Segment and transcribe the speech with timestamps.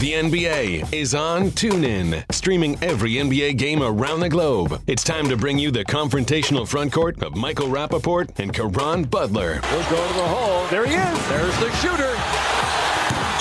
[0.00, 4.80] The NBA is on TuneIn, streaming every NBA game around the globe.
[4.86, 9.60] It's time to bring you the confrontational front court of Michael Rapaport and Caron Butler.
[9.60, 10.66] He'll go to the hole.
[10.68, 11.28] There he is.
[11.28, 12.16] There's the shooter.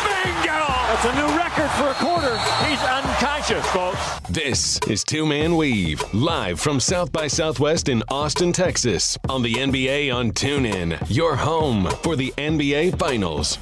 [0.04, 0.60] Bingo!
[0.90, 2.38] That's a new record for a quarter.
[2.68, 4.20] He's unconscious, folks.
[4.30, 9.54] This is Two Man Weave, live from South by Southwest in Austin, Texas, on the
[9.54, 13.60] NBA on TuneIn, your home for the NBA Finals.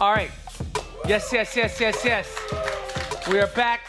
[0.00, 0.30] All right.
[1.06, 2.28] Yes, yes, yes, yes, yes.
[3.28, 3.86] We are back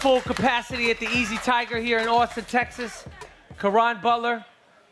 [0.00, 3.04] full capacity at the Easy Tiger here in Austin, Texas.
[3.58, 4.44] Caron Butler,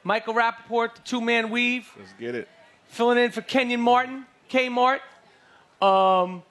[0.02, 2.48] Michael Rapaport, the two man weave, Let's get it.
[2.88, 5.00] filling in for Kenyon Martin, K Mart.
[5.80, 6.42] Um,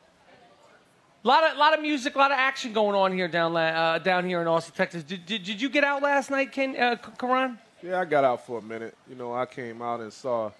[1.24, 4.26] lot of lot of music, a lot of action going on here down uh, down
[4.26, 5.04] here in Austin, Texas.
[5.04, 7.60] Did, did, did you get out last night, Ken uh, Caron?
[7.84, 8.96] Yeah, I got out for a minute.
[9.10, 10.52] You know, I came out and saw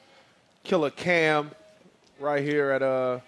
[0.64, 1.52] Killer Cam
[2.20, 3.20] right here at uh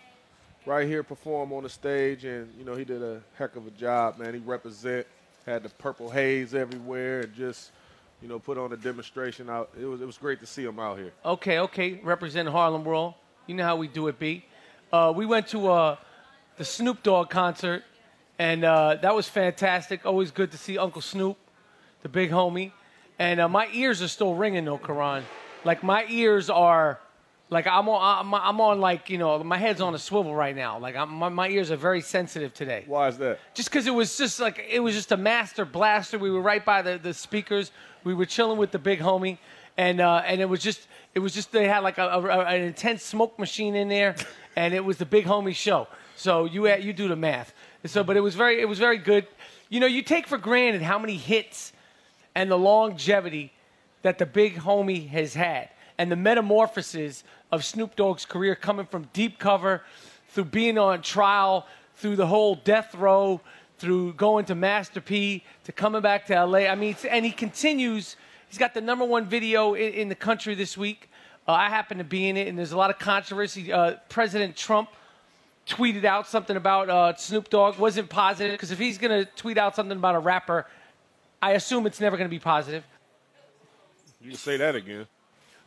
[0.68, 3.72] right here perform on the stage and you know, he did a heck of a
[3.72, 4.34] job, man.
[4.34, 5.08] He represent
[5.46, 7.72] had the purple haze everywhere and just
[8.22, 9.70] you know, put on a demonstration out.
[9.80, 11.14] It was it was great to see him out here.
[11.24, 12.00] Okay, okay.
[12.04, 13.14] Represent Harlem World.
[13.46, 14.44] You know how we do it, B.
[14.92, 15.96] Uh, we went to uh,
[16.58, 17.84] the Snoop Dogg concert,
[18.40, 20.06] and uh, that was fantastic.
[20.06, 21.38] Always good to see Uncle Snoop,
[22.02, 22.72] the big homie.
[23.20, 25.24] And uh, my ears are still ringing, though, Caron.
[25.64, 27.00] Like my ears are,
[27.50, 30.56] like I'm on, I'm, I'm on, like you know, my head's on a swivel right
[30.56, 30.80] now.
[30.80, 33.40] Like I'm, my, my ears are very sensitive today Why is that?
[33.54, 36.20] just because it was just like it was just a master blaster.
[36.20, 37.72] We were right by the, the speakers.
[38.04, 39.38] We were chilling with the big homie,
[39.78, 42.62] and uh, and it was just it was just they had like a, a, an
[42.62, 44.16] intense smoke machine in there,
[44.56, 45.88] and it was the big homie show.
[46.16, 47.54] So you you do the math.
[47.86, 49.26] So, but it was very it was very good.
[49.70, 51.74] You know, you take for granted how many hits
[52.36, 53.52] and the longevity
[54.02, 59.10] that the big homie has had and the metamorphosis of Snoop Dogg's career coming from
[59.14, 59.84] deep cover
[60.30, 63.42] through being on trial, through the whole death row,
[63.80, 66.60] through going to Master P, to coming back to LA.
[66.60, 68.16] I mean, and he continues.
[68.50, 71.10] He's got the number one video in, in the country this week.
[71.48, 73.72] Uh, I happen to be in it, and there's a lot of controversy.
[73.72, 74.90] Uh, President Trump
[75.68, 77.78] tweeted out something about uh, Snoop Dogg.
[77.78, 80.66] Wasn't positive because if he's going to tweet out something about a rapper,
[81.42, 82.84] I assume it's never going to be positive.
[84.22, 85.08] You can say that again.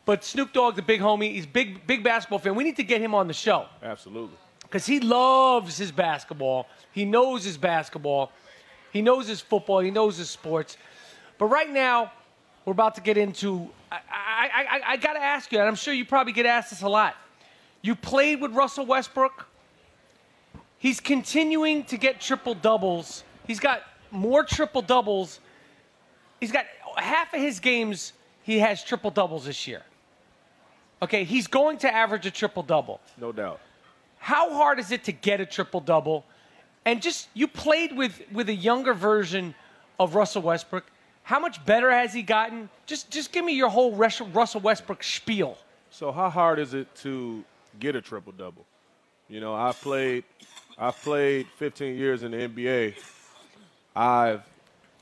[0.05, 2.55] But Snoop Dogg, the big homie, he's big, big basketball fan.
[2.55, 4.35] We need to get him on the show Absolutely.
[4.63, 6.67] because he loves his basketball.
[6.91, 8.31] He knows his basketball.
[8.91, 9.79] He knows his football.
[9.79, 10.77] He knows his sports.
[11.37, 12.11] But right now,
[12.65, 13.69] we're about to get into.
[13.91, 16.71] I, I, I, I got to ask you, and I'm sure you probably get asked
[16.71, 17.15] this a lot.
[17.81, 19.47] You played with Russell Westbrook.
[20.77, 23.23] He's continuing to get triple doubles.
[23.45, 25.39] He's got more triple doubles.
[26.39, 26.65] He's got
[26.97, 28.13] half of his games.
[28.43, 29.83] He has triple doubles this year.
[31.01, 33.59] Okay, he's going to average a triple double No doubt.
[34.19, 36.25] how hard is it to get a triple double?
[36.85, 39.53] And just you played with with a younger version
[39.99, 40.85] of Russell Westbrook.
[41.23, 42.69] How much better has he gotten?
[42.87, 45.57] Just just give me your whole Russell Westbrook spiel.
[45.91, 47.43] So how hard is it to
[47.79, 48.65] get a triple double?
[49.29, 50.23] You know, I played
[50.77, 52.95] I've played 15 years in the NBA.
[53.95, 54.41] I've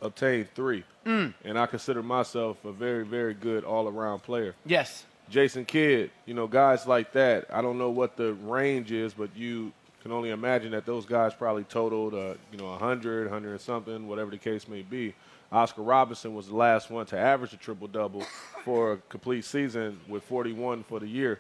[0.01, 0.83] obtained 3.
[1.05, 1.33] Mm.
[1.45, 4.53] And I consider myself a very very good all-around player.
[4.65, 5.05] Yes.
[5.29, 7.45] Jason Kidd, you know, guys like that.
[7.51, 11.33] I don't know what the range is, but you can only imagine that those guys
[11.33, 15.13] probably totaled, uh, you know, 100, 100 and something, whatever the case may be.
[15.51, 18.21] Oscar Robertson was the last one to average a triple double
[18.63, 21.39] for a complete season with 41 for the year.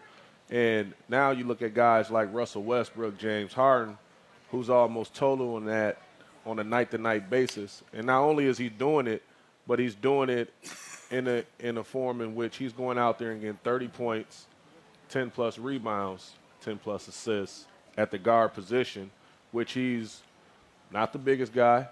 [0.49, 3.97] And now you look at guys like Russell Westbrook, James Harden,
[4.51, 6.01] who's almost total on that
[6.45, 7.83] on a night to night basis.
[7.93, 9.23] And not only is he doing it,
[9.67, 10.51] but he's doing it
[11.11, 14.47] in a in a form in which he's going out there and getting 30 points,
[15.09, 17.65] 10 plus rebounds, 10 plus assists
[17.97, 19.11] at the guard position,
[19.51, 20.21] which he's
[20.91, 21.87] not the biggest guy,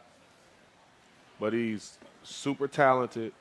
[1.39, 3.33] but he's super talented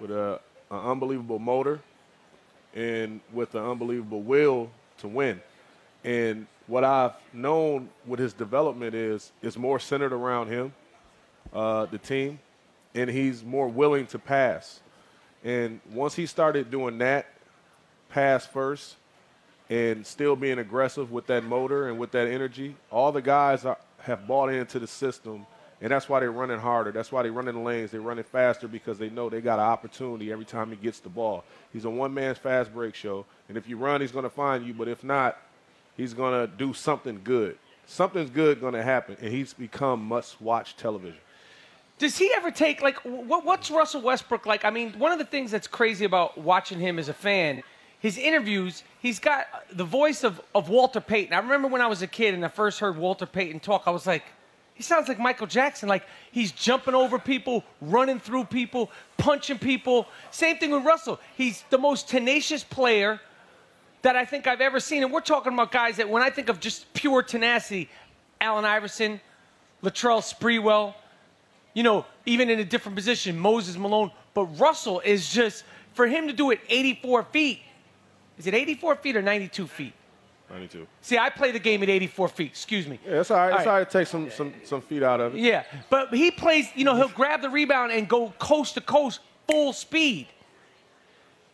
[0.00, 0.40] with a,
[0.70, 1.80] an unbelievable motor
[2.74, 5.40] and with an unbelievable will to win.
[6.02, 10.72] And what I've known with his development is is more centered around him,
[11.52, 12.38] uh, the team,
[12.94, 14.80] and he's more willing to pass.
[15.44, 17.26] And once he started doing that,
[18.08, 18.96] pass first,
[19.68, 23.78] and still being aggressive with that motor and with that energy, all the guys are,
[23.98, 25.46] have bought into the system,
[25.80, 26.92] and that's why they're running harder.
[26.92, 27.90] That's why they're running lanes.
[27.90, 31.10] They're running faster because they know they got an opportunity every time he gets the
[31.10, 31.44] ball.
[31.72, 34.72] He's a one-man fast break show, and if you run, he's going to find you.
[34.72, 35.36] But if not,
[35.96, 37.58] he's going to do something good.
[37.86, 41.20] Something's good going to happen, and he's become must-watch television.
[41.98, 44.64] Does he ever take like what, what's Russell Westbrook like?
[44.64, 47.62] I mean, one of the things that's crazy about watching him as a fan,
[48.00, 51.32] his interviews, he's got uh, the voice of, of Walter Payton.
[51.32, 53.90] I remember when I was a kid and I first heard Walter Payton talk, I
[53.90, 54.24] was like,
[54.74, 55.88] he sounds like Michael Jackson.
[55.88, 60.08] Like he's jumping over people, running through people, punching people.
[60.32, 61.20] Same thing with Russell.
[61.36, 63.20] He's the most tenacious player
[64.02, 65.04] that I think I've ever seen.
[65.04, 67.88] And we're talking about guys that when I think of just pure tenacity,
[68.40, 69.20] Allen Iverson,
[69.82, 70.94] Latrell Sprewell,
[71.74, 74.10] you know, even in a different position, Moses Malone.
[74.32, 77.60] But Russell is just, for him to do it 84 feet,
[78.38, 79.92] is it 84 feet or 92 feet?
[80.50, 80.86] 92.
[81.02, 82.46] See, I play the game at 84 feet.
[82.48, 82.98] Excuse me.
[83.06, 83.52] Yeah, it's all right.
[83.52, 83.72] All it's right.
[83.72, 85.40] all right to take some, some, some feet out of it.
[85.40, 89.20] Yeah, but he plays, you know, he'll grab the rebound and go coast to coast
[89.48, 90.28] full speed.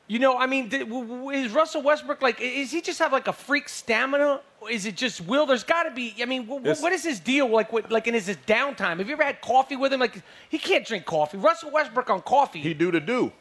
[0.06, 3.12] You know, I mean, th- w- w- is Russell Westbrook like, is he just have
[3.12, 4.40] like a freak stamina?
[4.68, 5.46] Is it just will?
[5.46, 8.28] There's got to be, I mean, what is his deal like, what, like in his
[8.46, 8.98] downtime?
[8.98, 10.00] Have you ever had coffee with him?
[10.00, 11.38] Like, he can't drink coffee.
[11.38, 13.32] Russell Westbrook on coffee, He do the do.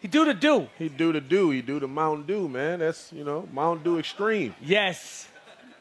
[0.00, 0.68] he do to do.
[0.78, 1.50] He do the do.
[1.50, 2.78] He do the Mountain Dew, man.
[2.78, 4.54] That's, you know, Mountain Dew Extreme.
[4.62, 5.28] Yes.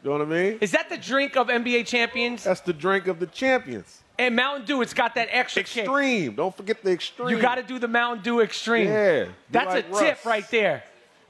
[0.03, 0.57] You know what I mean?
[0.59, 2.44] Is that the drink of NBA champions?
[2.44, 4.01] That's the drink of the champions.
[4.19, 5.86] And Mountain Dew, it's got that extra kick.
[5.86, 6.36] Extreme.
[6.36, 7.29] Don't forget the extreme.
[7.29, 8.88] You got to do the Mountain Dew Extreme.
[8.89, 10.83] Yeah, That's like a tip right there.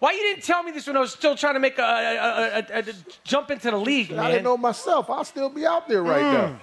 [0.03, 2.75] Why you didn't tell me this when I was still trying to make a, a,
[2.75, 4.19] a, a, jump into the league, man?
[4.19, 5.09] I didn't know myself.
[5.09, 6.59] I'll still be out there right Mm.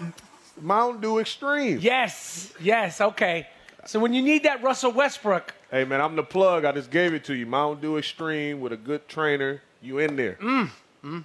[0.00, 0.12] now.
[0.60, 1.78] Mountain Dew Extreme.
[1.80, 3.46] Yes, yes, okay.
[3.86, 6.66] So when you need that Russell Westbrook, Hey, man, I'm the plug.
[6.66, 7.46] I just gave it to you.
[7.46, 9.62] Mountain Dew Extreme with a good trainer.
[9.80, 10.36] You in there.
[10.42, 11.22] Mm.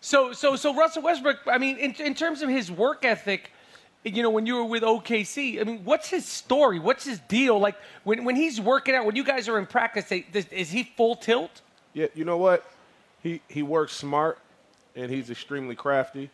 [0.00, 1.40] so so so Russell Westbrook.
[1.48, 3.50] I mean, in, in terms of his work ethic,
[4.04, 6.78] you know, when you were with OKC, I mean, what's his story?
[6.78, 7.58] What's his deal?
[7.58, 10.70] Like when when he's working out, when you guys are in practice, they, this- is
[10.70, 11.60] he full tilt?
[11.92, 12.64] Yeah, you know what?
[13.22, 14.38] He he works smart
[14.96, 16.30] and he's extremely crafty.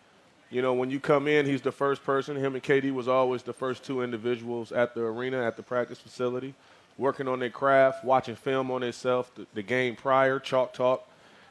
[0.49, 2.37] You know, when you come in, he's the first person.
[2.37, 5.99] Him and KD was always the first two individuals at the arena, at the practice
[5.99, 6.55] facility,
[6.99, 11.05] working on their craft, watching film on themselves, the, the game prior, chalk talk,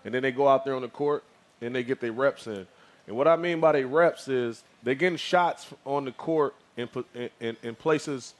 [0.05, 1.25] and then they go out there on the court
[1.59, 2.65] and they get their reps in.
[3.07, 6.89] And what I mean by their reps is they're getting shots on the court in,
[7.39, 8.33] in, in, places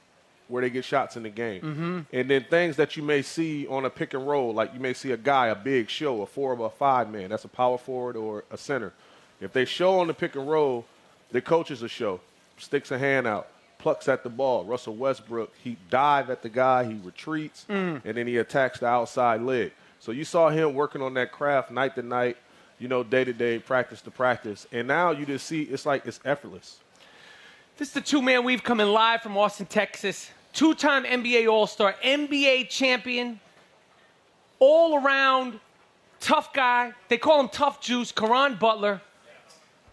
[0.48, 1.62] where they get shots in the game.
[1.62, 2.00] Mm-hmm.
[2.14, 4.94] And then things that you may see on a pick and roll, like you may
[4.94, 7.78] see a guy, a big show, a four or a five man, that's a power
[7.78, 8.94] forward or a center.
[9.40, 10.86] If they show on the pick and roll,
[11.32, 12.22] the coaches will show,
[12.58, 13.48] sticks a hand out,
[13.78, 14.64] plucks at the ball.
[14.64, 18.02] Russell Westbrook, he dive at the guy, he retreats, mm.
[18.04, 19.72] and then he attacks the outside leg.
[20.00, 22.38] So you saw him working on that craft night to night,
[22.80, 24.68] you know, day to day, practice to practice.
[24.72, 26.80] And now you just see it's like it's effortless.
[27.78, 30.30] This is the two man weave coming live from Austin, Texas.
[30.54, 33.40] Two time NBA All Star, NBA champion,
[34.60, 35.60] all around
[36.20, 36.94] tough guy.
[37.10, 39.02] They call him Tough Juice, Caron Butler.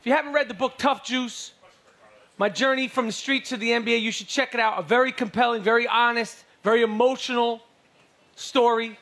[0.00, 1.52] If you haven't read the book Tough Juice,
[2.38, 4.78] My Journey from the Streets to the NBA, you should check it out.
[4.78, 7.62] A very compelling, very honest, very emotional
[8.36, 8.98] story.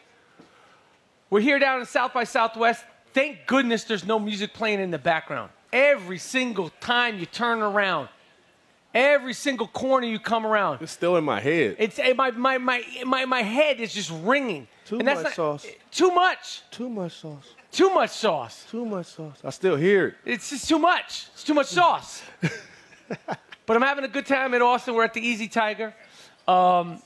[1.31, 2.85] We're here down in South by Southwest.
[3.13, 5.51] Thank goodness there's no music playing in the background.
[5.73, 8.09] Every single time you turn around,
[8.95, 11.77] every single corner you come around, It's still in my head.
[11.79, 14.67] it's eh, my, my, my, my, my head is just ringing.
[14.87, 15.67] Too and that's much sauce.
[15.91, 16.63] Too much.
[16.71, 17.55] Too much sauce.
[17.71, 18.67] Too much sauce.
[18.69, 19.39] Too much sauce.
[19.45, 20.15] I still hear it.
[20.25, 21.29] It's just too much.
[21.33, 22.23] It's too much sauce.
[23.67, 24.95] but I'm having a good time in Austin.
[24.95, 25.95] We're at the Easy Tiger.
[26.49, 27.01] Um,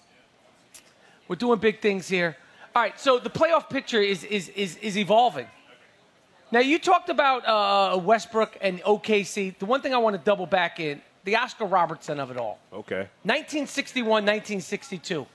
[1.28, 2.36] we're doing big things here.
[2.74, 5.46] All right, so the playoff picture is, is, is, is evolving.
[6.54, 9.58] Now, you talked about uh, Westbrook and OKC.
[9.58, 12.60] The one thing I want to double back in the Oscar Robertson of it all.
[12.72, 13.08] Okay.
[13.24, 15.18] 1961, 1962.
[15.18, 15.28] All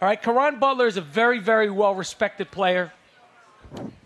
[0.00, 2.90] right, Caron Butler is a very, very well respected player.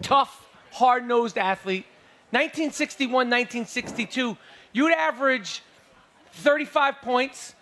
[0.03, 1.87] Tough, hard nosed athlete.
[2.31, 4.37] 1961, 1962,
[4.73, 5.63] you'd average
[6.33, 7.55] 35 points,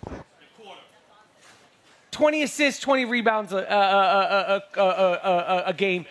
[2.10, 6.06] 20 assists, 20 rebounds a, a, a, a, a, a, a game.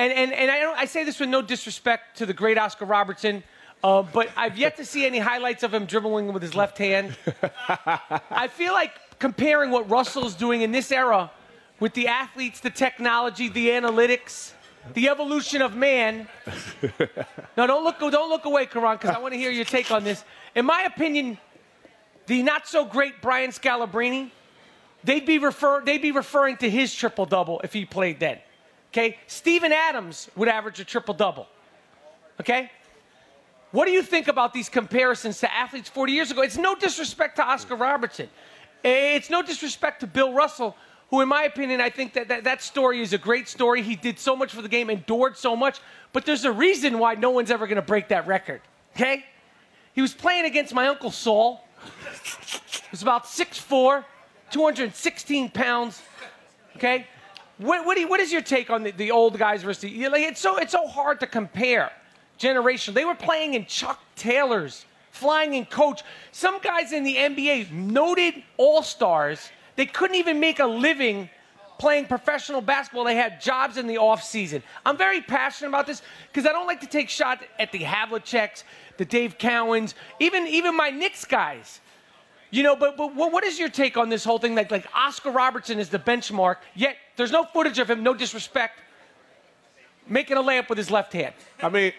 [0.00, 3.42] And, and, and I, I say this with no disrespect to the great Oscar Robertson,
[3.84, 7.18] uh, but I've yet to see any highlights of him dribbling with his left hand.
[8.30, 11.30] I feel like comparing what Russell's doing in this era
[11.80, 14.52] with the athletes, the technology, the analytics,
[14.94, 16.26] the evolution of man.
[17.58, 20.02] no, don't look, don't look away, Caron, because I want to hear your take on
[20.02, 20.24] this.
[20.54, 21.36] In my opinion,
[22.26, 24.30] the not so great Brian Scalabrine,
[25.04, 28.38] they'd be refer, they'd be referring to his triple double if he played then.
[28.92, 31.46] Okay, Steven Adams would average a triple double.
[32.40, 32.70] Okay.
[33.70, 36.42] What do you think about these comparisons to athletes 40 years ago?
[36.42, 38.28] It's no disrespect to Oscar Robertson.
[38.82, 40.76] It's no disrespect to Bill Russell,
[41.10, 43.82] who, in my opinion, I think that, that that story is a great story.
[43.82, 45.78] He did so much for the game, endured so much,
[46.12, 48.60] but there's a reason why no one's ever going to break that record.
[48.96, 49.24] Okay?
[49.92, 51.64] He was playing against my Uncle Saul.
[51.82, 54.04] He was about 6'4,
[54.50, 56.02] 216 pounds.
[56.76, 57.06] Okay?
[57.60, 60.22] What, what, you, what is your take on the, the old guys versus the, like,
[60.22, 61.92] it's so it's so hard to compare
[62.38, 62.94] generation.
[62.94, 66.02] They were playing in Chuck Taylors, flying in coach.
[66.32, 71.28] Some guys in the NBA, noted all stars, they couldn't even make a living
[71.78, 73.04] playing professional basketball.
[73.04, 74.62] They had jobs in the off season.
[74.86, 76.00] I'm very passionate about this
[76.32, 78.64] because I don't like to take shots at the Havliceks,
[78.96, 81.80] the Dave Cowens, even even my Knicks guys.
[82.50, 84.54] You know, but, but what is your take on this whole thing?
[84.54, 88.80] Like, like Oscar Robertson is the benchmark, yet there's no footage of him, no disrespect,
[90.08, 91.34] making a layup with his left hand.
[91.62, 91.92] I mean,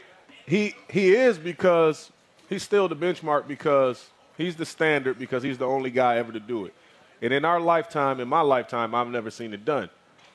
[0.45, 2.11] he he is because
[2.49, 6.39] he's still the benchmark because he's the standard because he's the only guy ever to
[6.39, 6.73] do it.
[7.21, 9.89] And in our lifetime, in my lifetime, I've never seen it done.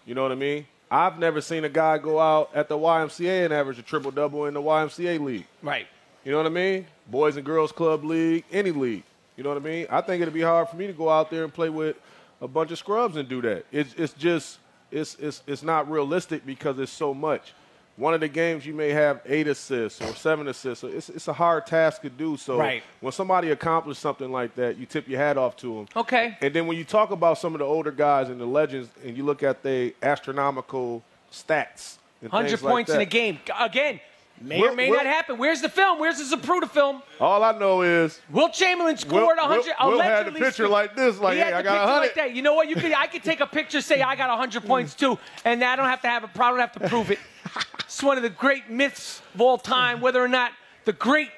[0.06, 0.66] You know what I mean?
[0.90, 4.46] I've never seen a guy go out at the YMCA and average a triple double
[4.46, 5.46] in the YMCA league.
[5.62, 5.88] Right.
[6.24, 6.86] You know what I mean?
[7.08, 9.02] Boys and Girls Club League, any league.
[9.36, 9.86] You know what I mean?
[9.90, 11.96] I think it'd be hard for me to go out there and play with
[12.40, 13.66] a bunch of scrubs and do that.
[13.70, 14.58] It's it's just
[14.90, 17.52] it's it's it's not realistic because it's so much.
[17.96, 20.82] One of the games you may have eight assists or seven assists.
[20.82, 22.36] So it's it's a hard task to do.
[22.36, 22.82] So right.
[23.00, 25.86] when somebody accomplishes something like that, you tip your hat off to them.
[25.96, 26.36] Okay.
[26.40, 29.16] And then when you talk about some of the older guys and the legends, and
[29.16, 31.02] you look at the astronomical
[31.32, 31.96] stats,
[32.30, 34.00] hundred points like in a game again
[34.40, 35.38] May we'll, or may we'll, not happen.
[35.38, 35.98] Where's the film?
[35.98, 37.02] Where's the Zapruder film?
[37.20, 39.74] All I know is Wilt Chamberlain scored Will, 100.
[39.80, 42.00] Will, Will had the picture like this, like, hey, I got 100.
[42.00, 42.34] Like that.
[42.34, 42.68] You know what?
[42.68, 45.76] You could, I could take a picture, say I got 100 points too, and I
[45.76, 46.60] don't have to have a problem.
[46.60, 47.18] have to prove it.
[47.80, 50.00] it's one of the great myths of all time.
[50.00, 50.52] Whether or not
[50.84, 51.30] the great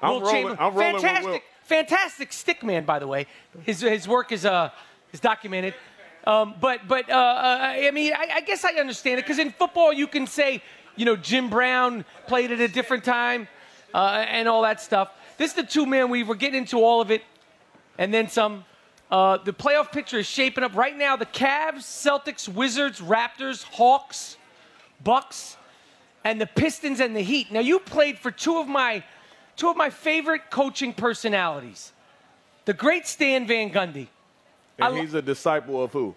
[0.00, 3.26] I'm Wilt rolling, Chamberlain, I'm rolling fantastic, fantastic stick man, by the way.
[3.62, 4.70] His his work is uh
[5.12, 5.74] is documented.
[6.26, 9.50] Um, but but uh, uh, I mean, I, I guess I understand it because in
[9.50, 10.62] football you can say
[10.96, 13.48] you know, Jim Brown played at a different time
[13.94, 15.10] uh, and all that stuff.
[15.38, 16.28] This is the two man weave.
[16.28, 17.22] We're getting into all of it
[17.98, 18.64] and then some.
[19.10, 21.14] Uh, the playoff picture is shaping up right now.
[21.16, 24.36] The Cavs, Celtics, Wizards, Raptors, Hawks,
[25.04, 25.56] Bucks,
[26.24, 27.52] and the Pistons and the Heat.
[27.52, 29.04] Now you played for two of my
[29.54, 31.92] two of my favorite coaching personalities.
[32.64, 34.08] The great Stan Van Gundy.
[34.78, 36.14] And he's a disciple of who?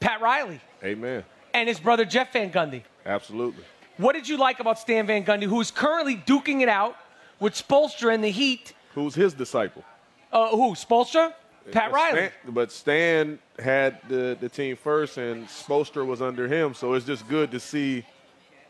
[0.00, 0.60] Pat Riley.
[0.82, 1.24] Amen.
[1.54, 2.82] And his brother Jeff Van Gundy.
[3.04, 3.64] Absolutely.
[3.96, 6.96] What did you like about Stan Van Gundy, who is currently duking it out
[7.40, 8.72] with Spoelstra in the Heat?
[8.94, 9.84] Who's his disciple?
[10.32, 10.74] Uh, who?
[10.74, 11.34] Spoelstra?
[11.70, 12.16] Pat Riley.
[12.18, 16.74] Stan, but Stan had the, the team first, and Spoelstra was under him.
[16.74, 18.04] So it's just good to see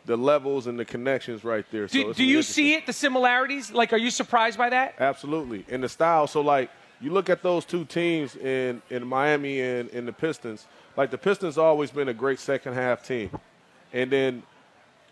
[0.05, 1.87] the levels and the connections right there.
[1.87, 3.73] Do, so do you see it, the similarities?
[3.73, 4.97] Like, are you surprised by that?
[4.99, 5.65] Absolutely.
[5.71, 6.27] And the style.
[6.27, 10.67] So, like, you look at those two teams in, in Miami and in the Pistons.
[10.97, 13.31] Like, the Pistons always been a great second half team.
[13.93, 14.43] And then,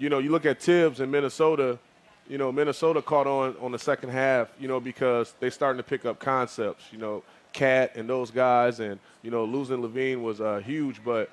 [0.01, 1.79] you know, you look at Thibs in Minnesota.
[2.27, 4.49] You know, Minnesota caught on on the second half.
[4.59, 6.85] You know, because they starting to pick up concepts.
[6.91, 11.31] You know, Cat and those guys, and you know, losing LaVine was uh, huge, but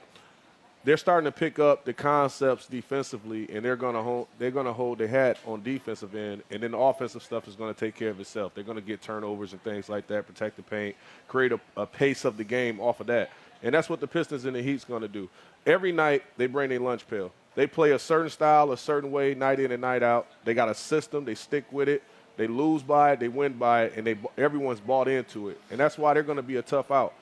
[0.83, 4.97] they're starting to pick up the concepts defensively, and they're gonna hold they're gonna hold
[4.97, 8.19] their hat on defensive end, and then the offensive stuff is gonna take care of
[8.19, 8.53] itself.
[8.53, 10.95] They're gonna get turnovers and things like that, protect the paint,
[11.29, 13.31] create a, a pace of the game off of that,
[13.63, 15.29] and that's what the Pistons and the Heat's gonna do
[15.65, 17.31] every night they bring their lunch pail.
[17.57, 20.27] They play a certain style, a certain way, night in and night out.
[20.45, 21.25] They got a system.
[21.25, 22.03] They stick with it.
[22.37, 23.19] They lose by it.
[23.19, 25.59] They win by it, and they everyone's bought into it.
[25.71, 27.15] And that's why they're going to be a tough out.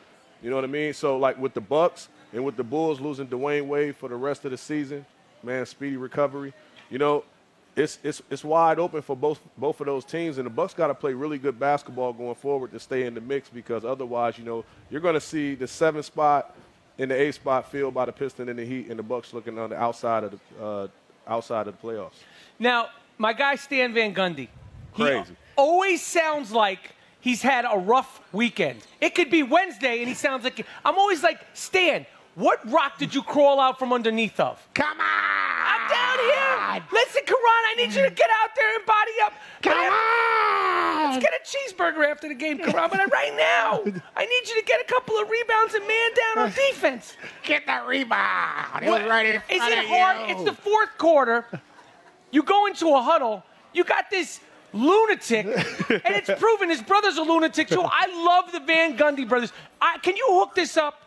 [0.43, 0.93] You know what I mean?
[0.93, 4.43] So like with the Bucks and with the Bulls losing Dwyane Wade for the rest
[4.43, 5.05] of the season,
[5.41, 6.53] man, speedy recovery.
[6.89, 7.23] You know,
[7.77, 10.87] it's it's it's wide open for both both of those teams, and the Bucks got
[10.87, 14.43] to play really good basketball going forward to stay in the mix because otherwise, you
[14.43, 16.53] know, you're going to see the seven spot
[16.97, 19.59] in the A spot filled by the Piston and the Heat and the Bucks looking
[19.59, 20.87] on the outside of the uh,
[21.27, 22.13] outside of the playoffs.
[22.59, 24.47] Now, my guy Stan Van Gundy,
[24.93, 25.35] crazy.
[25.55, 28.79] always sounds like he's had a rough weekend.
[29.01, 32.05] It could be Wednesday, and he sounds like I'm always like Stan.
[32.35, 34.61] What rock did you crawl out from underneath of?
[34.73, 35.05] Come on!
[35.67, 36.83] I'm down here.
[36.91, 39.33] Listen, Caron, I need you to get out there and body up.
[39.61, 41.11] Come on!
[41.11, 42.89] Let's get a cheeseburger after the game, Caron.
[42.91, 43.81] But right now,
[44.17, 47.15] I need you to get a couple of rebounds and man down on defense.
[47.43, 48.83] Get that rebound.
[48.83, 50.29] It was right in Is it of hard?
[50.29, 50.35] you.
[50.35, 51.45] It's the fourth quarter.
[52.31, 53.43] You go into a huddle.
[53.73, 54.41] You got this
[54.73, 57.81] lunatic, and it's proven his brother's a lunatic too.
[57.81, 59.53] I love the Van Gundy brothers.
[59.81, 61.01] I, can you hook this up?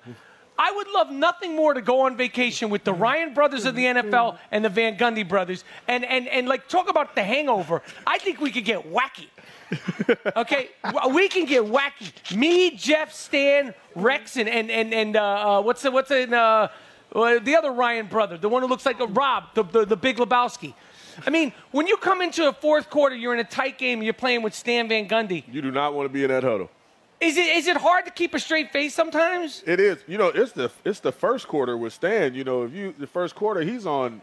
[0.58, 3.84] I would love nothing more to go on vacation with the Ryan brothers of the
[3.84, 7.82] NFL and the Van Gundy brothers, and and and like talk about the hangover.
[8.06, 9.28] I think we could get wacky.
[10.36, 10.70] Okay,
[11.12, 12.34] we can get wacky.
[12.34, 16.68] Me, Jeff, Stan, Rex, and and and, and uh, uh, what's the what's in uh,
[17.14, 19.96] uh, the other Ryan brother, the one who looks like a Rob, the, the the
[19.96, 20.74] Big Lebowski.
[21.26, 24.12] I mean, when you come into a fourth quarter, you're in a tight game, you're
[24.14, 25.44] playing with Stan Van Gundy.
[25.50, 26.70] You do not want to be in that huddle.
[27.20, 29.62] Is it is it hard to keep a straight face sometimes?
[29.66, 29.98] It is.
[30.06, 32.34] You know, it's the it's the first quarter with Stan.
[32.34, 34.20] You know, if you the first quarter, he's on.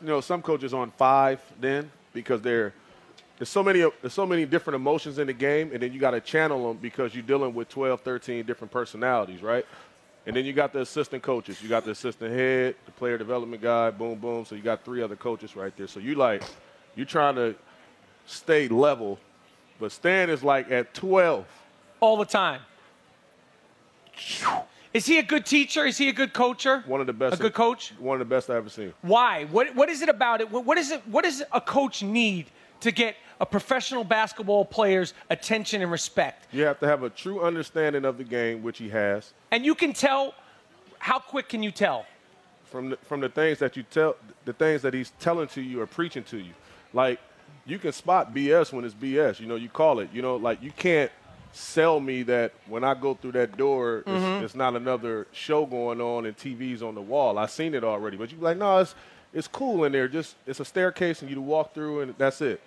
[0.00, 2.74] You know, some coaches on five then because they're
[3.38, 6.12] there's so many there's so many different emotions in the game, and then you got
[6.12, 9.64] to channel them because you're dealing with 12, 13 different personalities, right?
[10.26, 11.62] And then you got the assistant coaches.
[11.62, 14.44] You got the assistant head, the player development guy, boom, boom.
[14.44, 15.86] So you got three other coaches right there.
[15.86, 16.42] So you like,
[16.96, 17.54] you're trying to
[18.26, 19.20] stay level,
[19.78, 21.46] but Stan is like at 12.
[22.00, 22.60] All the time.
[24.96, 25.84] Is he a good teacher?
[25.84, 26.82] Is he a good coacher?
[26.86, 27.34] One of the best.
[27.34, 27.92] A good coach?
[27.98, 28.94] One of the best I've ever seen.
[29.02, 29.44] Why?
[29.44, 30.50] What what is it about it?
[30.50, 32.46] What, what is it what does a coach need
[32.80, 36.46] to get a professional basketball player's attention and respect?
[36.50, 39.34] You have to have a true understanding of the game, which he has.
[39.50, 40.34] And you can tell
[40.98, 42.06] how quick can you tell?
[42.64, 45.80] From the, from the things that you tell, the things that he's telling to you
[45.80, 46.52] or preaching to you,
[46.92, 47.20] like
[47.66, 49.40] you can spot BS when it's BS.
[49.40, 50.08] You know, you call it.
[50.12, 51.12] You know, like you can't
[51.56, 54.44] sell me that when I go through that door, it's, Mm-hmm.
[54.44, 57.38] it's not another show going on and TV's on the wall.
[57.38, 58.16] I've seen it already.
[58.16, 58.94] But you be like, no, it's
[59.32, 60.08] it's cool in there.
[60.08, 62.60] Just it's a staircase and you to walk through and that's it.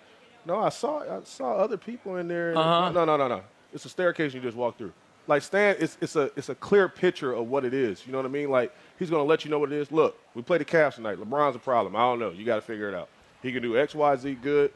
[0.44, 2.56] No, I saw I saw other people in there.
[2.56, 2.90] Uh-huh.
[2.90, 3.42] No, no, no, no.
[3.72, 4.92] It's a staircase and you just walk through.
[5.28, 8.04] Like Stan, it's it's a it's a clear picture of what it is.
[8.06, 8.50] You know what I mean?
[8.50, 9.92] Like he's gonna let you know what it is.
[9.92, 11.18] Look, we play the Cavs tonight.
[11.18, 11.94] LeBron's a problem.
[11.94, 12.30] I don't know.
[12.30, 13.08] You got to figure it out.
[13.42, 14.72] He can do X, Y, Z good.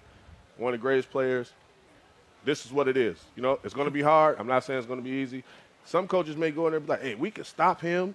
[0.57, 1.53] One of the greatest players
[2.45, 3.19] this is what it is.
[3.37, 4.37] You know, it's going to be hard.
[4.39, 5.45] I'm not saying it's going to be easy.
[5.85, 8.15] Some coaches may go in there and be like, hey, we can stop him.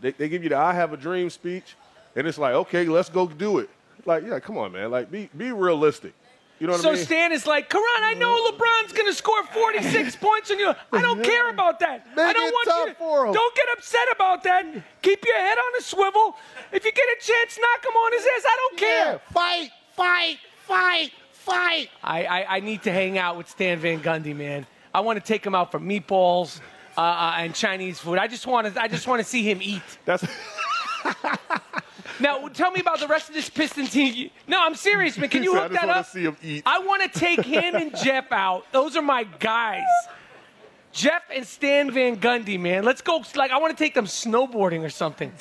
[0.00, 1.76] They, they give you the I have a dream speech,
[2.16, 3.70] and it's like, okay, let's go do it.
[4.04, 4.90] Like, yeah, come on, man.
[4.90, 6.12] Like, be, be realistic.
[6.58, 7.00] You know what So I mean?
[7.00, 10.72] So Stan is like, Caron, I know LeBron's going to score 46 points on you.
[10.92, 12.06] I don't care about that.
[12.16, 13.32] I don't want you to, for him.
[13.32, 14.64] Don't get upset about that.
[15.02, 16.36] Keep your head on a swivel.
[16.72, 18.44] If you get a chance, knock him on his ass.
[18.46, 19.20] I don't care.
[19.32, 21.10] Fight, fight, fight,
[21.44, 21.88] fight.
[22.02, 24.66] I, I, I need to hang out with Stan Van Gundy, man.
[24.94, 26.60] I want to take him out for meatballs
[26.96, 28.18] uh, uh, and Chinese food.
[28.18, 29.82] I just want to I just want to see him eat.
[30.04, 30.24] That's
[32.20, 34.30] Now, tell me about the rest of this Piston team.
[34.46, 35.28] No, I'm serious, man.
[35.28, 36.06] Can you said, "I hook just that wanna up?
[36.06, 38.70] see him eat." I want to take him and Jeff out.
[38.70, 39.82] Those are my guys.
[40.92, 42.84] Jeff and Stan Van Gundy, man.
[42.84, 43.24] Let's go.
[43.34, 45.32] Like, I want to take them snowboarding or something.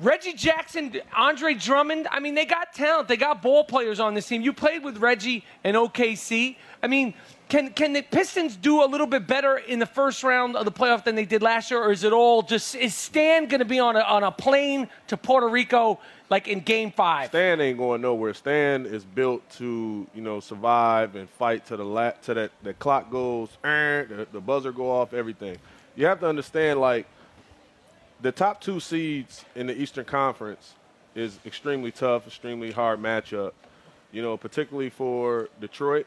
[0.00, 2.08] Reggie Jackson, Andre Drummond.
[2.10, 3.08] I mean, they got talent.
[3.08, 4.42] They got ball players on this team.
[4.42, 6.56] You played with Reggie and OKC.
[6.82, 7.14] I mean,
[7.48, 10.72] can can the Pistons do a little bit better in the first round of the
[10.72, 13.66] playoff than they did last year, or is it all just is Stan going to
[13.66, 16.00] be on a on a plane to Puerto Rico
[16.30, 17.28] like in Game Five?
[17.28, 18.32] Stan ain't going nowhere.
[18.32, 22.72] Stan is built to, you know, survive and fight to the la- to that the
[22.72, 25.58] clock goes, "Eh," the, the buzzer go off, everything.
[25.94, 27.06] You have to understand, like,
[28.22, 30.74] the top two seeds in the Eastern Conference
[31.14, 33.52] is extremely tough, extremely hard matchup.
[34.12, 36.06] You know, particularly for Detroit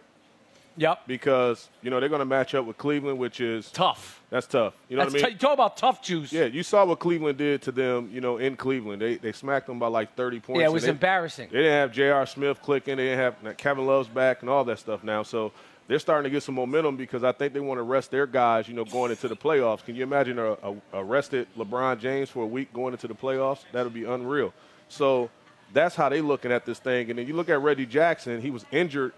[0.77, 1.03] Yep.
[1.07, 4.21] because you know they're going to match up with Cleveland, which is Tough.
[4.29, 4.73] That's tough.
[4.89, 5.33] You know That's what I mean?
[5.33, 6.33] You talk about tough juice.
[6.33, 8.09] yeah, you saw what Cleveland did to them.
[8.11, 10.59] You know, in Cleveland, they they smacked them by like 30 points.
[10.59, 11.49] Yeah, it was they- embarrassing.
[11.51, 12.25] they didn't have J.R.
[12.25, 12.97] Smith clicking.
[12.97, 15.23] They didn't have Kevin Love's back and all that stuff now.
[15.23, 15.51] So
[15.87, 18.67] they're starting to get some momentum because I think they want to rest their guys,
[18.67, 19.83] you know, going into the playoffs.
[19.85, 23.13] Can you imagine a, a, a rested LeBron James for a week going into the
[23.13, 23.59] playoffs?
[23.71, 24.53] That would be unreal.
[24.89, 25.29] So
[25.73, 27.09] that's how they're looking at this thing.
[27.09, 28.41] And then you look at Reggie Jackson.
[28.41, 29.13] He was injured,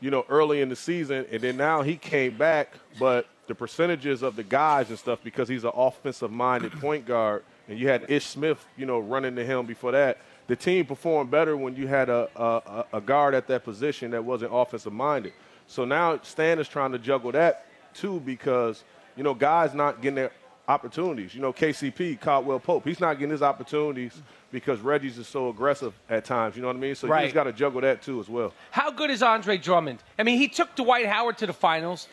[0.00, 2.74] you know, early in the season, and then now he came back.
[2.98, 7.78] But the percentages of the guys and stuff because he's an offensive-minded point guard, and
[7.78, 10.18] you had Ish Smith, you know, running to him before that
[10.50, 14.24] the team performed better when you had a, a, a guard at that position that
[14.24, 15.32] wasn't offensive minded.
[15.70, 18.82] So now Stan is trying to juggle that too because,
[19.16, 20.32] you know, guys not getting their
[20.66, 21.32] opportunities.
[21.32, 25.94] You know, KCP, Caldwell Pope, he's not getting his opportunities because Reggie's is so aggressive
[26.08, 26.56] at times.
[26.56, 26.96] You know what I mean?
[26.96, 27.20] So Right.
[27.20, 28.52] you just got to juggle that too as well.
[28.72, 30.02] How good is Andre Drummond?
[30.18, 32.08] I mean, he took Dwight Howard to the finals.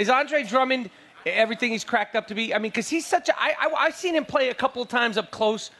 [0.00, 0.90] Is Andre Drummond
[1.24, 2.52] everything he's cracked up to be?
[2.52, 3.40] I mean, because he's such a.
[3.40, 5.70] I, I, I've seen him play a couple of times up close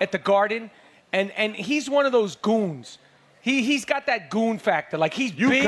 [0.00, 0.72] at the Garden,
[1.12, 2.98] and, and he's one of those goons.
[3.42, 4.98] He, he's got that goon factor.
[4.98, 5.62] Like, he's big.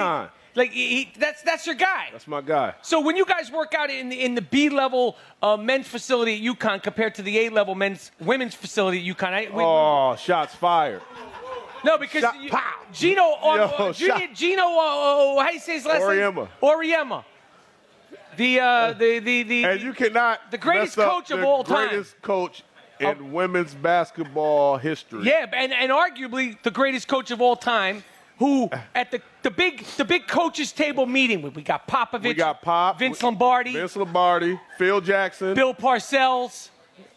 [0.57, 2.09] Like, he, that's, that's your guy.
[2.12, 2.75] That's my guy.
[2.83, 6.35] So when you guys work out in the, in the B level uh, men's facility
[6.49, 10.16] at UConn compared to the A level men's women's facility at UConn, I, we- Oh,
[10.16, 11.03] shots fired.
[11.85, 12.73] no, because Shot- you- pow.
[12.92, 14.29] Geno, uh, Yo, Junior.
[14.35, 16.35] Geno, uh, uh, how do you say his last Auriemma.
[16.37, 16.49] name?
[16.62, 17.25] Auriemma.
[18.38, 21.88] The, uh, the, the, the, And you cannot The greatest coach of all time.
[21.88, 22.62] Greatest coach
[23.01, 23.25] in Oh.
[23.25, 25.25] women's basketball history.
[25.25, 28.03] yeah, and, and arguably the greatest coach of all time.
[28.38, 32.35] Who at the, the big the big coaches table meeting we, we got Popovich, We
[32.35, 35.55] got Pop, Vince Lombardi, Vince Lombardi, Phil Jackson.
[35.55, 36.68] Bill Parcells,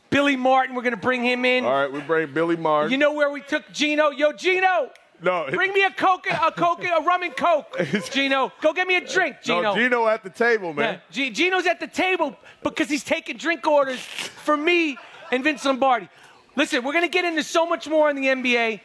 [0.10, 0.76] Billy Martin.
[0.76, 1.66] We're gonna bring him in.
[1.66, 2.92] All right, we bring Billy Martin.
[2.92, 4.12] You know where we took Geno?
[4.12, 5.48] Yo, Geno, No.
[5.52, 7.78] Bring me a Coke, a Coke, a rum and Coke,
[8.12, 8.54] Geno.
[8.62, 9.62] Go get me a drink, Geno.
[9.62, 11.02] No, Geno at the table, man.
[11.12, 14.98] Yeah, Geno's at the table because he's taking drink orders for me
[15.34, 16.08] and Vince Lombardi.
[16.56, 18.80] Listen, we're gonna get into so much more in the NBA.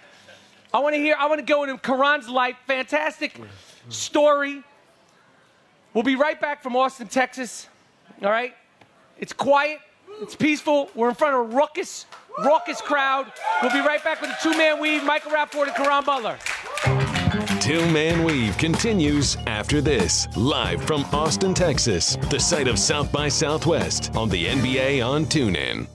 [0.74, 1.14] I want to hear.
[1.16, 2.56] I want to go into Caron's life.
[2.66, 3.40] Fantastic
[3.90, 4.64] story.
[5.94, 7.68] We'll be right back from Austin, Texas.
[8.22, 8.56] All right.
[9.16, 9.78] It's quiet.
[10.20, 10.90] It's peaceful.
[10.96, 12.06] We're in front of a ruckus,
[12.38, 13.32] raucous crowd.
[13.62, 15.04] We'll be right back with the two-man weave.
[15.04, 16.38] Michael Rapaport and Caron Butler.
[17.60, 23.28] Two Man Weave continues after this, live from Austin, Texas, the site of South by
[23.28, 25.86] Southwest on the NBA on TuneIn.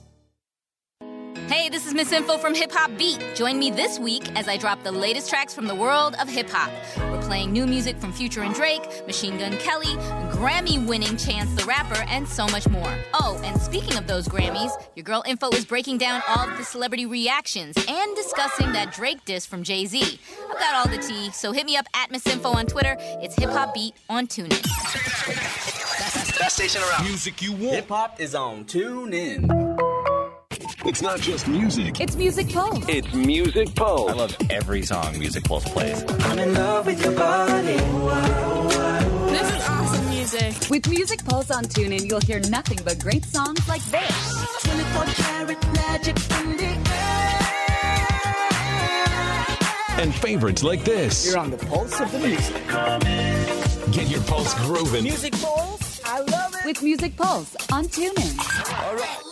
[1.50, 3.20] Hey, this is Miss Info from Hip Hop Beat.
[3.34, 6.48] Join me this week as I drop the latest tracks from the world of hip
[6.48, 6.70] hop.
[7.12, 9.96] We're playing new music from Future and Drake, Machine Gun Kelly,
[10.30, 12.94] Grammy winning Chance the Rapper, and so much more.
[13.16, 16.64] Oh, and speaking of those Grammys, your girl Info is breaking down all of the
[16.64, 20.20] celebrity reactions and discussing that Drake diss from Jay Z.
[20.52, 22.96] I've got all the tea, so hit me up at Miss Info on Twitter.
[23.24, 24.62] It's Hip Hop Beat on TuneIn.
[26.38, 27.06] Best station around.
[27.06, 27.74] Music you want.
[27.74, 29.88] Hip hop is on Tune In.
[30.86, 32.84] It's not just music, It's Music Pulse.
[32.88, 34.12] it's Music Pulse.
[34.12, 36.04] I love every song Music Pulse plays.
[36.19, 37.78] I'm in love with your body.
[39.32, 40.69] This is awesome music.
[40.69, 44.63] With Music Pulse on TuneIn, you'll hear nothing but great songs like this.
[44.63, 47.38] 24 karat magic in the air.
[50.04, 51.26] And favorites like this.
[51.28, 52.56] You're on the pulse of the music.
[53.91, 55.04] Get your pulse grooving.
[55.04, 56.02] Music Pulse.
[56.06, 56.65] I love it.
[56.65, 59.29] With Music Pulse on TuneIn.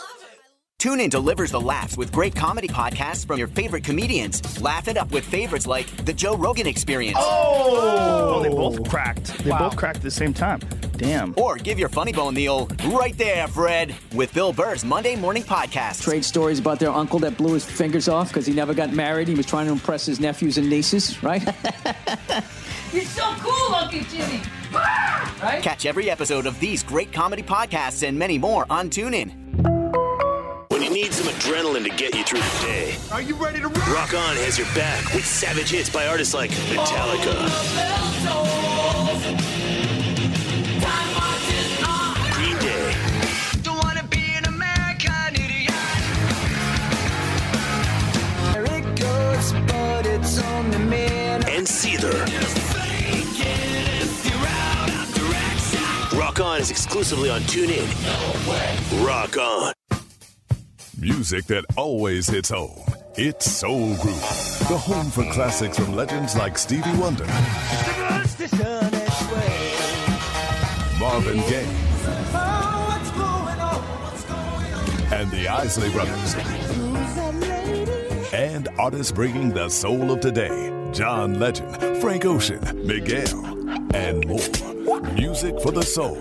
[0.80, 4.62] TuneIn delivers the laughs with great comedy podcasts from your favorite comedians.
[4.62, 7.18] Laugh it up with favorites like The Joe Rogan Experience.
[7.20, 9.40] Oh, they both cracked.
[9.40, 10.60] They both cracked at the same time.
[10.96, 11.34] Damn.
[11.36, 15.42] Or give your funny bone the old right there, Fred, with Bill Burr's Monday Morning
[15.42, 16.04] Podcast.
[16.04, 19.28] Trade stories about their uncle that blew his fingers off because he never got married.
[19.28, 21.42] He was trying to impress his nephews and nieces, right?
[22.94, 24.42] You're so cool, Uncle Jimmy.
[24.72, 25.60] right?
[25.64, 29.47] Catch every episode of these great comedy podcasts and many more on TuneIn.
[30.78, 33.68] When you need some adrenaline to get you through the day, Are you ready to
[33.68, 33.88] rock?
[33.88, 37.34] Rock On has your back with savage hits by artists like Metallica,
[42.32, 42.96] Green Day,
[43.64, 45.74] Don't wanna be an American idiot.
[48.70, 52.14] It goes, but it's on the and Seether.
[56.16, 57.88] Rock On is exclusively on TuneIn.
[59.04, 59.74] Rock On.
[61.00, 62.82] Music that always hits home.
[63.18, 64.20] It's Soul Groove,
[64.68, 67.26] the home for classics from legends like Stevie Wonder,
[71.00, 71.68] Marvin Gaye,
[75.14, 76.34] and the Isley Brothers.
[78.34, 83.46] And artists bringing the soul of today John Legend, Frank Ocean, Miguel,
[83.94, 85.02] and more.
[85.14, 86.16] Music for the soul.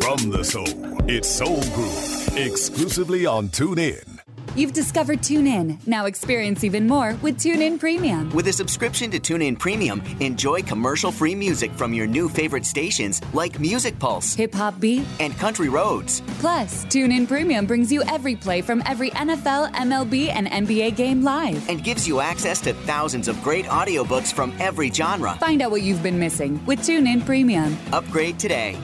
[0.00, 0.66] From the soul.
[1.08, 4.18] It's Soul Groove, exclusively on TuneIn.
[4.56, 5.86] You've discovered TuneIn.
[5.86, 8.30] Now experience even more with TuneIn Premium.
[8.30, 13.60] With a subscription to TuneIn Premium, enjoy commercial-free music from your new favorite stations like
[13.60, 16.20] Music Pulse, Hip Hop Beat, and Country Roads.
[16.40, 21.68] Plus, TuneIn Premium brings you every play from every NFL, MLB, and NBA game live.
[21.68, 25.36] and gives you access to thousands of great audiobooks from every genre.
[25.38, 27.76] Find out what you've been missing with TuneIn Premium.
[27.92, 28.76] Upgrade today.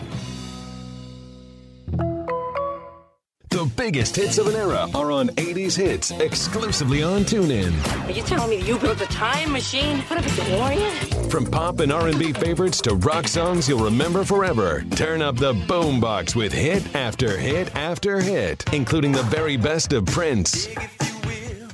[3.86, 7.72] Biggest hits of an era are on 80s Hits, exclusively on TuneIn.
[8.08, 9.98] Are you telling me you built a time machine?
[10.08, 11.30] What if a DeLorean?
[11.30, 16.34] From pop and R&B favorites to rock songs you'll remember forever, turn up the boombox
[16.34, 20.66] with hit after hit after hit, including the very best of Prince,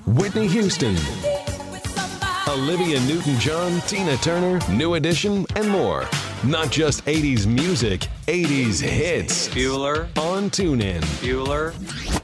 [0.04, 0.98] Whitney Houston,
[2.46, 6.06] Olivia Newton-John, Tina Turner, New Edition, and more.
[6.44, 9.48] Not just 80s music, 80s hits.
[9.50, 11.00] Bueller on TuneIn.
[11.22, 12.21] Bueller.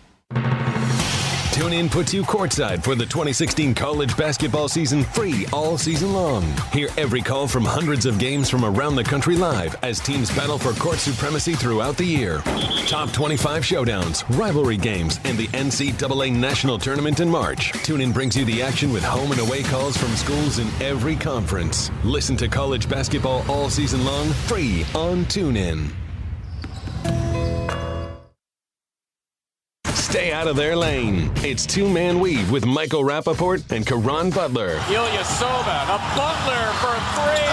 [1.59, 6.45] TuneIn puts you courtside for the 2016 college basketball season free all season long.
[6.71, 10.57] Hear every call from hundreds of games from around the country live as teams battle
[10.57, 12.43] for court supremacy throughout the year.
[12.87, 17.73] Top 25 showdowns, rivalry games, and the NCAA National Tournament in March.
[17.73, 21.91] TuneIn brings you the action with home and away calls from schools in every conference.
[22.05, 25.91] Listen to college basketball all season long free on TuneIn.
[30.09, 31.31] Stay out of their lane.
[31.45, 34.79] It's Two Man Weave with Michael Rapaport and Caron Butler.
[34.89, 37.45] Ilyasova, the Butler for three.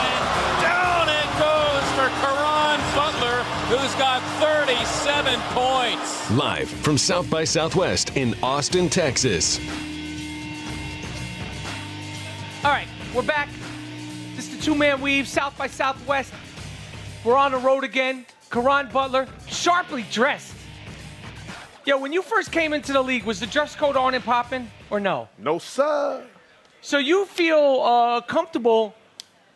[0.00, 0.24] And
[0.64, 6.30] down it goes for Caron Butler, who's got 37 points.
[6.30, 9.60] Live from South by Southwest in Austin, Texas.
[12.64, 13.50] All right, We're back.
[14.36, 16.32] This is the two man weave, South by Southwest.
[17.24, 18.24] We're on the road again.
[18.48, 20.54] Caron Butler, sharply dressed.
[21.88, 24.70] Yo, when you first came into the league, was the dress code on and popping
[24.90, 25.26] or no?
[25.38, 26.22] No, sir.
[26.82, 28.94] So you feel uh, comfortable?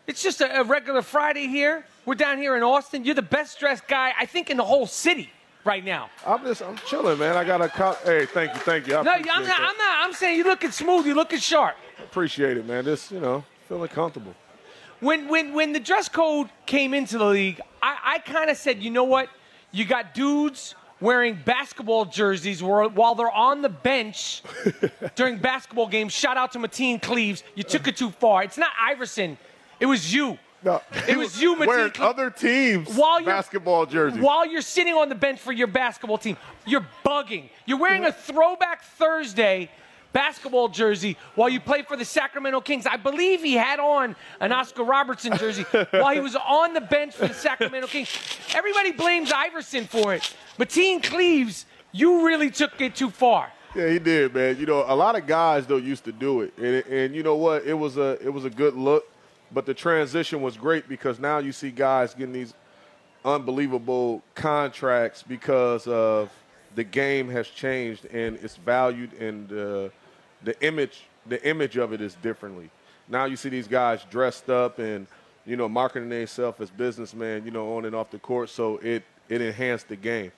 [0.07, 1.85] It's just a, a regular Friday here.
[2.07, 3.05] We're down here in Austin.
[3.05, 5.29] You're the best dressed guy, I think, in the whole city
[5.67, 6.09] right now.
[6.27, 7.37] I'm just, I'm chilling, man.
[7.37, 8.97] I got a, co- hey, thank you, thank you.
[8.97, 9.59] I no, I'm not, that.
[9.61, 10.07] I'm not.
[10.07, 11.05] I'm saying you're looking smooth.
[11.05, 11.77] You're looking sharp.
[11.99, 12.85] Appreciate it, man.
[12.85, 14.35] Just, you know, feeling comfortable.
[15.01, 18.83] When when when the dress code came into the league, I, I kind of said,
[18.83, 19.29] you know what?
[19.71, 24.43] You got dudes wearing basketball jerseys while they're on the bench
[25.17, 26.13] during basketball games.
[26.13, 27.43] Shout out to Mateen Cleaves.
[27.55, 28.43] You took it too far.
[28.45, 29.37] It's not Iverson.
[29.81, 30.39] It was you.
[30.65, 32.09] No, it was you, Mateen wearing Cleaves.
[32.09, 34.21] other teams' While you're- basketball jerseys.
[34.21, 37.49] While you're sitting on the bench for your basketball team, you're bugging.
[37.67, 39.71] You're wearing a throwback Thursday
[40.13, 42.87] basketball jersey while you play for the Sacramento Kings.
[42.87, 47.15] I believe he had on an Oscar Robertson jersey while he was on the bench
[47.15, 48.09] for the Sacramento Kings.
[48.55, 50.35] Everybody blames Iverson for it.
[50.59, 53.51] Mateen Cleaves, you really took it too far.
[53.75, 54.59] Yeah, he did, man.
[54.59, 57.37] You know, a lot of guys though used to do it, and, and you know
[57.37, 57.65] what?
[57.65, 59.05] It was a it was a good look,
[59.51, 62.53] but the transition was great because now you see guys getting these
[63.25, 66.31] unbelievable contracts because of
[66.75, 69.89] the game has changed and it's valued and uh,
[70.45, 72.71] the image the image of it is differently.
[73.09, 75.07] Now you see these guys dressed up and
[75.47, 79.05] you know marketing themselves as businessmen, you know, on and off the court, so it
[79.29, 80.33] it enhanced the game.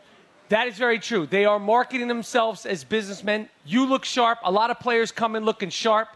[0.50, 1.26] That is very true.
[1.26, 3.48] They are marketing themselves as businessmen.
[3.64, 4.38] You look sharp.
[4.44, 6.08] A lot of players come in looking sharp.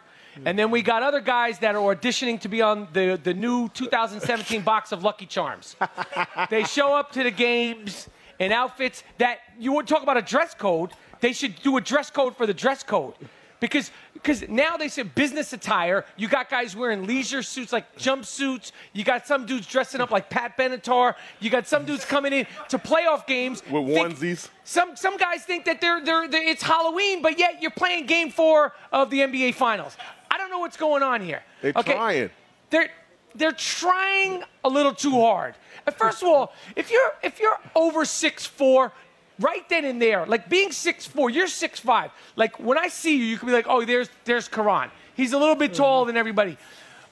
[0.45, 3.69] And then we got other guys that are auditioning to be on the, the new
[3.71, 5.75] 2017 box of Lucky Charms.
[6.51, 10.55] they show up to the games in outfits that you would talk about a dress
[10.55, 10.93] code.
[11.21, 13.15] They should do a dress code for the dress code.
[13.61, 16.05] Because because now they say business attire.
[16.17, 18.73] You got guys wearing leisure suits like jumpsuits.
[18.93, 21.15] You got some dudes dressing up like Pat Benatar.
[21.41, 24.49] You got some dudes coming in to playoff games With think- onesies.
[24.65, 28.31] some some guys think that they're, they're they're it's Halloween, but yet you're playing Game
[28.31, 29.97] Four of the NBA Finals.
[30.31, 31.43] I don't know what's going on here.
[31.63, 32.31] They're trying.
[32.71, 32.91] They're
[33.35, 35.55] they're trying a little too hard.
[35.97, 38.93] First of all, if you're if you're over six four,
[39.41, 42.11] right then and there, like being six four, you're six five.
[42.37, 44.91] Like when I see you, you can be like, oh, there's there's Caron.
[45.15, 45.83] He's a little bit mm-hmm.
[45.83, 46.57] taller than everybody.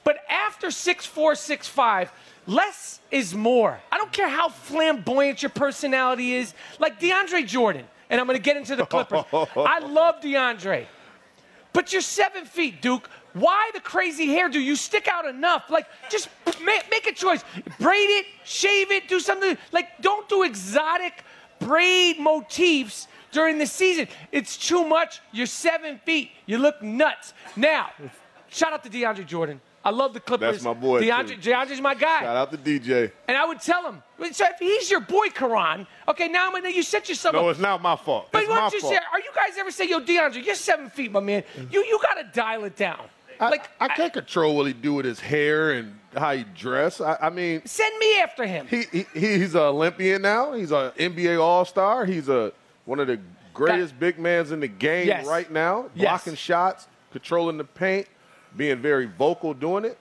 [0.03, 2.11] But after six four, six five,
[2.45, 3.79] less is more.
[3.91, 6.53] I don't care how flamboyant your personality is.
[6.79, 9.23] Like DeAndre Jordan, and I'm gonna get into the Clippers.
[9.33, 10.85] I love DeAndre.
[11.73, 13.07] But you're seven feet, Duke.
[13.33, 14.55] Why the crazy hairdo?
[14.55, 15.69] You stick out enough.
[15.69, 16.27] Like, just
[16.63, 17.43] make, make a choice.
[17.79, 19.55] Braid it, shave it, do something.
[19.71, 21.23] Like, don't do exotic
[21.59, 24.07] braid motifs during the season.
[24.31, 25.21] It's too much.
[25.31, 26.31] You're seven feet.
[26.45, 27.33] You look nuts.
[27.55, 27.89] Now,
[28.49, 29.61] shout out to DeAndre Jordan.
[29.85, 30.51] I love the Clippers.
[30.51, 31.51] That's my boy, DeAndre, too.
[31.51, 32.19] DeAndre's my guy.
[32.21, 33.09] Shout out to DJ.
[33.27, 36.69] And I would tell him, so if he's your boy, Caron, okay, now I'm gonna,
[36.69, 37.51] you set yourself No, up.
[37.51, 38.27] it's not my fault.
[38.33, 38.93] But it's why don't you fault.
[38.93, 41.43] say, are you guys ever say, yo, DeAndre, you're seven feet, my man.
[41.71, 42.99] You you gotta dial it down.
[43.39, 46.99] like I, can't control what he do with his hair and how he dress.
[47.01, 48.67] I, I mean, Send me after him.
[48.67, 50.53] he, he he's an Olympian now.
[50.53, 52.05] He's an NBA All Star.
[52.05, 52.51] He's a
[52.85, 53.19] one of the
[53.53, 55.25] greatest big mans in the game Yes.
[55.25, 55.89] right now.
[55.95, 56.23] Yes.
[56.25, 58.07] Blocking shots, controlling the paint,
[58.55, 59.97] being very vocal doing it.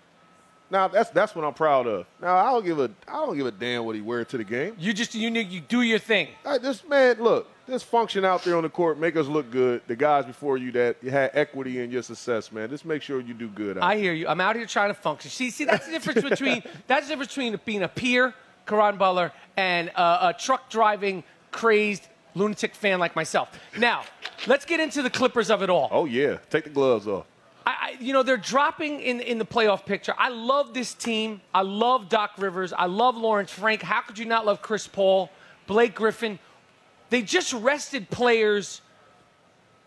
[0.71, 2.07] Now that's that's what I'm proud of.
[2.21, 4.45] Now I don't give a I don't give a damn what he wear to the
[4.45, 4.75] game.
[4.79, 6.29] You just you need you do your thing.
[6.45, 9.83] Hey, this man, look, this function out there on the court, make us look good.
[9.87, 12.69] The guys before you that had equity in your success, man.
[12.71, 13.79] Just make sure you do good.
[13.79, 14.29] Out I hear you.
[14.29, 15.31] I'm out here trying to function.
[15.31, 18.35] See, see, that's the difference between that's the difference between being a peer,
[18.67, 23.59] Caron Butler, and uh, a truck driving, crazed lunatic fan like myself.
[23.79, 24.03] Now,
[24.47, 25.89] let's get into the Clippers of it all.
[25.91, 27.27] Oh yeah, take the gloves off.
[27.67, 30.15] I, I, you know, they're dropping in, in the playoff picture.
[30.17, 31.41] I love this team.
[31.53, 32.73] I love Doc Rivers.
[32.73, 33.83] I love Lawrence Frank.
[33.83, 35.31] How could you not love Chris Paul,
[35.67, 36.39] Blake Griffin?
[37.11, 38.81] They just rested players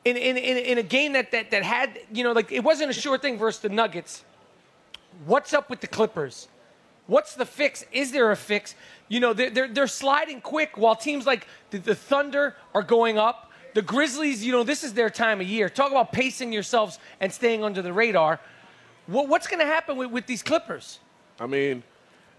[0.06, 2.90] in, in, in, in a game that, that, that had, you know, like it wasn't
[2.90, 4.24] a sure thing versus the Nuggets.
[5.26, 6.48] What's up with the Clippers?
[7.08, 7.86] What's the fix?
[7.92, 8.76] Is there a fix?
[9.08, 13.18] You know, they're, they're, they're sliding quick while teams like the, the Thunder are going
[13.18, 13.52] up.
[13.74, 15.70] The Grizzlies, you know, this is their time of year.
[15.70, 18.40] Talk about pacing yourselves and staying under the radar.
[19.08, 21.00] What, what's going to happen with, with these Clippers?
[21.40, 21.84] I mean,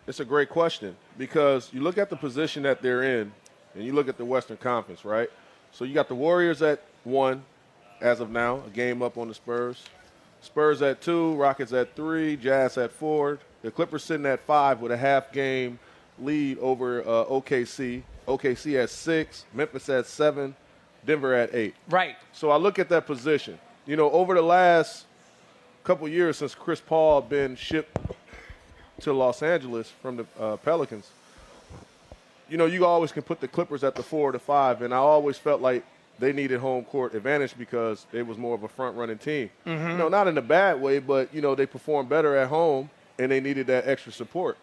[0.07, 3.33] it's a great question because you look at the position that they're in,
[3.75, 5.31] and you look at the Western Conference, right?
[5.73, 7.43] So you got the Warriors at one,
[8.01, 9.85] as of now, a game up on the Spurs.
[10.41, 13.39] Spurs at two, Rockets at three, Jazz at four.
[13.63, 15.79] The Clippers sitting at five with a half game
[16.19, 18.03] lead over uh, OKC.
[18.27, 20.55] OKC at six, Memphis at seven,
[21.05, 21.75] Denver at eight.
[21.89, 22.17] Right.
[22.33, 23.59] So I look at that position.
[23.87, 25.07] You know, over the last
[25.85, 27.97] couple years since Chris Paul been shipped
[29.01, 31.11] to Los Angeles from the uh, Pelicans,
[32.51, 34.99] you know, you always can put the Clippers at the four to five, and I
[34.99, 35.85] always felt like
[36.19, 39.49] they needed home court advantage because it was more of a front running team.
[39.67, 39.93] Mhm.
[39.93, 42.91] You know, not in a bad way, but you know, they performed better at home
[43.19, 44.59] and they needed that extra support.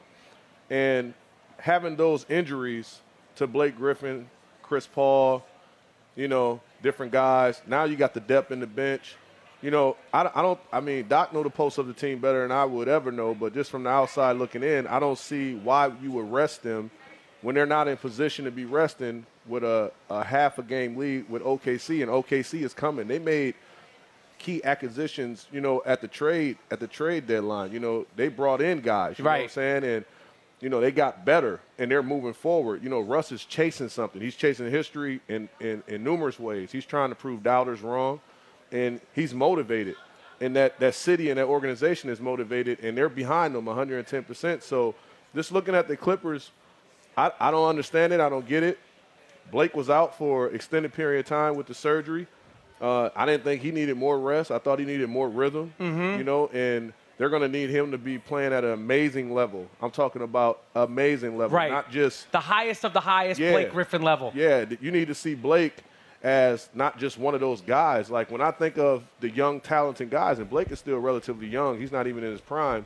[0.69, 1.13] And
[1.57, 2.99] having those injuries
[3.37, 4.29] to Blake Griffin,
[4.61, 5.43] Chris Paul,
[6.15, 7.61] you know, different guys.
[7.65, 9.15] Now you got the depth in the bench.
[9.63, 10.59] You know, I, I don't.
[10.71, 13.33] I mean, Doc know the pulse of the team better than I would ever know.
[13.33, 16.91] But just from the outside looking in, I don't see why you would rest them
[17.41, 21.29] when they're not in position to be resting with a, a half a game lead
[21.29, 23.07] with OKC, and OKC is coming.
[23.07, 23.55] They made
[24.39, 27.71] key acquisitions, you know, at the trade at the trade deadline.
[27.71, 29.17] You know, they brought in guys.
[29.17, 29.83] You know what I'm saying?
[29.83, 30.05] And
[30.59, 32.83] you know, they got better and they're moving forward.
[32.83, 34.21] You know, Russ is chasing something.
[34.21, 36.71] He's chasing history in, in, in numerous ways.
[36.71, 38.19] He's trying to prove doubters wrong,
[38.71, 39.95] and he's motivated.
[40.41, 44.63] And that, that city and that organization is motivated, and they're behind them 110%.
[44.63, 44.95] So
[45.35, 46.51] just looking at the Clippers,
[47.17, 48.19] I, I don't understand it.
[48.19, 48.77] I don't get it.
[49.51, 52.27] Blake was out for extended period of time with the surgery.
[52.79, 54.51] Uh, I didn't think he needed more rest.
[54.51, 55.73] I thought he needed more rhythm.
[55.79, 56.17] Mhm.
[56.19, 59.67] You know, and they're going to need him to be playing at an amazing level.
[59.81, 61.71] I'm talking about amazing level, Right.
[61.71, 63.53] not just The highest of the highest Yeah.
[63.53, 64.31] Blake Griffin level.
[64.35, 64.65] yeah.
[64.79, 65.77] You need to see Blake
[66.23, 68.11] as not just one of those guys.
[68.11, 71.79] Like when I think of the young, talented guys, and Blake is still relatively young.
[71.79, 72.85] He's not even in his prime.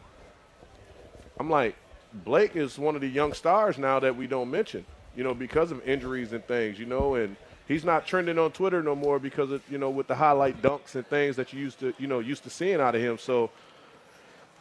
[1.40, 1.76] I'm like,
[2.14, 5.72] Blake is one of the young stars now that we don't mention, you know, because
[5.72, 7.36] of injuries and things, you know, and
[7.68, 10.96] he's not trending on Twitter no more because of, you know, with the highlight dunks
[10.96, 13.18] and things that you used to, you know, used to seeing out of him.
[13.18, 13.50] So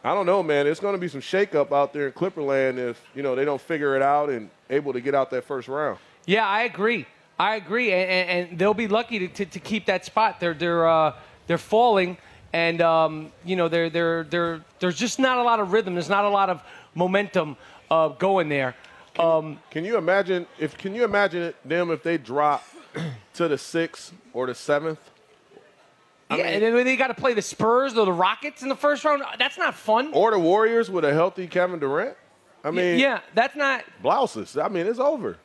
[0.04, 0.66] I don't know, man.
[0.66, 3.60] It's going to be some shakeup out there in Clipperland if, you know, they don't
[3.60, 5.98] figure it out and able to get out that first round.
[6.26, 7.06] Yeah, I agree.
[7.40, 10.40] I agree, and, and, and they'll be lucky to, to, to keep that spot.
[10.40, 11.14] They're they're uh,
[11.46, 12.18] they're falling,
[12.52, 15.94] and um, you know they're they're they're there's just not a lot of rhythm.
[15.94, 16.62] There's not a lot of
[16.94, 17.56] momentum
[17.90, 18.74] uh, going there.
[19.18, 22.64] Um, Can you imagine if can you imagine them if they drop
[23.34, 25.00] to the sixth or the seventh?
[26.30, 29.04] yeah, and then they got to play the Spurs or the Rockets in the first
[29.04, 29.22] round.
[29.38, 30.10] That's not fun.
[30.14, 32.16] Or the Warriors with a healthy Kevin Durant?
[32.62, 33.84] I mean, yeah, that's not.
[34.00, 34.56] blouses.
[34.56, 35.36] I mean, it's over.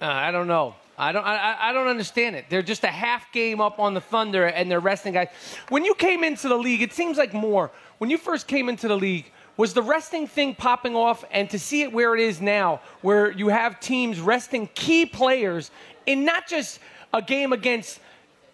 [0.00, 0.76] Uh, I don't know.
[0.96, 1.24] I don't.
[1.24, 2.44] I, I- I don't understand it.
[2.48, 5.28] They're just a half game up on the Thunder, and they're resting guys.
[5.70, 7.70] When you came into the league, it seems like more.
[7.98, 11.58] When you first came into the league, was the resting thing popping off, and to
[11.58, 15.70] see it where it is now, where you have teams resting key players
[16.06, 16.80] in not just
[17.12, 18.00] a game against.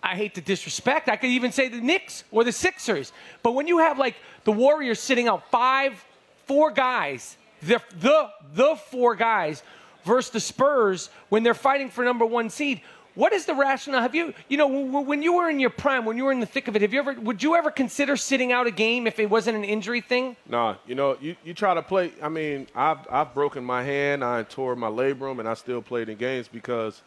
[0.02, 1.08] I hate to disrespect.
[1.08, 3.12] I could even say the Knicks or the Sixers.
[3.42, 6.04] But when you have like the Warriors sitting out five,
[6.46, 9.62] four guys, the the the four guys
[10.04, 12.80] versus the Spurs when they're fighting for number one seed.
[13.14, 14.02] What is the rationale?
[14.02, 16.46] Have you, you know, when you were in your prime, when you were in the
[16.46, 19.20] thick of it, have you ever, would you ever consider sitting out a game if
[19.20, 20.36] it wasn't an injury thing?
[20.48, 22.12] Nah, you know, you, you try to play.
[22.20, 26.08] I mean, I've I've broken my hand, I tore my labrum, and I still played
[26.08, 27.02] in games because,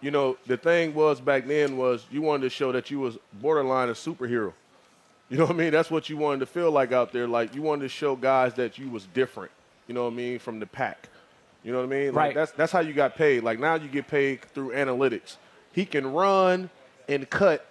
[0.00, 3.18] you know, the thing was back then was you wanted to show that you was
[3.34, 4.52] borderline a superhero.
[5.30, 5.72] You know what I mean?
[5.72, 7.26] That's what you wanted to feel like out there.
[7.26, 9.50] Like you wanted to show guys that you was different.
[9.88, 10.38] You know what I mean?
[10.38, 11.08] From the pack.
[11.64, 12.06] You know what I mean?
[12.14, 12.34] Like Right.
[12.34, 13.42] that's that's how you got paid.
[13.42, 15.36] Like now you get paid through analytics.
[15.72, 16.70] He can run
[17.08, 17.66] and cut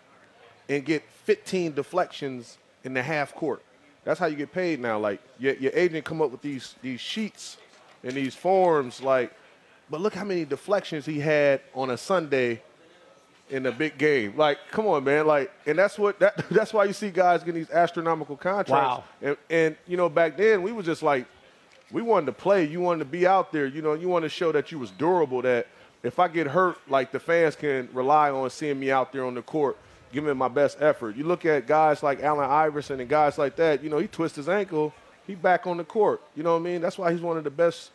[0.69, 3.61] and get 15 deflections in the half court.
[4.03, 4.99] That's how you get paid now.
[4.99, 7.57] Like your, your agent come up with these these sheets
[8.03, 9.01] and these forms.
[9.01, 9.33] Like,
[9.89, 12.61] but look how many deflections he had on a Sunday
[13.49, 14.35] in a big game.
[14.35, 15.25] Like, come on, man.
[15.25, 18.69] Like, and that's what that that's why you see guys getting these astronomical contracts.
[18.71, 19.03] Wow.
[19.21, 21.25] And, and you know, back then we was just like,
[21.91, 22.65] we wanted to play.
[22.65, 23.65] You wanted to be out there.
[23.65, 25.41] You know, you wanted to show that you was durable.
[25.41, 25.67] That
[26.03, 29.33] if I get hurt, like the fans can rely on seeing me out there on
[29.35, 29.77] the court,
[30.11, 31.15] giving my best effort.
[31.15, 33.83] You look at guys like Allen Iverson and guys like that.
[33.83, 34.93] You know, he twists his ankle,
[35.25, 36.21] he back on the court.
[36.35, 36.81] You know what I mean?
[36.81, 37.91] That's why he's one of the best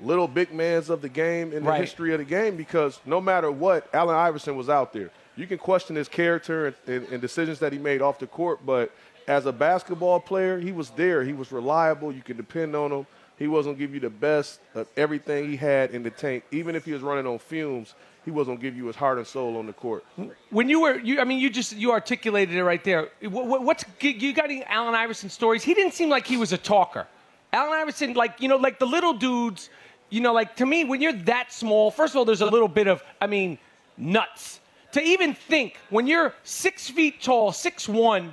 [0.00, 1.80] little big mans of the game in the Right.
[1.80, 5.10] history of the game because no matter what, Allen Iverson was out there.
[5.36, 8.60] You can question his character and, and, and decisions that he made off the court,
[8.66, 8.90] but
[9.26, 11.24] as a basketball player, he was there.
[11.24, 12.12] He was reliable.
[12.12, 13.06] You could depend on him.
[13.38, 16.44] He wasn't give you the best of everything he had in the tank.
[16.52, 19.56] Even if he was running on fumes, he wasn't give you his heart and soul
[19.56, 20.04] on the court.
[20.50, 23.08] When you were, you, I mean, you just you articulated it right there.
[23.22, 25.64] What, what, what's you got any Allen Iverson stories?
[25.64, 27.06] He didn't seem like he was a talker.
[27.52, 29.68] Allen Iverson, like you know, like the little dudes,
[30.10, 32.68] you know, like to me, when you're that small, first of all, there's a little
[32.68, 33.58] bit of, I mean,
[33.96, 34.60] nuts
[34.92, 38.32] to even think when you're six feet tall, six one.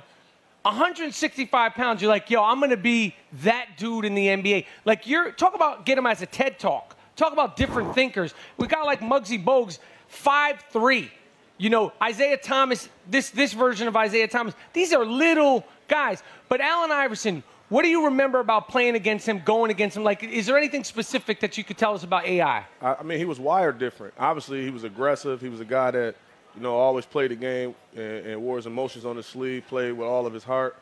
[0.62, 4.66] 165 pounds, you're like, yo, I'm gonna be that dude in the NBA.
[4.84, 6.96] Like, you're talk about get him as a TED talk.
[7.16, 8.34] Talk about different thinkers.
[8.56, 11.10] We got like Muggsy Bogues, five three.
[11.58, 14.54] You know, Isaiah Thomas, this this version of Isaiah Thomas.
[14.72, 16.22] These are little guys.
[16.48, 20.04] But Allen Iverson, what do you remember about playing against him, going against him?
[20.04, 22.66] Like, is there anything specific that you could tell us about AI?
[22.82, 24.12] I mean, he was wired different.
[24.18, 25.40] Obviously, he was aggressive.
[25.40, 26.14] He was a guy that,
[26.54, 29.92] you know, always played the game and, and wore his emotions on his sleeve, played
[29.92, 30.76] with all of his heart.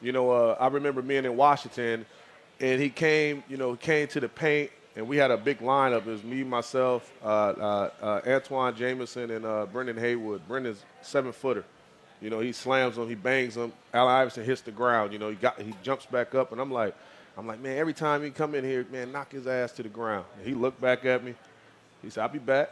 [0.00, 2.06] You know, uh, I remember being in Washington,
[2.60, 6.06] and he came, you know, came to the paint, and we had a big lineup.
[6.06, 10.46] It was me, myself, uh, uh, uh, Antawn Jamison, and uh, Brendan Haywood.
[10.46, 11.64] Brendan's seven footer.
[12.20, 13.72] You know, he slams him, he bangs him.
[13.92, 15.12] Allen Iverson hits the ground.
[15.12, 16.94] You know, he got he jumps back up, and I'm like,
[17.36, 19.90] I'm like, man, every time he come in here, man, knock his ass to the
[19.90, 20.24] ground.
[20.38, 21.34] And he looked back at me.
[22.02, 22.70] He said, I'll be back.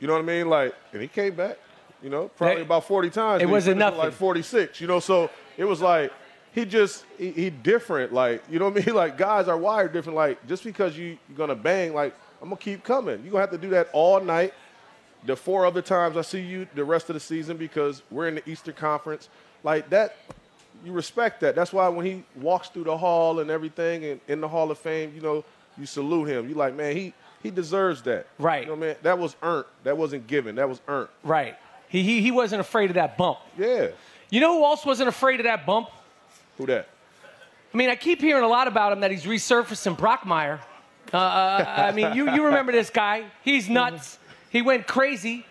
[0.00, 0.48] You know what I mean?
[0.48, 1.58] Like, and he came back.
[2.02, 3.42] You know, probably That- about 40 times.
[3.42, 3.98] it wasn't nothing.
[3.98, 4.80] Like 46.
[4.80, 6.12] You know, so it was like
[6.52, 8.12] he just he, he different.
[8.12, 8.94] Like, you know what I mean?
[9.02, 10.16] Like guys are wired different.
[10.16, 13.20] Like just because you you're gonna bang, like I'm gonna keep coming.
[13.22, 14.52] You're gonna have to do that all night.
[15.24, 18.36] The four other times I see you the rest of the season because we're in
[18.36, 19.28] the Eastern Conference.
[19.64, 20.16] Like that,
[20.84, 21.56] you respect that.
[21.56, 24.78] That's why when he walks through the hall and everything and in the Hall of
[24.78, 25.44] Fame, you know,
[25.78, 26.48] you salute him.
[26.48, 28.26] You like, man, he he deserves that.
[28.38, 28.64] Right.
[28.64, 29.66] You know, man, that was earned.
[29.84, 30.56] That wasn't given.
[30.56, 31.08] That was earned.
[31.22, 31.56] Right.
[31.88, 33.38] He, he, he wasn't afraid of that bump.
[33.58, 33.88] Yeah.
[34.30, 35.88] You know who else wasn't afraid of that bump?
[36.58, 36.88] Who that?
[37.72, 40.60] I mean, I keep hearing a lot about him that he's resurfacing Brockmire.
[41.12, 43.26] Uh, uh, I mean, you, you remember this guy.
[43.42, 44.18] He's nuts.
[44.50, 45.46] He went crazy.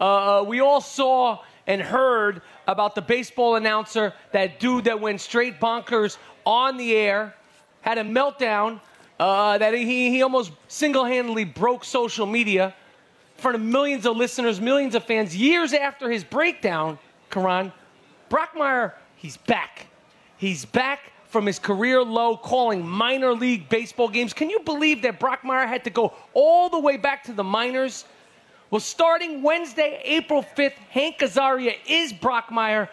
[0.00, 5.20] Uh, uh, we all saw and heard about the baseball announcer, that dude that went
[5.20, 7.34] straight bonkers on the air,
[7.82, 8.80] had a meltdown,
[9.18, 12.74] uh, that he, he almost single handedly broke social media
[13.36, 15.36] in front of millions of listeners, millions of fans.
[15.36, 16.98] Years after his breakdown,
[17.30, 17.72] Caron,
[18.30, 19.86] Brockmire, he's back.
[20.36, 24.32] He's back from his career low calling minor league baseball games.
[24.32, 28.04] Can you believe that Brockmire had to go all the way back to the minors?
[28.70, 32.88] Well, starting Wednesday, April 5th, Hank Azaria is Brockmire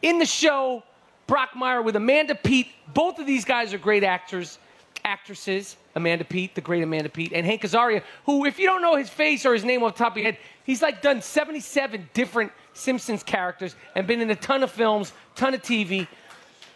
[0.00, 0.82] in the show.
[1.28, 2.68] Brockmire with Amanda Peet.
[2.92, 4.58] Both of these guys are great actors,
[5.04, 5.76] actresses.
[5.94, 9.10] Amanda Peet, the great Amanda Peet, and Hank Azaria, who, if you don't know his
[9.10, 12.50] face or his name off the top of your head, he's like done 77 different
[12.72, 16.08] Simpsons characters and been in a ton of films, ton of TV.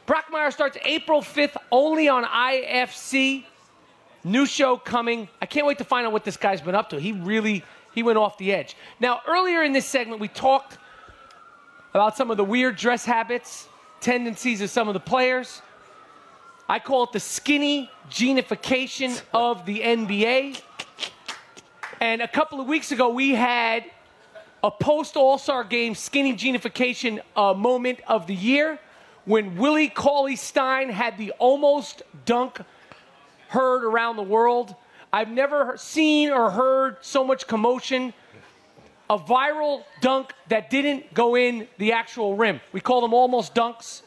[0.06, 3.44] Brockmire starts April 5th only on IFC.
[4.22, 5.28] New show coming.
[5.40, 7.00] I can't wait to find out what this guy's been up to.
[7.00, 7.64] He really
[7.94, 8.76] he went off the edge.
[9.00, 10.76] Now, earlier in this segment, we talked
[11.94, 13.68] about some of the weird dress habits,
[14.00, 15.62] tendencies of some of the players.
[16.68, 20.60] I call it the skinny genification of the NBA.
[22.00, 23.84] And a couple of weeks ago, we had
[24.64, 28.80] a post All Star game skinny genification uh, moment of the year
[29.26, 32.60] when Willie Cauley Stein had the almost dunk
[33.48, 34.74] heard around the world.
[35.12, 38.12] I've never seen or heard so much commotion.
[39.08, 42.60] A viral dunk that didn't go in the actual rim.
[42.72, 44.02] We call them almost dunks.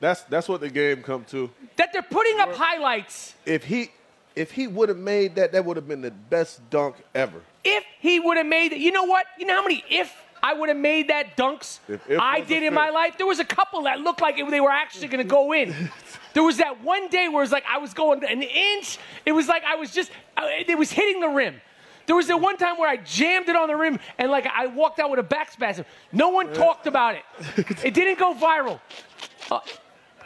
[0.00, 1.50] That's that's what the game come to.
[1.76, 3.34] That they're putting up highlights.
[3.44, 3.90] If he
[4.34, 7.40] if he would have made that, that would have been the best dunk ever.
[7.64, 9.26] If he would have made it, you know what?
[9.38, 12.58] You know how many if I would have made that dunks If- if I did
[12.62, 12.72] in if.
[12.74, 13.16] my life?
[13.16, 15.74] There was a couple that looked like it- they were actually going to go in.
[16.34, 18.98] There was that one day where it was like I was going an inch.
[19.24, 21.62] It was like I was just, uh, it was hitting the rim.
[22.04, 24.66] There was that one time where I jammed it on the rim and like I
[24.66, 25.86] walked out with a back spasm.
[26.12, 27.22] No one talked about it.
[27.86, 28.80] It didn't go viral.
[29.50, 29.60] Uh,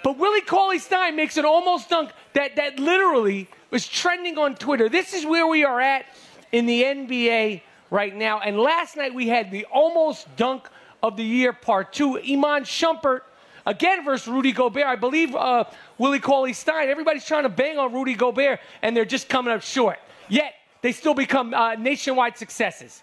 [0.03, 4.89] but Willie Cauley Stein makes an almost dunk that, that literally was trending on Twitter.
[4.89, 6.07] This is where we are at
[6.53, 8.41] in the NBA right now.
[8.41, 10.69] And last night we had the almost dunk
[11.03, 12.19] of the year part two.
[12.19, 13.21] Iman Shumpert
[13.67, 14.85] again versus Rudy Gobert.
[14.85, 15.65] I believe uh,
[15.99, 16.89] Willie Cauley Stein.
[16.89, 19.99] Everybody's trying to bang on Rudy Gobert, and they're just coming up short.
[20.29, 23.03] Yet they still become uh, nationwide successes.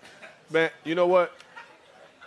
[0.50, 1.34] Man, you know what?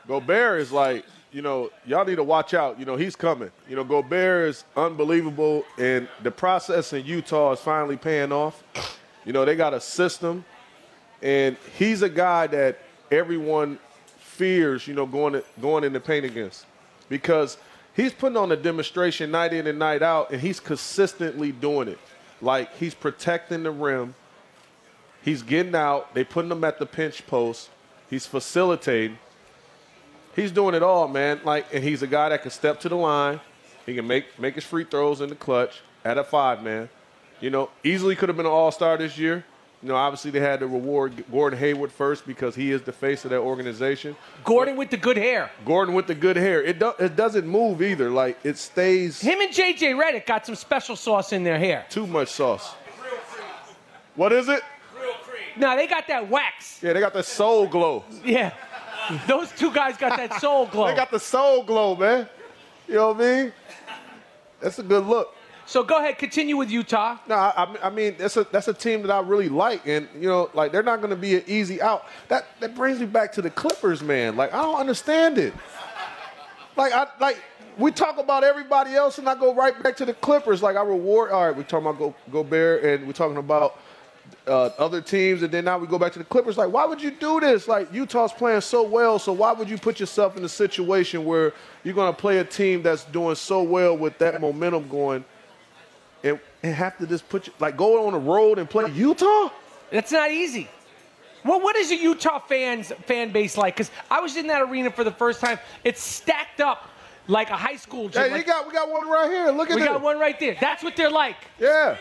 [0.07, 2.79] Gobert is like, you know, y'all need to watch out.
[2.79, 3.51] You know, he's coming.
[3.69, 8.63] You know, Gobert is unbelievable, and the process in Utah is finally paying off.
[9.25, 10.45] You know, they got a system,
[11.23, 12.79] and he's a guy that
[13.11, 13.79] everyone
[14.19, 16.67] fears, you know, going to, going in the paint against
[17.09, 17.59] because
[17.95, 21.99] he's putting on a demonstration night in and night out, and he's consistently doing it.
[22.41, 24.15] Like he's protecting the rim,
[25.23, 26.15] he's getting out.
[26.15, 27.69] They putting him at the pinch post.
[28.09, 29.19] He's facilitating.
[30.37, 31.41] He's doing it all, man.
[31.45, 33.41] Like, and he's a guy that can step to the line.
[33.87, 36.89] He can make make his free throws in the clutch at a five man.
[37.41, 39.45] You know, easily could have been an all star this year.
[39.83, 43.25] You know, obviously they had to reward Gordon Hayward first because he is the face
[43.25, 44.15] of that organization.
[44.45, 45.51] Gordon with the good hair.
[45.65, 46.63] Gordon with the good hair.
[46.63, 48.11] It do, it doesn't move either.
[48.11, 49.21] Like it stays.
[49.21, 51.87] Him and JJ Redick got some special sauce in their hair.
[51.89, 52.75] Too much sauce.
[54.17, 54.63] What is it?
[55.57, 56.81] No, they got that wax.
[56.83, 58.05] Yeah, they got the soul glow.
[58.25, 58.53] Yeah.
[59.27, 60.87] Those two guys got that soul glow.
[60.89, 62.29] They got the soul glow, man.
[62.89, 63.53] You know what I mean?
[64.61, 65.35] that's a good look.
[65.67, 67.17] So go ahead, continue with Utah.
[67.29, 70.29] No, I, I- mean that's a that's a team that I really like, and you
[70.29, 72.07] know, like they're not going to be an easy out.
[72.29, 74.37] That that brings me back to the Clippers, man.
[74.37, 75.55] Like I don't understand it.
[76.77, 77.41] Like I like
[77.79, 80.61] we talk about everybody else, and I go right back to the Clippers.
[80.61, 81.31] Like I reward.
[81.31, 83.79] All right, we talking about Go Gobert, and we're talking about
[84.51, 86.59] uh, other teams, and then now we go back to the Clippers.
[86.59, 87.69] Like, why would you do this?
[87.69, 91.55] Like Utah's playing so well, so why would you put yourself in a situation where
[91.85, 95.25] you're going to play a team that's doing so well with that momentum going?
[96.23, 99.51] and, and have to just put you, like go on the road and play Utah?
[99.91, 100.69] That's not easy.
[101.45, 103.75] Well, what is the Utah fans fan base like?
[103.75, 105.59] Because I was in that arena for the first time.
[105.85, 106.89] It's stacked up
[107.29, 108.23] like a high school gym.
[108.25, 109.51] Hey, Like- we got we got one right here.
[109.51, 109.87] Look at we it.
[109.87, 110.57] got one right there.
[110.61, 111.37] That's what they're like.
[111.59, 111.97] Yeah.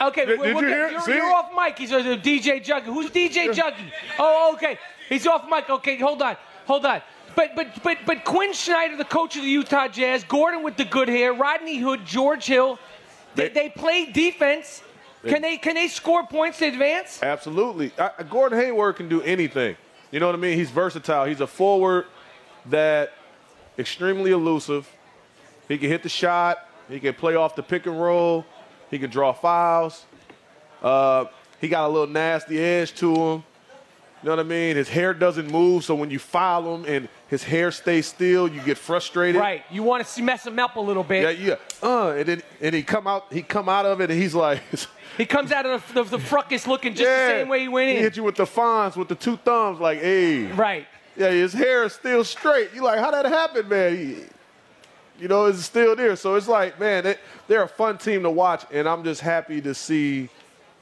[0.00, 0.90] Okay, Did- did you hear?
[0.90, 1.78] You're, you're off mic.
[1.78, 2.84] He's a DJ Juggy.
[2.84, 3.90] Who's DJ Juggy?
[4.18, 4.78] Oh, okay.
[5.08, 5.68] He's off mic.
[5.70, 6.36] Okay, hold on,
[6.66, 7.02] hold on.
[7.34, 10.84] But but but but Quin Snyder, the coach of the Utah Jazz, Gordon with the
[10.84, 12.78] good hair, Rodney Hood, George Hill,
[13.34, 14.82] they, they play defense.
[15.24, 17.22] Can they can they score points to advance?
[17.22, 17.92] Absolutely.
[17.98, 19.76] Uh, Gordon Hayward can do anything.
[20.10, 20.56] You know what I mean?
[20.56, 21.24] He's versatile.
[21.24, 22.06] He's a forward
[22.66, 23.12] that
[23.78, 24.88] extremely elusive.
[25.68, 26.68] He can hit the shot.
[26.88, 28.46] He can play off the pick and roll.
[28.90, 30.04] He can draw fouls.
[30.82, 31.26] Uh,
[31.60, 33.44] he got a little nasty edge to him.
[34.22, 34.76] You know what I mean?
[34.76, 38.60] His hair doesn't move, so when you foul him and his hair stays still, you
[38.62, 39.40] get frustrated.
[39.40, 39.62] Right.
[39.70, 41.38] You want to see, mess him up a little bit.
[41.38, 41.86] Yeah, yeah.
[41.86, 43.32] Uh, and then and he come out.
[43.32, 44.62] He come out of it, and he's like,
[45.16, 47.26] He comes out of the, the, the fruckus looking just yeah.
[47.26, 47.96] the same way he went in.
[47.96, 50.46] He hit you with the Fonz with the two thumbs, like, hey.
[50.46, 50.86] Right.
[51.16, 52.70] Yeah, his hair is still straight.
[52.74, 53.96] You like, how that happened, man?
[53.96, 54.16] He,
[55.18, 56.16] you know, it's still there.
[56.16, 57.16] So it's like, man, they,
[57.48, 60.28] they're a fun team to watch, and I'm just happy to see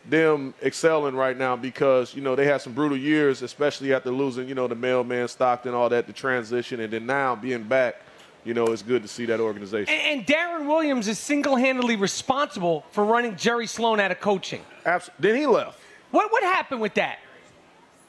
[0.08, 4.48] them excelling right now because you know they had some brutal years, especially after losing,
[4.48, 7.96] you know, the mailman Stockton, all that, the transition, and then now being back.
[8.44, 9.94] You know, it's good to see that organization.
[9.94, 14.60] And, and Deron Williams is single-handedly responsible for running Jerry Sloan out of coaching.
[14.84, 15.30] Absolutely.
[15.30, 15.78] Then he left.
[16.10, 17.20] What what happened with that?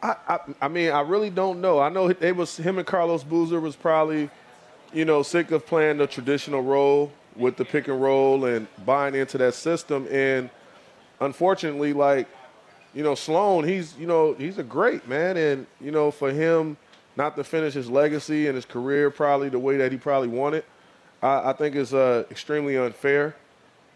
[0.03, 1.79] I, I, I mean, I really don't know.
[1.79, 4.29] I know it was him and Carlos Boozer was probably,
[4.95, 9.13] you know, sick of playing the traditional role with the pick and roll and buying
[9.13, 10.07] into that system.
[10.09, 10.49] And
[11.19, 12.27] unfortunately, like,
[12.93, 15.35] you know, Sloan, he's, you know, he's a great man.
[15.35, 16.77] And, you know, for him
[17.17, 20.63] not to finish his legacy and his career probably the way that he probably wanted,
[21.21, 23.35] I, I think is uh, extremely unfair.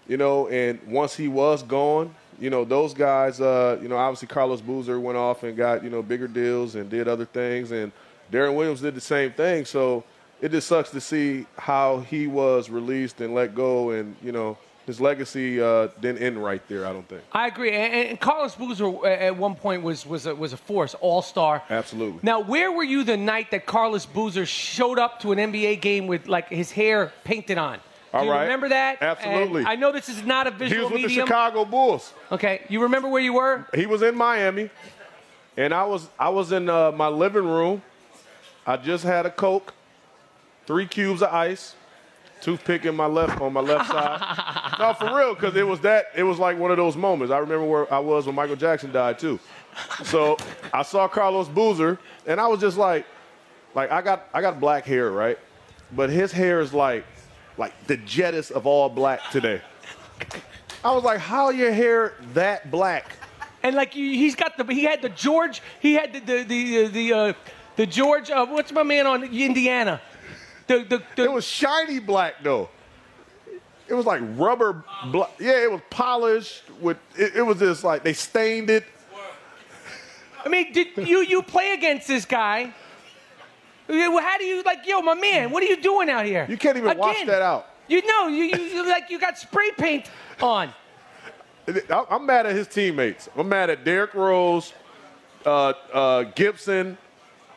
[0.06, 4.28] You know, and once he was gone, you know, those guys, uh, you know, obviously
[4.28, 7.72] Carlos Boozer went off and got, you know, bigger deals and did other things.
[7.72, 7.94] And
[8.34, 9.64] Deron Williams did the same thing.
[9.64, 10.04] So
[10.42, 13.92] it just sucks to see how he was released and let go.
[13.92, 17.22] And, you know, his legacy uh, didn't end right there, I don't think.
[17.32, 17.72] I agree.
[17.72, 21.62] And, and Carlos Boozer at one point was was a, was a force, all star.
[21.70, 22.20] Absolutely.
[22.24, 26.08] Now, where were you the night that Carlos Boozer showed up to an NBA game
[26.08, 27.78] with like his hair painted on?
[28.12, 28.42] Do All you right.
[28.44, 28.98] remember that?
[29.02, 29.60] Absolutely.
[29.60, 30.80] And I know this is not a visual medium.
[30.80, 31.26] He was with medium.
[31.28, 32.12] the Chicago Bulls.
[32.32, 33.68] Okay, you remember where you were?
[33.76, 34.72] He was in Miami,
[35.56, 37.84] and I was I was in uh, my living room.
[38.66, 39.76] I just had a Coke,
[40.70, 41.74] three cubes of ice,
[42.42, 44.76] toothpick in my left on my left side.
[44.80, 46.06] no, for real, because it was that.
[46.16, 47.34] It was like one of those moments.
[47.34, 49.40] I remember where I was when Michael Jackson died too.
[50.04, 50.38] So
[50.72, 51.98] I saw Carlos Boozer,
[52.28, 53.08] and I was just like,
[53.74, 55.40] like I got I got black hair, right?
[55.92, 57.04] But his hair is like
[57.58, 59.62] like the jettest of all black today.
[60.84, 63.14] I was like, how your hair that black?
[63.64, 67.14] And like he's got the he had the George he had the the the the,
[67.14, 67.34] uh,
[67.76, 70.00] the George uh, what's my man on Indiana?
[70.70, 72.70] The, the, the, it was shiny black though.
[73.88, 75.32] It was like rubber black.
[75.40, 76.98] Yeah, it was polished with.
[77.18, 78.84] It, it was just like they stained it.
[80.46, 82.72] I mean, did you you play against this guy?
[83.88, 85.50] How do you like, yo, my man?
[85.50, 86.46] What are you doing out here?
[86.48, 87.66] You can't even wash that out.
[87.88, 90.06] You know, you, you like you got spray paint
[90.40, 90.72] on.
[91.90, 93.28] I'm mad at his teammates.
[93.36, 94.74] I'm mad at Derrick Rose,
[95.48, 96.96] uh, uh, Gibson,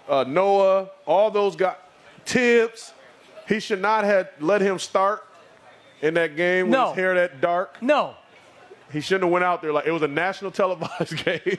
[0.09, 1.77] uh, Noah, all those guys.
[2.25, 2.95] Thibs.
[3.49, 5.27] He should not have let him start
[6.01, 6.89] in that game with No.
[6.89, 7.81] his hair that dark.
[7.83, 8.15] No.
[8.93, 11.59] He shouldn't have went out there like it was a national televised game.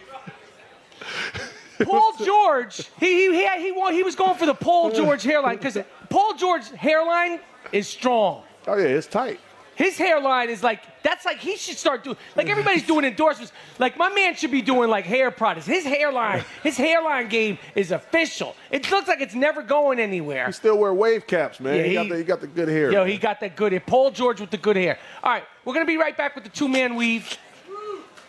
[1.83, 5.57] Paul George, he he he, had, he, he was going for the Paul George hairline
[5.57, 5.77] because
[6.09, 7.39] Paul George's hairline
[7.71, 8.43] is strong.
[8.67, 9.39] Oh yeah, it's tight.
[9.75, 13.51] His hairline is like that's like he should start doing like everybody's doing endorsements.
[13.79, 15.65] Like my man should be doing like hair products.
[15.65, 18.55] His hairline, his hairline game is official.
[18.71, 20.45] It looks like it's never going anywhere.
[20.45, 21.77] He still wear wave caps, man.
[21.77, 22.91] Yeah, he, got the, he got the good hair.
[22.91, 23.07] Yo, man.
[23.07, 23.81] he got that good hair.
[23.81, 24.99] Paul George with the good hair.
[25.23, 27.37] All right, we're gonna be right back with the two-man weave.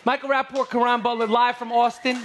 [0.07, 2.18] Michael Rapaport, Caron Butler, live from Austin.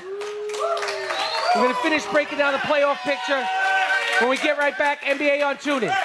[1.55, 3.45] We're gonna finish breaking down the playoff picture
[4.19, 5.01] when we get right back.
[5.01, 5.95] NBA on TuneIn.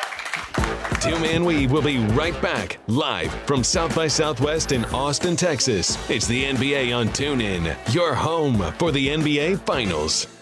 [1.04, 5.98] Two Man Weave will be right back, live from South by Southwest in Austin, Texas.
[6.08, 10.33] It's the NBA on TuneIn, your home for the NBA Finals.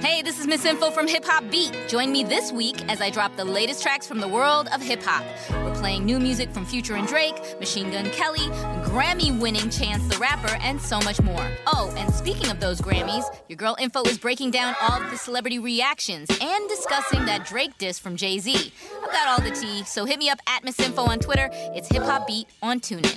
[0.00, 1.76] Hey, this is Miss Info from Hip Hop Beat.
[1.86, 5.02] Join me this week as I drop the latest tracks from the world of hip
[5.02, 5.22] hop.
[5.50, 8.48] We're playing new music from Future and Drake, Machine Gun Kelly,
[8.88, 11.46] Grammy winning Chance the Rapper, and so much more.
[11.66, 15.18] Oh, and speaking of those Grammys, your girl Info is breaking down all of the
[15.18, 18.72] celebrity reactions and discussing that Drake diss from Jay Z.
[19.02, 21.50] I've got all the tea, so hit me up at Miss Info on Twitter.
[21.52, 23.16] It's Hip Hop Beat on TuneIn.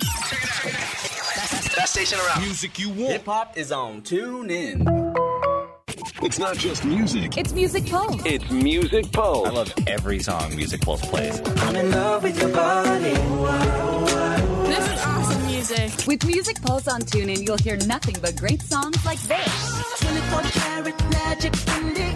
[1.76, 2.42] Best station around.
[2.42, 3.12] Music you want.
[3.12, 5.23] Hip hop is on Tune In.
[6.24, 7.36] It's not just music.
[7.36, 8.22] It's Music Pulse.
[8.24, 9.46] It's Music Pulse.
[9.46, 11.38] I love every song Music Pulse plays.
[11.44, 13.10] I'm in love with your body.
[14.70, 16.06] This is awesome music.
[16.06, 20.00] With Music Pulse on TuneIn, you'll hear nothing but great songs like this.
[20.00, 22.14] 24 karat magic in the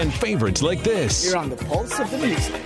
[0.00, 1.26] And favorites like this.
[1.26, 2.62] You're on the pulse of the music.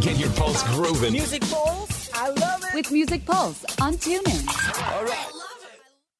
[0.00, 1.12] Get your pulse grooving.
[1.12, 2.10] Music Pulse.
[2.14, 2.74] I love it.
[2.74, 4.48] With Music Pulse on TuneIn.
[4.94, 5.35] All right.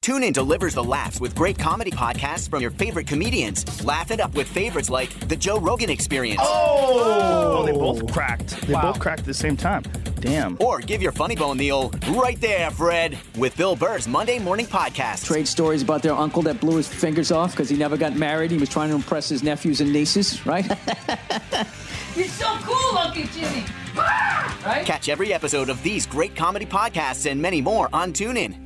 [0.07, 3.85] TuneIn delivers the laughs with great comedy podcasts from your favorite comedians.
[3.85, 6.41] Laugh it up with favorites like The Joe Rogan Experience.
[6.45, 8.51] Oh, they both cracked.
[8.69, 9.83] They both cracked at the same time.
[10.21, 10.59] Damn.
[10.61, 14.67] Or give your funny bone the old right there, Fred, with Bill Burr's Monday Morning
[14.67, 15.25] Podcast.
[15.25, 18.53] Trade stories about their uncle that blew his fingers off because he never got married.
[18.53, 20.67] He was trying to impress his nephews and nieces, right?
[22.15, 23.65] You're so cool, Uncle Jimmy.
[23.97, 24.85] Right?
[24.87, 28.66] Catch every episode of these great comedy podcasts and many more on TuneIn.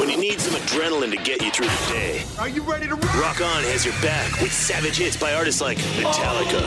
[0.00, 2.94] When you need some adrenaline to get you through the day, Are you ready to
[2.94, 3.20] rock?
[3.20, 6.62] Rock On has your back with savage hits by artists like Metallica,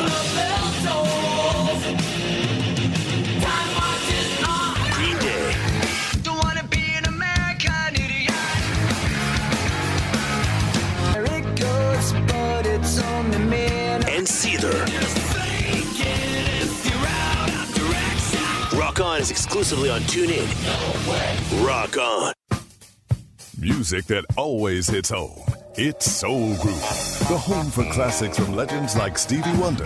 [4.94, 5.56] Green Day,
[6.22, 8.32] Don't wanna be an American idiot.
[11.14, 14.08] There it goes, but it's only man.
[14.08, 14.78] and Seether.
[18.78, 20.46] Rock On is exclusively on TuneIn.
[21.66, 22.32] Rock On.
[23.64, 25.42] Music that always hits home.
[25.76, 26.76] It's Soul Group,
[27.30, 29.86] the home for classics from legends like Stevie Wonder,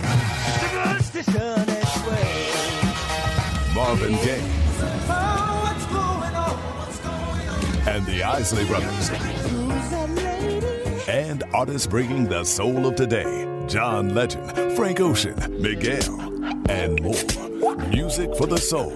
[3.72, 4.42] Marvin Gaye,
[7.86, 9.10] and the Isley Brothers.
[11.08, 16.18] And artists bringing the soul of today John Legend, Frank Ocean, Miguel,
[16.68, 17.76] and more.
[17.90, 18.90] Music for the soul.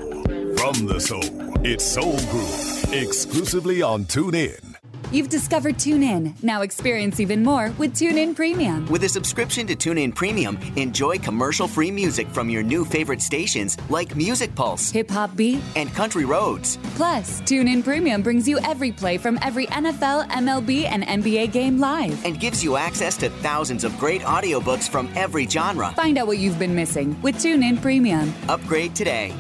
[0.57, 1.23] From the soul,
[1.65, 4.72] it's Soul Group, exclusively on TuneIn.
[5.13, 6.43] You've discovered TuneIn.
[6.43, 8.87] Now experience even more with TuneIn Premium.
[8.87, 14.17] With a subscription to TuneIn Premium, enjoy commercial-free music from your new favorite stations like
[14.17, 16.79] Music Pulse, Hip Hop Beat, and Country Roads.
[16.95, 22.25] Plus, TuneIn Premium brings you every play from every NFL, MLB, and NBA game live.
[22.25, 25.93] And gives you access to thousands of great audiobooks from every genre.
[25.93, 28.33] Find out what you've been missing with TuneIn Premium.
[28.49, 29.35] Upgrade today.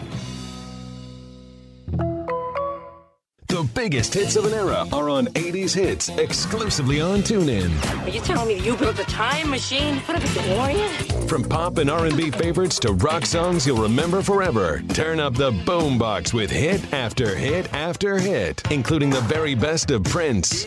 [3.52, 7.70] The biggest hits of an era are on 80s Hits, exclusively on TuneIn.
[8.02, 9.98] Are you telling me you built a time machine?
[10.06, 11.28] What a DeLorean?
[11.28, 16.32] From pop and R&B favorites to rock songs you'll remember forever, turn up the boombox
[16.32, 20.64] with hit after hit after hit, including the very best of Prince,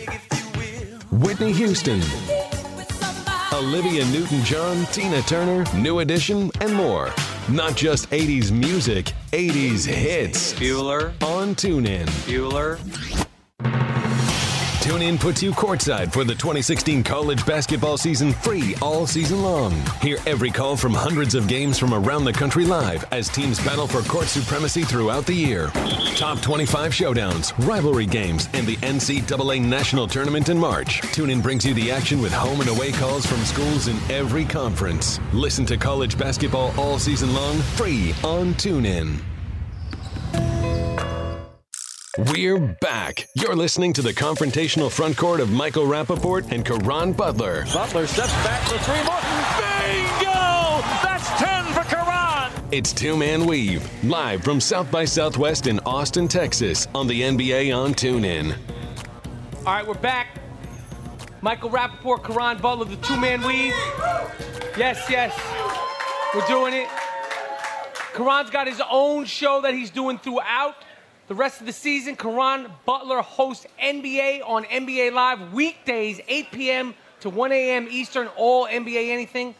[1.09, 2.03] Whitney Houston,
[3.51, 7.11] Olivia Newton-John, Tina Turner, New Edition, and more.
[7.47, 10.53] Not just 80s music, 80s hits.
[10.55, 11.13] Bueller.
[11.23, 12.07] On TuneIn.
[12.25, 12.79] Bueller.
[14.85, 19.73] TuneIn puts you courtside for the 2016 college basketball season free all season long.
[19.99, 23.87] Hear every call from hundreds of games from around the country live as teams battle
[23.87, 25.71] for court supremacy throughout the year.
[26.15, 31.01] Top 25 showdowns, rivalry games, and the NCAA National Tournament in March.
[31.01, 35.19] TuneIn brings you the action with home and away calls from schools in every conference.
[35.33, 39.19] Listen to college basketball all season long free on TuneIn.
[42.17, 43.27] We're back.
[43.33, 47.65] You're listening to the confrontational front court of Michael Rapaport and Caron Butler.
[47.73, 49.19] Butler steps back for three more.
[49.59, 50.81] Bingo!
[51.03, 52.53] That's 10 for Caron.
[52.71, 57.75] It's Two Man Weave, live from South by Southwest in Austin, Texas, on the NBA
[57.75, 58.55] on TuneIn.
[59.57, 60.39] All right, we're back.
[61.41, 63.73] Michael Rapaport, Caron Butler, the two man weave.
[64.77, 65.37] Yes, yes.
[66.33, 66.87] We're doing it.
[68.13, 70.75] Caron's got his own show that he's doing throughout
[71.27, 72.15] the rest of the season.
[72.15, 76.93] Caron Butler hosts NBA on NBA Live weekdays, 8 p.m.
[77.21, 77.87] to 1 a.m.
[77.89, 79.55] Eastern, all NBA anything.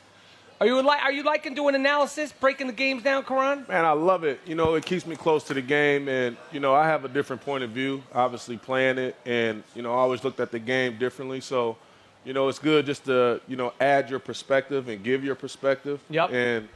[0.61, 3.65] Are you, li- are you liking doing analysis, breaking the games down, Caron?
[3.67, 4.39] Man, I love it.
[4.45, 7.09] You know, it keeps me close to the game, and you know, I have a
[7.09, 8.01] different point of view.
[8.13, 11.41] Obviously, playing it, and you know, I always looked at the game differently.
[11.41, 11.75] So,
[12.23, 15.99] you know, it's good just to, you know, add your perspective and give your perspective.
[16.09, 16.31] Yep.
[16.31, 16.69] And,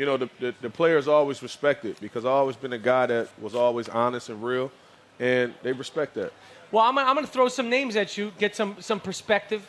[0.00, 3.04] you know, the, the, the players always respect it because I've always been a guy
[3.04, 4.72] that was always honest and real,
[5.18, 6.32] and they respect that.
[6.72, 9.62] Well, I'm, I'm going to throw some names at you, get some, some perspective,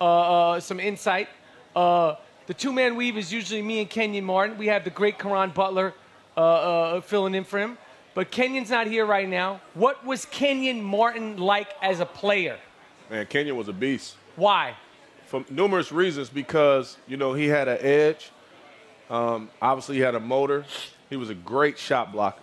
[0.00, 0.04] uh,
[0.52, 1.28] uh, some insight.
[1.74, 2.14] Uh,
[2.46, 4.56] the two man weave is usually me and Kenyon Martin.
[4.56, 5.94] We have the great Caron Butler
[6.36, 7.76] uh, uh, filling in for him.
[8.14, 9.60] But Kenyon's not here right now.
[9.74, 12.56] What was Kenyon Martin like as a player?
[13.10, 14.14] Man, Kenyon was a beast.
[14.36, 14.76] Why?
[15.26, 18.30] For numerous reasons, because, you know, he had an edge.
[19.08, 20.64] Um, obviously, he had a motor.
[21.08, 22.42] He was a great shot blocker.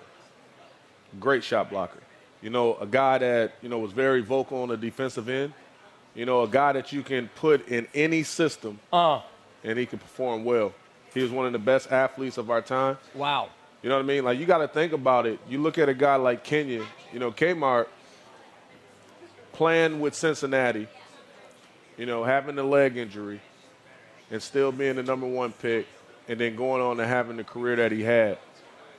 [1.20, 1.99] Great shot blocker.
[2.41, 5.53] You know, a guy that, you know, was very vocal on the defensive end.
[6.16, 9.22] You know, a guy that you can put in any system uh.
[9.64, 10.74] and he can perform well.
[11.14, 12.97] He was one of the best athletes of our time.
[13.14, 13.49] Wow.
[13.82, 14.24] You know what I mean?
[14.24, 15.39] Like, you got to think about it.
[15.49, 17.88] You look at a guy like Kenyon, you know, Kmart
[19.51, 20.88] playing with Cincinnati,
[21.97, 23.41] you know, having the leg injury
[24.32, 25.86] and still being the number one pick
[26.28, 28.38] and then going on to having the career that he had.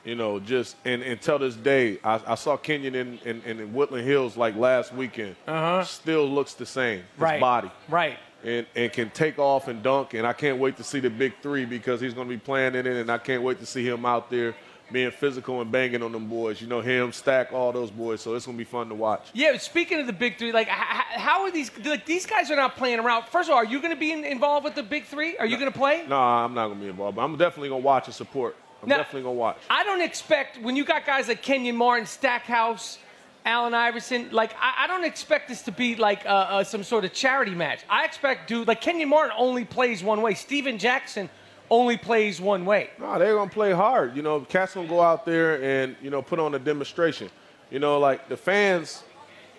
[0.03, 4.05] You know, just and until this day, I, I saw Kenyon in, in, in, Woodland
[4.05, 5.35] Hills like last weekend.
[5.47, 5.83] Uh-huh.
[5.83, 6.99] Still looks the same.
[6.99, 7.41] His right.
[7.41, 7.71] body.
[7.89, 8.19] Right.
[8.43, 10.13] And, and can take off and dunk.
[10.13, 12.75] And I can't wait to see the big three because he's going to be playing
[12.75, 12.97] in it.
[12.97, 14.53] And I can't wait to see him out there
[14.91, 16.61] being physical and banging on them boys.
[16.61, 18.21] You know, him, Stack, all those boys.
[18.21, 19.27] So it's going to be fun to watch.
[19.33, 21.71] Yeah, speaking of the big three, like, how are these?
[21.83, 23.25] Like, these guys are not playing around.
[23.25, 25.37] First of all, are you going to be in, involved with the big three?
[25.37, 26.05] Are you going to play?
[26.07, 27.15] No, I'm not going to be involved.
[27.15, 28.55] But I'm definitely going to watch and support.
[28.83, 29.57] I'm Now- definitely going to watch.
[29.69, 32.99] I don't expect when you got guys like Kenyon Martin, Stackhouse,
[33.45, 34.29] Allen Iverson.
[34.31, 37.53] Like I, I don't expect this to be like uh, uh, some sort of charity
[37.55, 37.81] match.
[37.89, 40.33] I expect dude like Kenyon Martin only plays one way.
[40.33, 41.29] Stephen Jackson
[41.69, 42.89] only plays one way.
[42.99, 44.15] No, they're gonna play hard.
[44.15, 47.29] You know, cats gonna go out there and you know put on a demonstration.
[47.71, 49.03] You know, like the fans,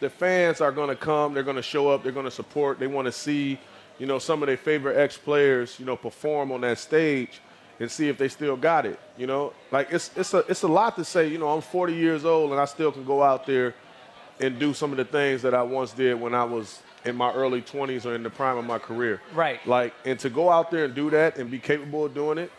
[0.00, 1.34] the fans are gonna come.
[1.34, 2.02] They're gonna show up.
[2.02, 2.78] They're gonna support.
[2.78, 3.59] They want to see,
[3.98, 7.40] you know, some of their favorite ex players, you know, perform on that stage
[7.80, 8.98] and see if they still got it.
[9.16, 11.28] You know, like it's it's a it's a lot to say.
[11.28, 13.74] You know, I'm 40 years old and I still can go out there
[14.40, 17.32] and do some of the things that I once did when I was in my
[17.32, 19.20] early 20s or in the prime of my career.
[19.34, 19.64] Right.
[19.66, 22.50] Like, and to go out there and do that and be capable of doing it,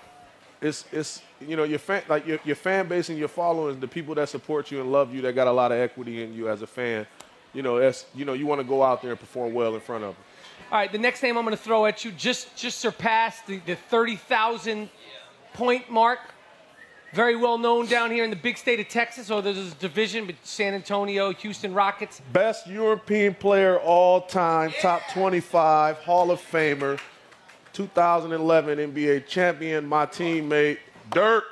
[0.62, 3.88] it's it's you know your fan like your, your fan base and your followers, the
[3.88, 6.50] people that support you and love you, that got a lot of equity in you
[6.50, 7.06] as a fan.
[7.54, 9.82] You know, that's you know you want to go out there and perform well in
[9.82, 10.24] front of them.
[10.72, 13.60] All right, the next name I'm going to throw at you just just surpassed the,
[13.60, 14.90] the 30,000
[15.54, 16.20] point mark.
[17.14, 19.32] Very well known down here in the big state of Texas.
[19.32, 22.22] Or there's a division between San Antonio, Houston Rockets.
[22.34, 27.00] Best European player all time, top 25, Hall of Famer,
[27.74, 30.80] 2011 NBA champion, my teammate
[31.12, 31.46] Dirk.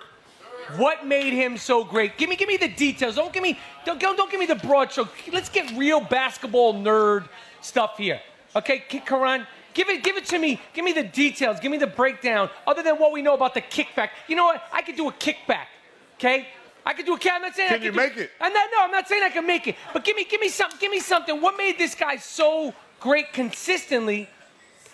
[0.78, 2.18] What made him so great?
[2.18, 3.16] Give me, give me the details.
[3.16, 5.10] Don't give me, don't, don't give me the broad stroke.
[5.32, 7.30] Let's get real basketball nerd
[7.62, 8.20] stuff here.
[8.56, 9.46] Okay, Caron,
[9.76, 10.60] give it, give it to me.
[10.74, 11.60] Give me the details.
[11.60, 12.50] Give me the breakdown.
[12.66, 14.10] Other than what we know about the kickback.
[14.28, 14.64] You know what?
[14.74, 15.68] I could do a kickback.
[16.16, 16.48] Okay,
[16.84, 17.20] I could do a.
[17.32, 17.68] I'm not saying.
[17.70, 18.32] Can I could you do- make it?
[18.42, 18.70] I'm not.
[18.76, 19.76] No, I'm not saying I can make it.
[19.94, 20.80] But give me, give me something.
[20.80, 21.40] Give me something.
[21.42, 24.30] What made this guy so great consistently?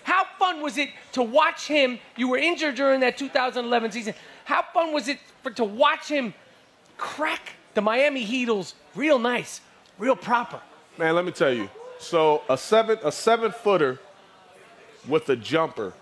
[0.04, 2.00] How fun was it to watch him?
[2.18, 4.16] You were injured during that 2011 season.
[4.46, 6.34] How fun was it for to watch him
[6.98, 9.62] crack the Miami Heatles real nice,
[10.00, 10.60] real proper?
[10.98, 11.70] Man, let me tell you.
[12.00, 14.00] So a seven a seven footer
[15.08, 15.94] with a jumper.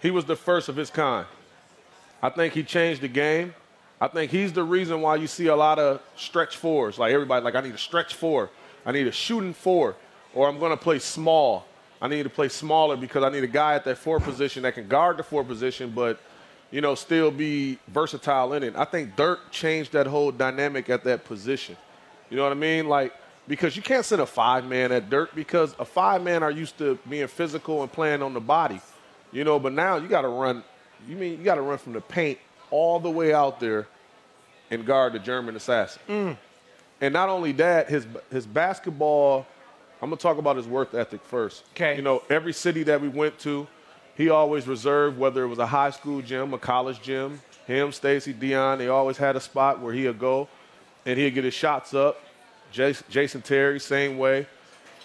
[0.00, 1.26] He was the first of his kind.
[2.22, 3.54] I think he changed the game.
[4.00, 6.98] I think he's the reason why you see a lot of stretch fours.
[6.98, 8.50] Like everybody, like I need a stretch four.
[8.84, 9.96] I need a shooting four,
[10.34, 11.64] or I'm going to play small.
[12.02, 14.74] I need to play smaller because I need a guy at that four position that
[14.74, 16.20] can guard the four position, but
[16.70, 18.76] you know still be versatile in it.
[18.76, 21.76] I think Dirk changed that whole dynamic at that position.
[22.28, 22.88] You know what I mean?
[22.88, 23.14] Like
[23.46, 26.78] because you can't send a five man at Dirk because a five man are used
[26.78, 28.80] to being physical and playing on the body.
[29.32, 30.62] You know, but now you got to run.
[31.08, 32.38] You mean you got to run from the paint
[32.70, 33.86] all the way out there
[34.70, 36.00] and guard the German assassin.
[36.08, 36.36] Mm.
[37.00, 39.46] And not only that, his his basketball.
[40.02, 41.64] I'm gonna talk about his work ethic first.
[41.72, 41.96] Okay.
[41.96, 43.66] You know, every city that we went to,
[44.16, 47.40] he always reserved whether it was a high school gym, a college gym.
[47.66, 50.48] Him, Stacy, Dion, they always had a spot where he'd go,
[51.06, 52.20] and he'd get his shots up.
[52.74, 54.46] Jason, Jason Terry, same way.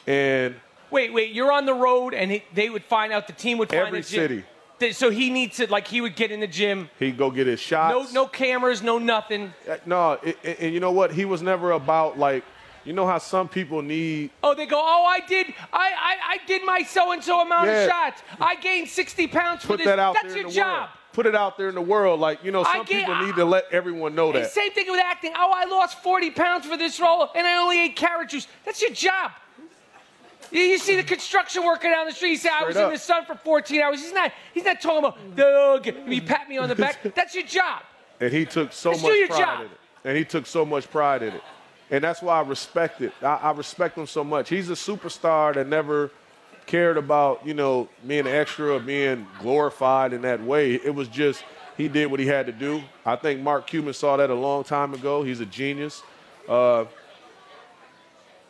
[0.08, 0.56] And
[0.92, 3.70] Wait, wait, you're on the road, and he, they would find out the team would
[3.70, 4.22] find Every a gym.
[4.22, 4.44] city.
[4.80, 6.90] Th- So he needs to like he would get in the gym.
[6.98, 8.12] he'd go get his shots.
[8.12, 9.54] No, no cameras, no nothing.
[9.70, 11.12] Uh, No, it, it- and you know what?
[11.14, 12.44] He was never about like,
[12.86, 14.32] you know how some people need.
[14.42, 14.80] Oh, they go.
[14.82, 15.48] Oh, I did.
[15.72, 17.84] I I, I did my so and so amount Yeah.
[17.84, 18.24] of shots.
[18.42, 19.86] I gained 60 pounds for Put this.
[19.86, 20.90] that out That's there your in the job.
[21.14, 22.20] Put it out there in the world.
[22.20, 24.52] Like you know, some get- people need to let everyone know that.
[24.52, 25.34] Same thing with acting.
[25.36, 28.48] Oh, I lost 40 pounds for this role, and I only ate carrot juice.
[28.66, 29.32] That's your job.
[30.52, 32.30] You, you see the construction worker down the street.
[32.32, 34.32] He said, "I was Straight in the sun for 14 hours." He's not.
[34.54, 35.86] He's not talking about Doug.
[35.86, 37.00] he pat me on the back.
[37.16, 37.82] That's your job.
[38.20, 39.60] and he took so do much pride job.
[39.62, 39.72] in it.
[40.06, 41.44] And he took so much pride in it.
[41.92, 43.12] And that's why I respect it.
[43.22, 44.48] I, I respect him so much.
[44.48, 46.12] He's a superstar that never
[46.70, 50.76] cared about, you know, being extra or being glorified in that way.
[50.76, 51.44] It was just
[51.76, 52.84] he did what he had to do.
[53.04, 55.24] I think Mark Cuban saw that a long time ago.
[55.24, 56.04] He's a genius.
[56.48, 56.86] Uh,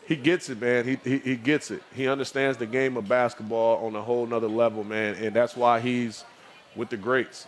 [0.06, 0.86] he gets it, man.
[0.86, 1.82] He, he he gets it.
[1.96, 5.16] He understands the game of basketball on a whole nother level, man.
[5.16, 6.26] And that's why he's
[6.76, 7.48] with the greats.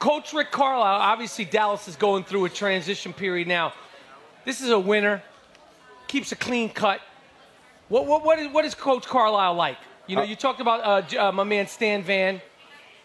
[0.00, 3.72] Coach Rick Carlisle, obviously Dallas is going through a transition period now.
[4.44, 5.22] This is a winner,
[6.08, 7.00] keeps a clean cut.
[7.88, 9.76] What, what, what, is, what is Coach Carlisle like?
[10.06, 12.40] You know, Uh, you talked about uh, uh, my man Stan Van.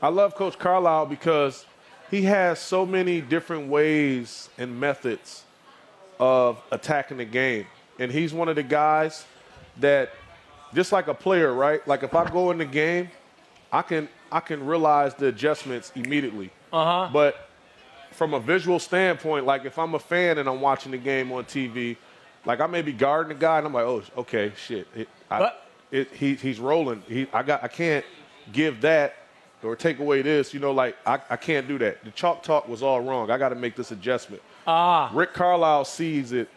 [0.02, 1.66] I love Coach Carlisle because
[2.10, 5.44] he has so many different ways and methods
[6.20, 7.68] of attacking the game.
[8.00, 9.26] And he's one of the guys
[9.78, 10.12] that,
[10.74, 11.86] just like a player, right?
[11.88, 13.10] Like if I go in the game,
[13.72, 16.52] I can I can realize the adjustments immediately.
[16.72, 17.10] Uh huh.
[17.12, 17.50] But
[18.12, 21.46] from a visual standpoint, like if I'm a fan and I'm watching the game on
[21.46, 21.98] TV,
[22.46, 24.88] like I may be guarding the guy and I'm like, oh, okay, shit.
[24.96, 25.52] It, I,
[25.92, 27.04] it, he, he's rolling.
[27.08, 28.06] He, I got, I can't
[28.52, 29.16] give that
[29.64, 30.54] or take away this.
[30.54, 32.04] You know, like I, I can't do that.
[32.04, 33.32] The chalk talk was all wrong.
[33.32, 34.42] I got to make this adjustment.
[34.68, 35.10] Ah.
[35.14, 36.50] Rick Carlisle sees it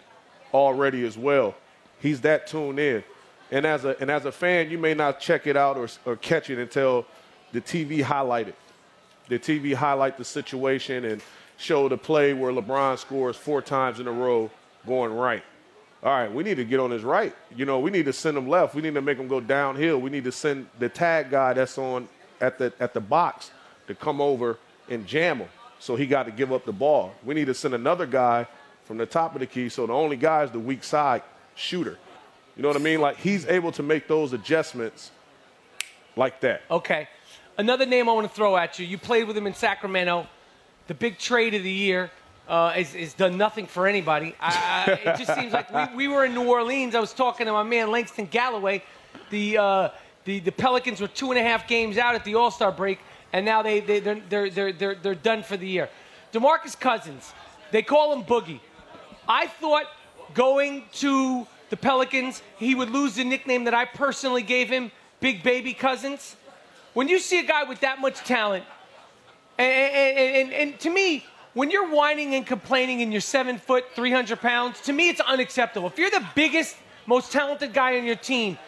[0.52, 1.54] already as well.
[2.00, 3.02] He's that tuned in.
[3.50, 6.16] And as a and as a fan, you may not check it out or, or
[6.16, 7.06] catch it until
[7.52, 8.54] the TV highlight it.
[9.28, 11.22] The TV highlight the situation and
[11.58, 14.50] show the play where LeBron scores four times in a row
[14.86, 15.44] going right.
[16.03, 17.32] All right, we need to get on his right.
[17.55, 18.74] You know, we need to send him left.
[18.74, 20.00] We need to make him go downhill.
[20.00, 22.09] We need to send the tag guy that's on
[22.40, 23.53] at the at the box
[23.86, 25.48] to come over and jam him.
[25.78, 27.14] So he got to give up the ball.
[27.24, 28.48] We need to send another guy
[28.84, 29.68] from the top of the key.
[29.68, 31.22] So the only guy is the weak side
[31.55, 31.98] shooter.
[32.57, 33.00] You know what I mean?
[33.00, 35.12] Like he's able to make those adjustments
[36.16, 36.62] like that.
[36.68, 37.09] Okay.
[37.59, 38.86] Another name I want to throw at you.
[38.86, 40.26] You played with him in Sacramento.
[40.88, 42.11] The big trade of the year
[42.49, 42.82] uh,
[43.16, 44.34] done nothing for anybody.
[44.40, 46.95] I, it just seems like we, we were in New Orleans.
[46.95, 48.82] I was talking to my man Langston Galloway.
[49.30, 49.88] The, uh,
[50.24, 52.99] the, the Pelicans were two and a half games out at the All Star break,
[53.32, 55.88] and now they, they, they're, they're, they're, they're, they're done for the year.
[56.32, 57.32] Demarcus Cousins,
[57.70, 58.61] they call him Boogie.
[59.28, 59.86] I thought
[60.34, 64.90] going to the Pelicans, he would lose the nickname that I personally gave him,
[65.20, 66.36] Big Baby Cousins.
[66.95, 68.64] When you see a guy with that much talent,
[69.59, 71.24] and, and, and, and to me,
[71.55, 75.88] when you're whining and complaining and you're seven foot, 300 pounds, to me it's unacceptable.
[75.88, 76.76] If you're the biggest,
[77.07, 78.59] most talented guy on your team,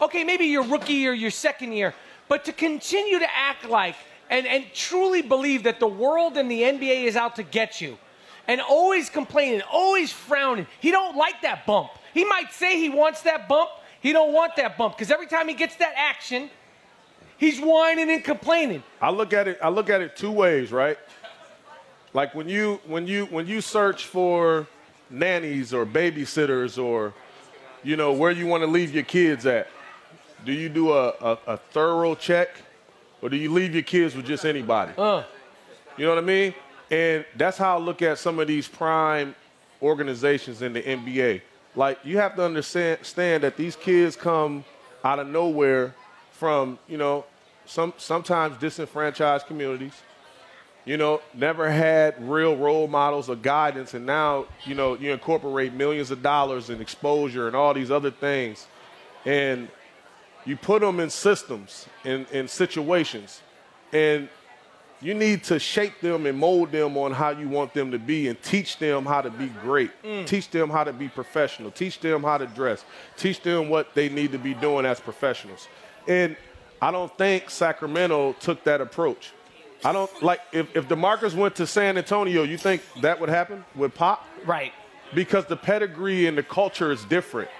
[0.00, 1.94] okay, maybe your rookie or your second year,
[2.28, 3.96] but to continue to act like
[4.30, 7.98] and, and truly believe that the world and the NBA is out to get you,
[8.46, 11.90] and always complaining, always frowning, he don't like that bump.
[12.12, 13.70] He might say he wants that bump,
[14.00, 16.50] he don't want that bump because every time he gets that action,
[17.38, 18.82] he's whining and complaining.
[19.00, 19.58] I look at it.
[19.62, 20.98] I look at it two ways, right?
[22.14, 24.66] Like when you when you when you search for
[25.10, 27.12] nannies or babysitters or
[27.82, 29.68] you know where you want to leave your kids at.
[30.44, 32.48] Do you do a, a, a thorough check,
[33.22, 34.92] or do you leave your kids with just anybody?
[34.96, 35.24] Uh.
[35.96, 36.54] You know what I mean?
[36.90, 39.34] And that's how I look at some of these prime
[39.80, 41.40] organizations in the NBA.
[41.74, 44.64] Like you have to understand understand that these kids come
[45.04, 45.94] out of nowhere
[46.32, 47.24] from, you know,
[47.66, 49.94] some sometimes disenfranchised communities.
[50.84, 55.72] You know, never had real role models or guidance, and now you know you incorporate
[55.72, 58.66] millions of dollars and exposure and all these other things,
[59.24, 59.68] and
[60.44, 63.40] you put them in systems in, in situations,
[63.92, 64.28] and
[65.00, 68.28] you need to shape them and mold them on how you want them to be
[68.28, 69.90] and teach them how to be great.
[70.02, 70.26] Mm.
[70.26, 71.70] Teach them how to be professional.
[71.70, 72.84] Teach them how to dress.
[73.16, 75.68] Teach them what they need to be doing as professionals.
[76.08, 76.36] And
[76.80, 79.32] I don't think Sacramento took that approach.
[79.84, 83.64] I don't like if, if DeMarcus went to San Antonio, you think that would happen
[83.74, 84.26] with Pop?
[84.46, 84.72] Right.
[85.14, 87.50] Because the pedigree and the culture is different.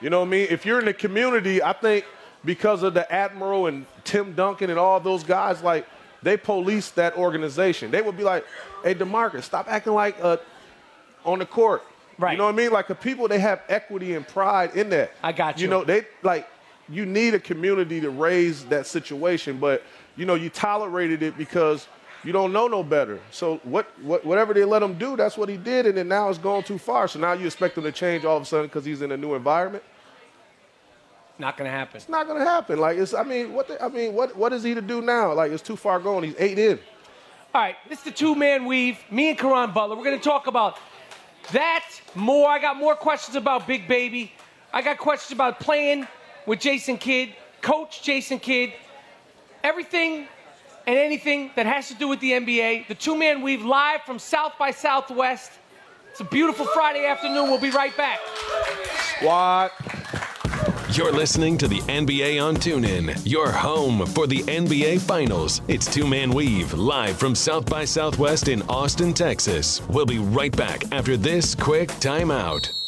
[0.00, 0.46] You know what I mean?
[0.50, 2.04] If you're in the community, I think
[2.44, 5.86] because of the Admiral and Tim Duncan and all those guys, like
[6.22, 7.90] they police that organization.
[7.90, 8.44] They would be like,
[8.84, 10.36] "Hey, Demarcus, stop acting like uh,
[11.24, 11.82] on the court."
[12.18, 12.32] Right.
[12.32, 12.70] You know what I mean?
[12.70, 15.12] Like the people, they have equity and pride in that.
[15.22, 15.64] I got you.
[15.64, 16.48] You know, they like
[16.88, 19.82] you need a community to raise that situation, but
[20.16, 21.88] you know, you tolerated it because
[22.24, 23.18] you don't know no better.
[23.30, 26.28] So what, what whatever they let him do, that's what he did, and then now
[26.28, 27.08] it's gone too far.
[27.08, 29.16] So now you expect him to change all of a sudden because he's in a
[29.16, 29.82] new environment.
[31.38, 31.96] Not going to happen.
[31.96, 32.78] It's not going to happen.
[32.78, 35.32] Like it's, I mean, what, the, I mean, what, what is he to do now?
[35.32, 36.22] Like it's too far gone.
[36.22, 36.78] He's eight in.
[37.54, 38.98] All right, this is the two man weave.
[39.10, 39.96] Me and Caron Butler.
[39.96, 40.78] We're going to talk about
[41.52, 41.84] that
[42.14, 42.48] more.
[42.48, 44.32] I got more questions about Big Baby.
[44.72, 46.06] I got questions about playing
[46.46, 48.72] with Jason Kidd, Coach Jason Kidd,
[49.64, 50.26] everything
[50.86, 52.88] and anything that has to do with the NBA.
[52.88, 55.52] The two man weave live from South by Southwest.
[56.10, 57.48] It's a beautiful Friday afternoon.
[57.48, 58.20] We'll be right back.
[59.16, 59.70] Squad.
[60.92, 65.62] You're listening to the NBA on TuneIn, your home for the NBA Finals.
[65.66, 69.80] It's Two Man Weave, live from South by Southwest in Austin, Texas.
[69.88, 72.81] We'll be right back after this quick timeout.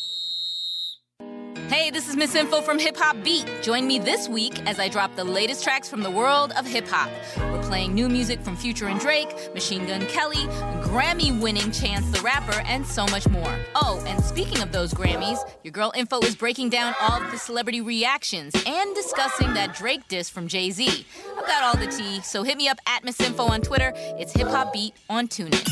[1.69, 3.47] Hey, this is Miss Info from Hip Hop Beat.
[3.63, 6.87] Join me this week as I drop the latest tracks from the world of hip
[6.87, 7.09] hop.
[7.39, 10.47] We're playing new music from Future and Drake, Machine Gun Kelly,
[10.83, 13.59] Grammy winning Chance the Rapper, and so much more.
[13.75, 17.39] Oh, and speaking of those Grammys, your girl Info is breaking down all of the
[17.39, 21.07] celebrity reactions and discussing that Drake diss from Jay Z.
[21.37, 23.93] I've got all the tea, so hit me up at Miss Info on Twitter.
[24.19, 25.65] It's Hip Hop Beat on TuneIn.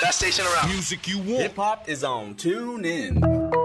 [0.00, 0.70] Best station around.
[0.70, 1.42] Music you want.
[1.42, 3.57] Hip hop is on Tune In.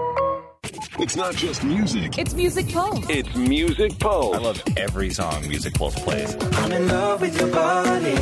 [0.98, 3.04] It's not just music, It's Music Pulse.
[3.08, 4.36] it's Music Pulse.
[4.36, 6.36] I love every song Music Pulse plays.
[6.52, 8.14] I'm in love with your body.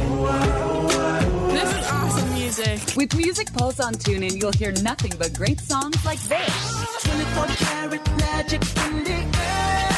[1.53, 2.81] This is awesome music.
[2.97, 7.03] With Music Pulse on TuneIn, you'll hear nothing but great songs like this.
[7.05, 9.89] 24 karat magic in the air.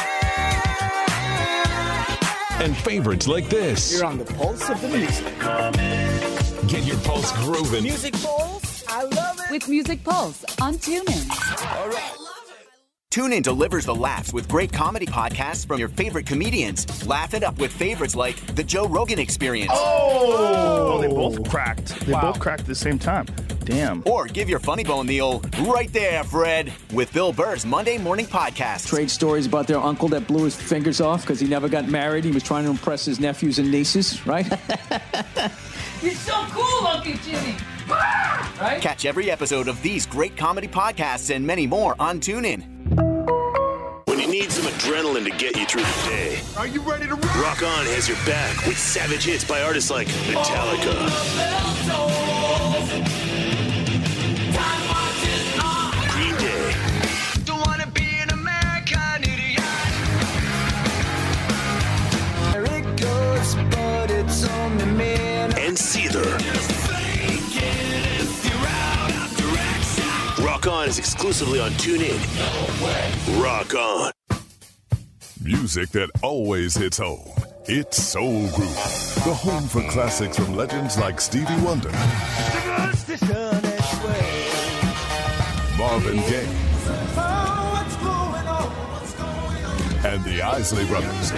[2.65, 3.93] And favorites like this.
[3.93, 5.25] You're on the pulse of the music.
[6.67, 7.83] Get your pulse grooving.
[7.83, 8.83] Music Pulse.
[8.89, 9.51] I love it.
[9.51, 12.24] With Music Pulse on TuneIn.
[13.15, 17.07] TuneIn delivers the laughs with great comedy podcasts from your favorite comedians.
[17.07, 19.71] Laugh it up with favorites like The Joe Rogan Experience.
[19.73, 21.97] Oh, oh they both cracked.
[22.01, 23.25] They both cracked at the same time.
[23.63, 24.03] Damn.
[24.05, 28.25] Or give your funny bone the old right there, Fred, with Bill Burr's Monday Morning
[28.25, 28.87] Podcast.
[28.87, 32.25] Trade stories about their uncle that blew his fingers off because he never got married.
[32.25, 34.45] He was trying to impress his nephews and nieces, right?
[36.01, 37.55] You're so cool, Uncle Jimmy.
[37.87, 38.79] Right?
[38.81, 42.74] Catch every episode of these great comedy podcasts and many more on TuneIn.
[44.35, 47.35] Need some adrenaline to get you through the day, Are you ready to rock?
[47.41, 50.93] Rock On has your back with savage hits by artists like Metallica,
[56.11, 56.75] Green Day,
[57.45, 59.63] Don't wanna be an American idiot.
[62.51, 65.13] There it goes, but it's only me.
[65.13, 66.25] and Seether.
[70.43, 72.19] Rock On is exclusively on TuneIn.
[73.41, 74.11] Rock On.
[75.45, 77.29] Music that always hits home.
[77.65, 78.73] It's Soul Group,
[79.25, 81.91] the home for classics from legends like Stevie Wonder,
[85.77, 86.49] Marvin Gaye,
[90.03, 91.31] and the Isley Brothers.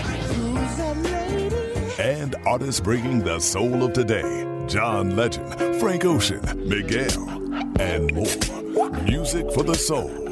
[2.00, 7.28] And artists bringing the soul of today John Legend, Frank Ocean, Miguel,
[7.82, 8.90] and more.
[9.04, 10.28] Music for the soul.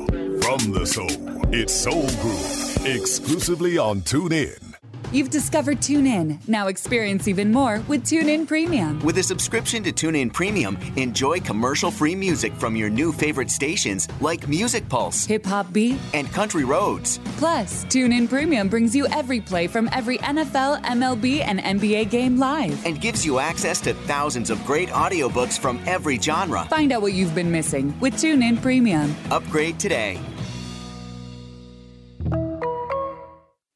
[0.45, 1.09] From the soul,
[1.51, 4.75] it's Soul Group, exclusively on TuneIn.
[5.11, 6.47] You've discovered TuneIn.
[6.47, 8.99] Now experience even more with TuneIn Premium.
[8.99, 14.47] With a subscription to TuneIn Premium, enjoy commercial-free music from your new favorite stations like
[14.47, 17.19] Music Pulse, Hip Hop Beat, and Country Roads.
[17.37, 22.85] Plus, TuneIn Premium brings you every play from every NFL, MLB, and NBA game live.
[22.85, 26.65] and gives you access to thousands of great audiobooks from every genre.
[26.65, 29.15] Find out what you've been missing with TuneIn Premium.
[29.31, 30.19] Upgrade today.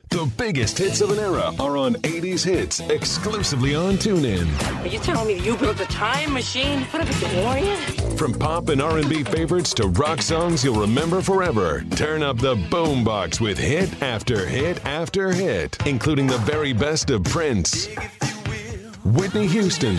[0.09, 4.81] The biggest hits of an era are on 80s Hits, exclusively on TuneIn.
[4.83, 6.81] Are you telling me you built a time machine?
[6.85, 8.17] What if it's a DeLorean?
[8.17, 13.39] From pop and R&B favorites to rock songs you'll remember forever, turn up the boombox
[13.39, 17.87] with hit after hit after hit, including the very best of Prince,
[19.05, 19.97] Whitney Houston,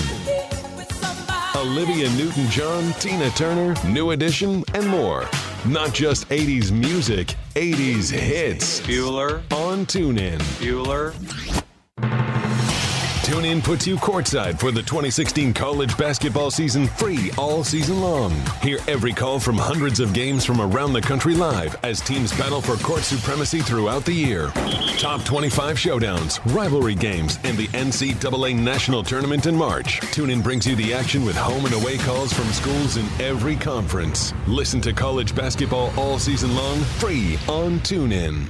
[1.55, 5.29] Olivia Newton-John, Tina Turner, New Edition, and more.
[5.67, 8.81] Not just 80s music, 80s hits.
[8.81, 10.39] Bueller on TuneIn.
[10.59, 11.13] Bueller.
[13.31, 18.35] TuneIn puts you courtside for the 2016 college basketball season free all season long.
[18.61, 22.61] Hear every call from hundreds of games from around the country live as teams battle
[22.61, 24.49] for court supremacy throughout the year.
[24.99, 30.01] Top 25 showdowns, rivalry games, and the NCAA National Tournament in March.
[30.01, 34.35] TuneIn brings you the action with home and away calls from schools in every conference.
[34.49, 38.49] Listen to college basketball all season long free on TuneIn.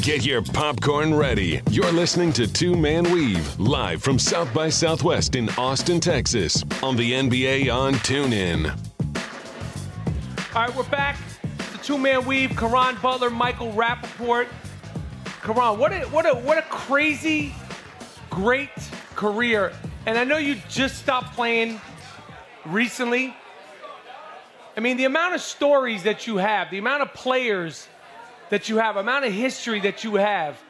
[0.00, 1.60] Get your popcorn ready.
[1.70, 6.96] You're listening to Two Man Weave live from South by Southwest in Austin, Texas on
[6.96, 8.70] the NBA on TuneIn.
[10.54, 11.18] All right, we're back.
[11.72, 12.56] The two-man weave.
[12.56, 14.48] Caron Butler, Michael Rapaport.
[15.42, 17.54] Caron, what a what a what a crazy,
[18.30, 18.70] great
[19.14, 19.72] career.
[20.06, 21.80] And I know you just stopped playing
[22.64, 23.36] recently,
[24.76, 27.88] I mean, the amount of stories that you have, the amount of players
[28.52, 30.62] that you have, amount of history that you have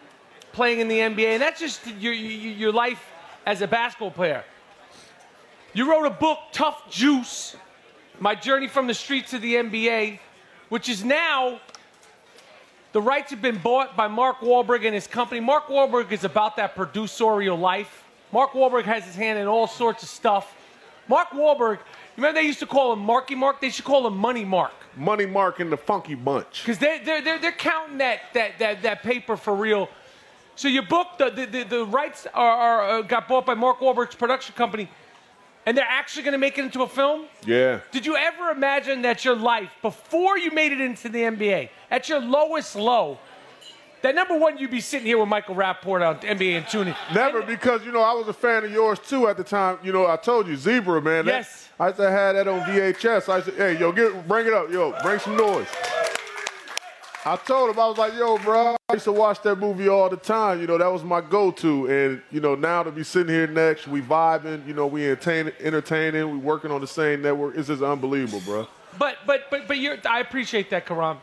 [0.52, 3.04] playing in the NBA, and that's just your, your, your life
[3.44, 4.44] as a basketball player.
[5.72, 7.56] You wrote a book, Tuff Juice,
[8.20, 10.20] My Journey from the Streets to the NBA,
[10.68, 11.60] which is now
[12.92, 15.40] the rights have been bought by Mark Wahlberg and his company.
[15.40, 18.04] Mark Wahlberg is about that producerial life.
[18.30, 20.54] Mark Wahlberg has his hand in all sorts of stuff.
[21.08, 21.80] Mark Wahlberg,
[22.16, 23.60] remember they used to call him Marky Mark?
[23.60, 24.81] They should call him Money Mark.
[24.96, 26.62] Money Mark and the Funky Bunch.
[26.64, 29.88] Because they, they're, they're, they're counting that, that, that, that paper for real.
[30.54, 33.80] So your book, the, the, the, the rights are, are, uh, got bought by Mark
[33.80, 34.88] Wahlberg's production company,
[35.64, 37.26] and they're actually going to make it into a film?
[37.46, 37.80] Yeah.
[37.90, 42.08] Did you ever imagine that your life, before you made it into the NBA, at
[42.08, 43.18] your lowest low,
[44.02, 46.96] that number one, you'd be sitting here with Michael Rapaport on NBA and TuneIn.
[47.14, 49.78] Never, because you know I was a fan of yours too at the time.
[49.84, 51.24] You know, I told you Zebra, man.
[51.26, 51.61] that- Yes.
[51.78, 53.28] I used to have that on VHS.
[53.28, 55.66] I said, "Hey, yo, get bring it up, yo, bring some noise."
[57.24, 60.10] I told him I was like, "Yo, bro, I used to watch that movie all
[60.10, 60.60] the time.
[60.60, 63.86] You know, that was my go-to." And you know, now to be sitting here next,
[63.86, 64.66] we vibing.
[64.66, 66.30] You know, we entertain, entertaining.
[66.30, 67.56] We working on the same network.
[67.56, 68.68] It's just unbelievable, bro.
[68.98, 71.18] But but but but you're, I appreciate that, Caron.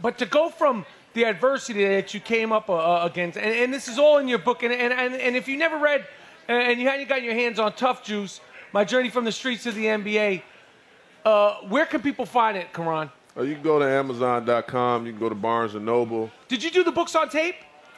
[0.00, 3.88] But to go from the adversity that you came up uh, against, and, and this
[3.88, 6.06] is all in your book, and, and, and, and if you never read,
[6.48, 8.40] uh, and you hadn't gotten your hands on Tuff Juice,
[8.72, 10.42] My Journey from the Streets to the NBA,
[11.24, 13.10] uh, where can people find it, Caron?
[13.36, 15.06] Uh, you can go to Amazon.com.
[15.06, 16.30] You can go to Barnes and Noble.
[16.48, 17.56] Did you do the books on tape?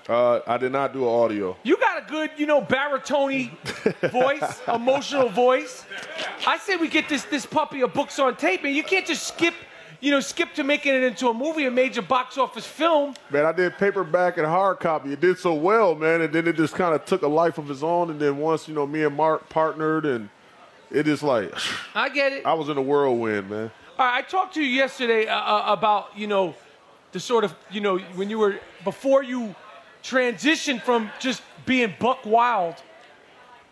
[0.08, 1.56] Uh, I did not do audio.
[1.62, 3.50] You got a good, you know, baritone
[4.10, 5.84] voice, emotional voice.
[6.46, 9.28] I say we get this this puppy of books on tape, and you can't just
[9.28, 9.54] skip,
[10.00, 13.14] you know, skip to making it into a movie, a major box office film.
[13.30, 15.12] Man, I did paperback and hard copy.
[15.12, 17.70] It did so well, man, and then it just kind of took a life of
[17.70, 18.10] its own.
[18.10, 20.28] And then once you know me and Mark partnered, and
[20.92, 21.52] it just like
[21.94, 22.46] I get it.
[22.46, 23.70] I was in a whirlwind, man.
[23.98, 26.54] All right, I talked to you yesterday uh, uh, about you know
[27.12, 29.54] the sort of you know when you were before you
[30.02, 32.76] transitioned from just being buck wild.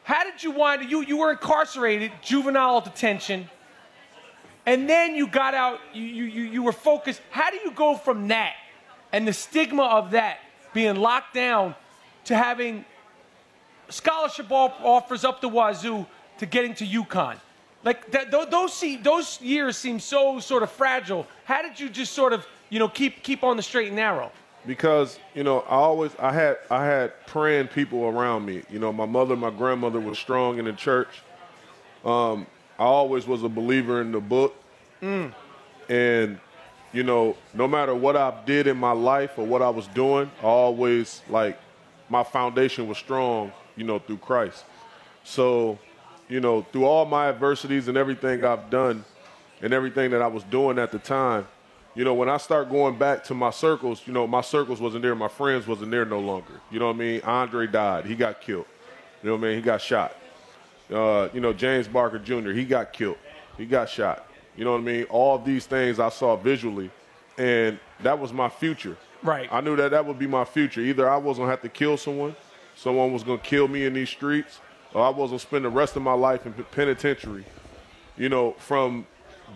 [0.03, 0.91] How did you wind?
[0.91, 3.49] You you were incarcerated, juvenile detention,
[4.67, 5.79] and then you got out.
[5.93, 7.21] You you you, you were focused.
[7.31, 8.55] How do you go from that
[9.13, 10.39] and the stigma of that
[10.73, 11.75] being locked down
[12.25, 12.85] to having
[13.89, 16.07] scholarship offers up the wazoo
[16.41, 17.37] to getting to UConn?
[17.85, 21.27] Like that, tho- those see, those years seem so sort of fragile.
[21.45, 24.31] How did you just sort of you know keep keep on the straight and narrow?
[24.67, 28.63] because you know I always I had I had praying people around me.
[28.71, 31.23] You know, my mother, my grandmother was strong in the church.
[32.05, 32.47] Um,
[32.79, 34.55] I always was a believer in the book,
[35.01, 35.33] Mm.
[35.89, 36.39] and
[36.93, 40.31] you know, no matter what I did in my life or what I was doing,
[40.43, 41.59] I always like
[42.11, 43.53] my foundation was strong.
[43.77, 44.65] You know, through Christ.
[45.25, 45.79] So,
[46.31, 49.05] you know, through all my adversities and everything I've done,
[49.61, 51.47] and everything that I was doing at the time,
[51.95, 55.03] you know, when I start going back to my circles, you know, my circles wasn't
[55.03, 56.61] there, my friends wasn't there no longer.
[56.71, 57.21] You know what I mean?
[57.23, 58.67] Andre died, he got killed.
[59.23, 59.57] You know what I mean?
[59.57, 60.17] He got shot.
[60.91, 63.19] Uh, you know, James Barker Jr., he got killed.
[63.59, 64.27] He got shot.
[64.57, 65.05] You know what I mean?
[65.05, 66.91] All these things I saw visually,
[67.39, 68.97] and that was my future.
[69.23, 69.49] Right.
[69.53, 70.81] I knew that that would be my future.
[70.81, 72.35] Either I was gonna have to kill someone,
[72.77, 74.61] someone was gonna kill me in these streets,
[74.95, 77.45] or I was gonna spend the rest of my life in penitentiary.
[78.17, 79.07] You know, from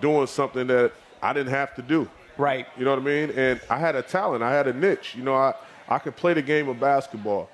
[0.00, 2.08] doing something that I didn't have to do.
[2.36, 2.66] Right.
[2.76, 3.30] You know what I mean?
[3.30, 4.42] And I had a talent.
[4.42, 5.14] I had a niche.
[5.16, 5.54] You know, I
[5.88, 7.50] I could play the game of basketball,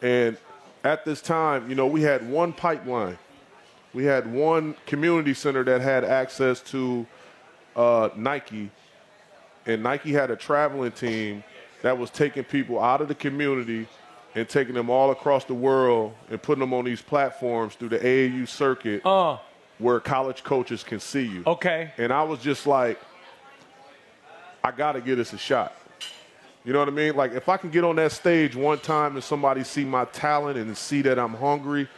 [0.00, 0.36] and
[0.84, 3.18] at this time, you know, we had one pipeline.
[3.94, 7.06] We had one community center that had access to
[7.76, 8.70] uh, Nike,
[9.66, 11.44] and Nike had a traveling team
[11.82, 13.86] that was taking people out of the community
[14.34, 17.98] and taking them all across the world and putting them on these platforms through the
[17.98, 19.36] AAU circuit uh.
[19.78, 21.42] where college coaches can see you.
[21.46, 21.92] Okay.
[21.98, 22.98] And I was just like,
[24.64, 25.74] I got to give this a shot.
[26.64, 27.16] You know what I mean?
[27.16, 30.56] Like if I can get on that stage one time and somebody see my talent
[30.56, 31.88] and see that I'm hungry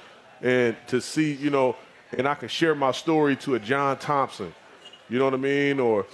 [0.40, 1.76] and to see, you know,
[2.16, 4.54] and I can share my story to a John Thompson,
[5.08, 5.80] you know what I mean?
[5.80, 6.06] Or,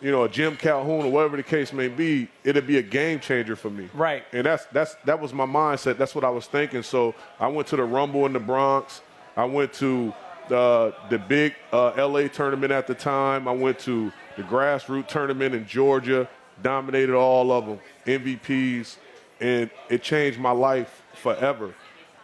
[0.00, 3.20] you know, a Jim Calhoun or whatever the case may be, it'd be a game
[3.20, 3.88] changer for me.
[3.94, 4.24] Right.
[4.32, 5.98] And that's that's that was my mindset.
[5.98, 6.82] That's what I was thinking.
[6.82, 9.02] So I went to the Rumble in the Bronx.
[9.36, 10.12] I went to
[10.48, 13.46] the the big uh, LA tournament at the time.
[13.46, 16.28] I went to the grassroots tournament in Georgia.
[16.62, 18.96] Dominated all of them, MVPs,
[19.40, 21.74] and it changed my life forever.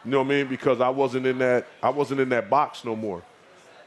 [0.05, 0.49] You know what I mean?
[0.49, 3.23] Because I wasn't in that I wasn't in that box no more.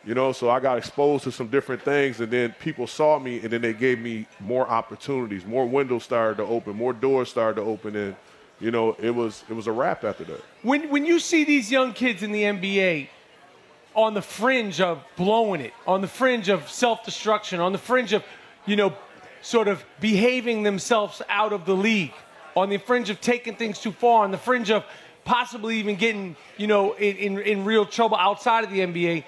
[0.06, 3.40] You know, so I got exposed to some different things, and then people saw me,
[3.42, 7.62] and then they gave me more opportunities, more windows started to open, more doors started
[7.62, 8.16] to open, and
[8.62, 10.42] you know, it was it was a wrap after that.
[10.64, 13.10] When when you see these young kids in the NBA,
[13.96, 18.24] on the fringe of blowing it, on the fringe of self-destruction, on the fringe of,
[18.66, 18.94] you know,
[19.42, 22.14] sort of behaving themselves out of the league,
[22.56, 24.84] on the fringe of taking things too far, on the fringe of
[25.26, 29.24] possibly even getting, you know, in, in, in real trouble outside of the NBA.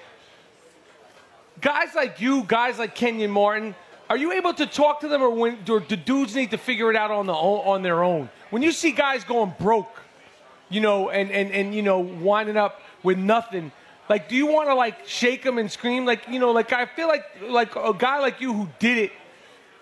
[1.62, 3.74] Guys like you, guys like Kenyon Martin,
[4.10, 6.90] are you able to talk to them, or when or the dudes need to figure
[6.90, 8.28] it out on the on their own?
[8.50, 10.02] When you see guys going broke,
[10.68, 13.70] you know, and and and you know, winding up with nothing,
[14.08, 16.04] like, do you want to like shake them and scream?
[16.04, 19.12] Like, you know, like I feel like like a guy like you who did it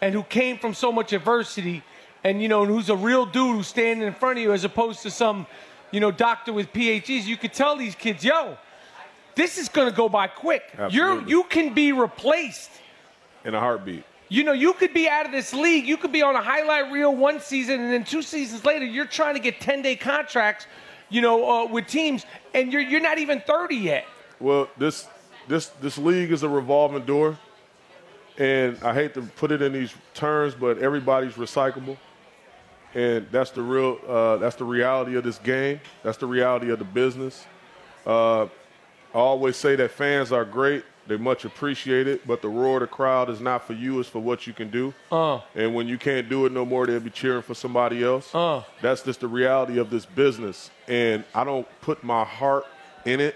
[0.02, 1.82] and who came from so much adversity,
[2.23, 4.65] and you know, and who's a real dude who's standing in front of you, as
[4.65, 5.47] opposed to some,
[5.93, 7.24] you know, doctor with PhDs.
[7.24, 8.59] You could tell these kids, yo,
[9.41, 10.62] this is going to go by quick.
[10.91, 12.71] You're you can be replaced.
[13.45, 14.05] in a heartbeat.
[14.29, 15.87] You know, you could be out of this league.
[15.87, 19.07] You could be on a highlight reel one season, and then two seasons later, you're
[19.07, 20.67] trying to get 10 day contracts,
[21.09, 24.05] you know, uh, with teams, and you're, you're not even 30 yet.
[24.39, 25.09] Well, this
[25.49, 27.39] this this league is a revolving door,
[28.39, 31.97] and I hate to put it in these terms, but everybody's recyclable,
[32.95, 35.81] and that's the real uh, that's the reality of this game.
[36.03, 37.47] That's the reality of the business.
[38.07, 38.47] Uh,
[39.15, 42.81] I always say that fans are great; they much appreciate it, but the roar of
[42.82, 44.95] the crowd is not for you; it's for what you can do.
[45.11, 45.41] Uh.
[45.55, 48.32] And when you can't do it no more, they'll be cheering for somebody else.
[48.35, 48.62] Uh.
[48.81, 50.70] That's just the reality of this business.
[50.87, 52.65] And I don't put my heart
[53.05, 53.35] in it.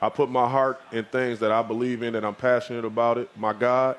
[0.00, 3.28] I put my heart in things that I believe in and I'm passionate about it.
[3.36, 3.96] My God,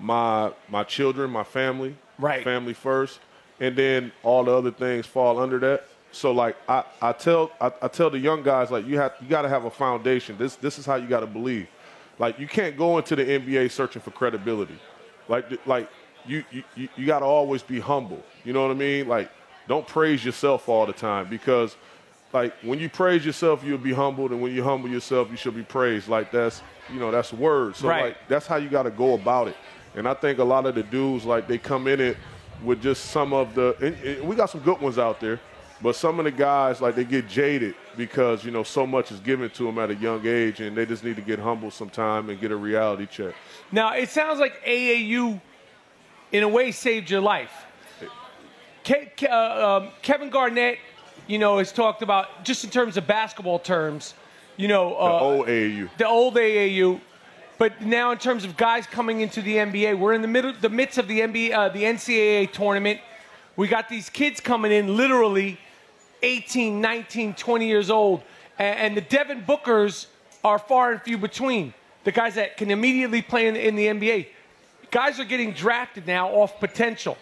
[0.00, 1.96] my my children, my family.
[2.18, 2.42] Right.
[2.42, 3.20] Family first.
[3.60, 5.84] And then all the other things fall under that.
[6.18, 9.28] So like I, I tell I, I tell the young guys like you have you
[9.28, 10.36] gotta have a foundation.
[10.36, 11.68] This this is how you gotta believe.
[12.18, 14.78] Like you can't go into the NBA searching for credibility.
[15.28, 15.88] Like like
[16.26, 18.20] you you, you- you gotta always be humble.
[18.44, 19.06] You know what I mean?
[19.06, 19.30] Like
[19.68, 21.76] don't praise yourself all the time because
[22.32, 25.54] like when you praise yourself you'll be humbled and when you humble yourself you should
[25.54, 26.08] be praised.
[26.08, 26.62] Like that's
[26.92, 27.78] you know, that's words.
[27.78, 28.02] So Right.
[28.06, 29.56] like that's how you gotta go about it.
[29.94, 32.16] And I think a lot of the dudes like they come in it
[32.64, 35.38] with just some of the and, and we got some good ones out there,
[35.82, 39.20] but some of the guys like they get jaded because you know so much is
[39.20, 42.30] given to them at a young age, and they just need to get humble sometime
[42.30, 43.34] and get a reality check.
[43.72, 45.40] Now, it sounds like AAU,
[46.32, 47.52] in a way, saved your life.
[48.84, 50.78] Ke- Ke- uh, um, Kevin Garnett,
[51.26, 54.14] you know, has talked about, just in terms of basketball terms,
[54.56, 55.90] you know, The uh, old AAU.
[55.98, 57.00] the old AAU.
[57.58, 60.68] But now, in terms of guys coming into the NBA, we're in the middle, the
[60.68, 63.00] midst of the NBA, uh, the NCAA tournament.
[63.56, 65.58] We got these kids coming in, literally
[66.22, 68.22] 18, 19, 20 years old,
[68.58, 70.06] and, the Devin Bookers
[70.42, 71.74] are far and few between.
[72.04, 74.28] The guys that can immediately play in, in the NBA.
[74.90, 77.16] Guys are getting drafted now off potential.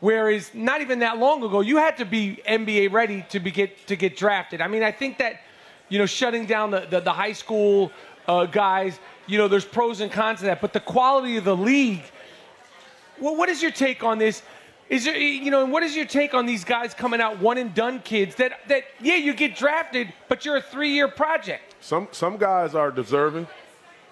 [0.00, 3.86] Whereas not even that long ago, you had to be NBA ready to be get
[3.88, 4.60] to get drafted.
[4.60, 5.40] I mean, I think that
[5.88, 7.90] you know shutting down the the, the high school
[8.28, 10.60] uh, guys, you know, there's pros and cons to that.
[10.60, 12.02] But the quality of the league.
[13.20, 14.42] Well, what is your take on this?
[14.88, 17.58] Is there you know, and what is your take on these guys coming out one
[17.58, 21.74] and done kids that that yeah you get drafted, but you're a three year project.
[21.80, 23.46] Some some guys are deserving,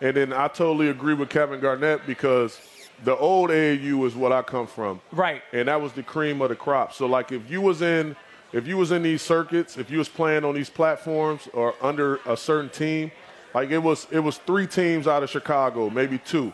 [0.01, 2.61] and then I totally agree with Kevin Garnett because
[3.05, 5.01] the old AAU is what I come from.
[5.13, 5.43] Right.
[5.53, 6.93] And that was the cream of the crop.
[6.93, 8.15] So like if you was in
[8.53, 12.17] if you was in these circuits, if you was playing on these platforms or under
[12.27, 13.11] a certain team,
[13.55, 16.53] like it was it was three teams out of Chicago, maybe two.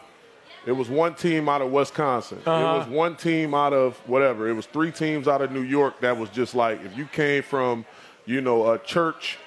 [0.64, 2.39] It was one team out of Wisconsin.
[2.47, 2.74] Uh-huh.
[2.74, 4.48] It was one team out of whatever.
[4.48, 7.43] It was three teams out of New York that was just like if you came
[7.43, 7.84] from,
[8.26, 9.39] you know, a church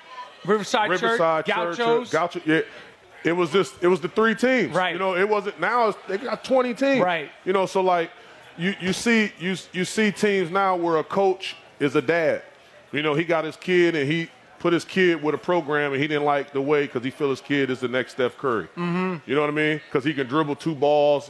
[0.46, 2.12] Riverside, Riverside Church, Church, Gauchos.
[2.12, 2.62] Gaucho, yeah.
[3.24, 4.76] It was just it was the three teams.
[4.76, 4.94] Right.
[4.94, 7.02] You know, it wasn't now it's, they got 20 teams.
[7.02, 7.30] Right.
[7.44, 8.12] You know, so like
[8.58, 12.44] you you see you you see teams now where a coach is a dad.
[12.92, 14.30] You know, he got his kid and he
[14.66, 17.30] put his kid with a program and he didn't like the way because he feel
[17.30, 18.68] his kid is the next Steph Curry.
[18.76, 19.22] Mhm.
[19.28, 19.80] You know what I mean?
[19.88, 21.30] Because he can dribble two balls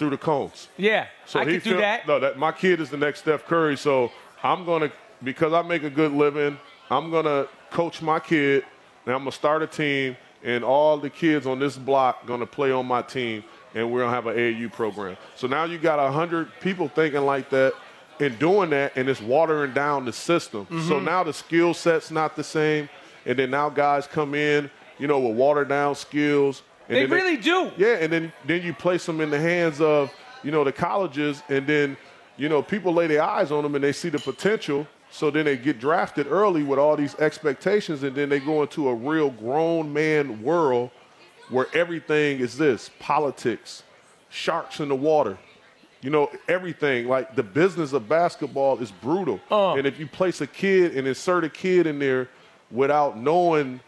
[0.00, 0.66] through the cones.
[0.76, 2.08] Yeah, So I he could do that.
[2.08, 3.76] No, that my kid is the next Steph Curry.
[3.76, 4.10] So
[4.42, 4.90] I'm gonna
[5.22, 6.58] because I make a good living.
[6.90, 8.64] I'm gonna coach my kid,
[9.06, 12.72] and I'm gonna start a team, and all the kids on this block gonna play
[12.72, 13.44] on my team,
[13.76, 15.16] and we're gonna have an AAU program.
[15.36, 17.74] So now you got hundred people thinking like that.
[18.22, 20.66] And doing that, and it's watering down the system.
[20.86, 21.04] So Mhm.
[21.04, 22.88] now the skill set's not the same,
[23.26, 26.62] and then now guys come in, you know, with watered down skills.
[26.88, 27.72] And They really do.
[27.76, 30.10] Yeah, and then then you place them in the hands of
[30.44, 31.96] you know the colleges, and then
[32.36, 34.86] you know people lay their eyes on them and they see the potential.
[35.10, 38.88] So then they get drafted early with all these expectations, and then they go into
[38.88, 40.90] a real grown man world
[41.48, 43.82] where everything is this politics,
[44.30, 45.38] sharks in the water.
[46.02, 47.08] You know, everything.
[47.08, 49.40] Like the business of basketball is brutal.
[49.50, 49.74] Uh.
[49.74, 52.28] And if you place a kid and insert a kid in there
[52.70, 53.80] without knowing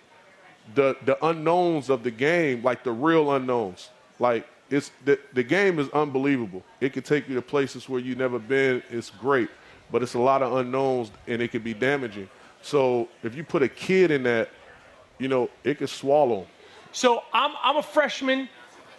[0.74, 3.91] the the unknowns of the game, like the real unknowns.
[4.19, 6.62] Like it's the the game is unbelievable.
[6.81, 8.82] It can take you to places where you've never been.
[8.91, 9.51] It's great,
[9.91, 12.28] but it's a lot of unknowns and it can be damaging.
[12.62, 14.49] So if you put a kid in that,
[15.19, 16.47] you know, it could swallow.
[16.93, 18.49] So I'm, I'm a freshman.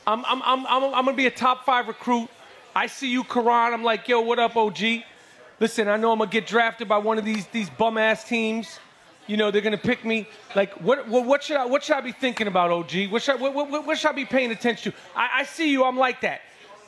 [0.05, 2.29] I'm, I'm, I'm, I'm, I'm going to be a top five recruit.
[2.75, 3.73] I see you, Caron.
[3.73, 4.79] I'm like, yo, what up, OG?
[5.61, 8.79] Listen, I know I'm to get drafted by one of these, these bum ass teams.
[9.27, 10.27] You know, they're to pick me.
[10.55, 13.09] Like, what, what, what, should I, what should I be thinking about, OG?
[13.09, 14.97] What should I, what, what, what should I be paying attention to?
[15.15, 15.85] I, I see you.
[15.85, 16.41] I'm like that.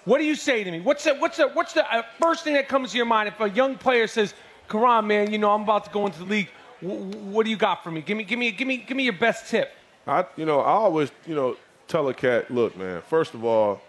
[0.04, 0.82] What do you say to me?
[0.82, 3.40] What's the, what's the, what's the uh, first thing that comes to your mind if
[3.40, 4.34] a young player says,
[4.68, 6.50] Caron, man, you know, I'm about to go into the league.
[6.82, 8.02] What do you got for me?
[8.02, 9.72] Give me, give me, give me, give me your best tip.
[10.06, 11.56] I, you know, I always, you know,
[11.88, 13.02] tell a cat, look, man.
[13.02, 13.82] First of all,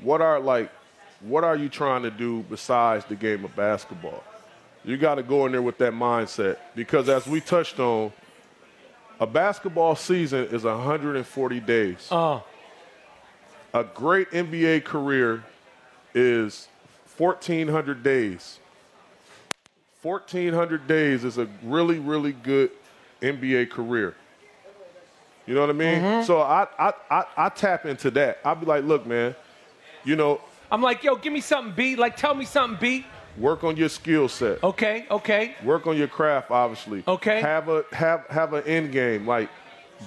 [0.00, 0.70] what are like,
[1.20, 4.22] what are you trying to do besides the game of basketball?
[4.84, 8.12] You got to go in there with that mindset because, as we touched on,
[9.18, 12.08] a basketball season is 140 days.
[12.10, 12.40] Uh.
[13.74, 15.42] A great NBA career
[16.14, 16.68] is
[17.16, 18.58] 1,400 days.
[20.02, 22.70] 1,400 days is a really, really good
[23.20, 24.14] NBA career.
[25.46, 26.00] You know what I mean?
[26.00, 26.24] Mhm.
[26.24, 28.38] So I, I, I, I tap into that.
[28.44, 29.34] I'll be like, look, man,
[30.06, 31.96] you know, I'm like, yo, give me something, B.
[31.96, 33.04] Like, tell me something, B.
[33.38, 34.62] work on your skill set.
[34.62, 35.54] Okay, okay.
[35.64, 37.04] Work on your craft, obviously.
[37.06, 37.40] Okay.
[37.40, 39.48] Have a have have an end game, like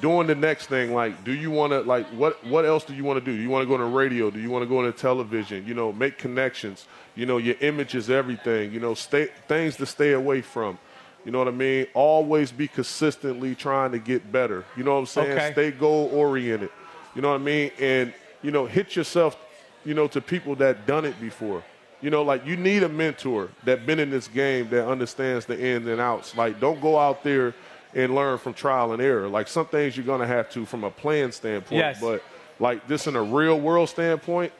[0.01, 0.93] doing the next thing.
[0.93, 3.35] Like, do you want to like what what else do you want to do?
[3.35, 4.31] Do you want to go to radio?
[4.31, 5.65] Do you want to go into television?
[5.65, 6.87] You know, make connections.
[7.15, 8.71] You know, your image is everything.
[8.71, 10.77] You know, stay things to stay away from.
[11.25, 11.85] You know what I mean?
[11.93, 14.63] Always be consistently trying to get better.
[14.77, 15.31] You know what I'm saying?
[15.31, 15.51] Okay.
[15.51, 16.69] Stay goal oriented.
[17.13, 17.71] You know what I mean?
[17.79, 19.37] And you know, hit yourself.
[19.85, 21.63] You know, to people that done it before.
[22.01, 25.59] You know, like you need a mentor that been in this game that understands the
[25.59, 26.35] ins and outs.
[26.35, 27.53] Like, don't go out there
[27.93, 29.27] and learn from trial and error.
[29.27, 31.99] Like some things you're gonna have to from a playing standpoint, Yes.
[31.99, 32.23] but
[32.59, 34.53] like this in a real world standpoint,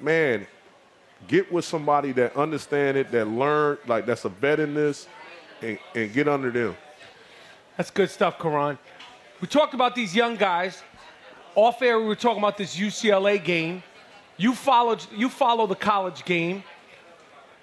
[0.00, 0.46] man,
[1.26, 5.06] get with somebody that understand it, that learn, like that's a vet in this,
[5.62, 6.76] and, and get under them.
[7.76, 8.78] That's good stuff, Caron.
[9.40, 10.82] We talked about these young guys.
[11.54, 13.82] Off air, we were talking about this UCLA game.
[14.38, 15.04] You followed.
[15.14, 16.62] You follow the college game.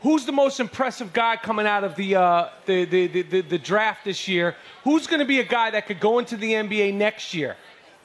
[0.02, 3.58] Who's the most impressive guy coming out of the uh, the, the, the, the the
[3.58, 4.56] draft this year?
[4.84, 7.56] Who's going to be a guy that could go into the NBA next year?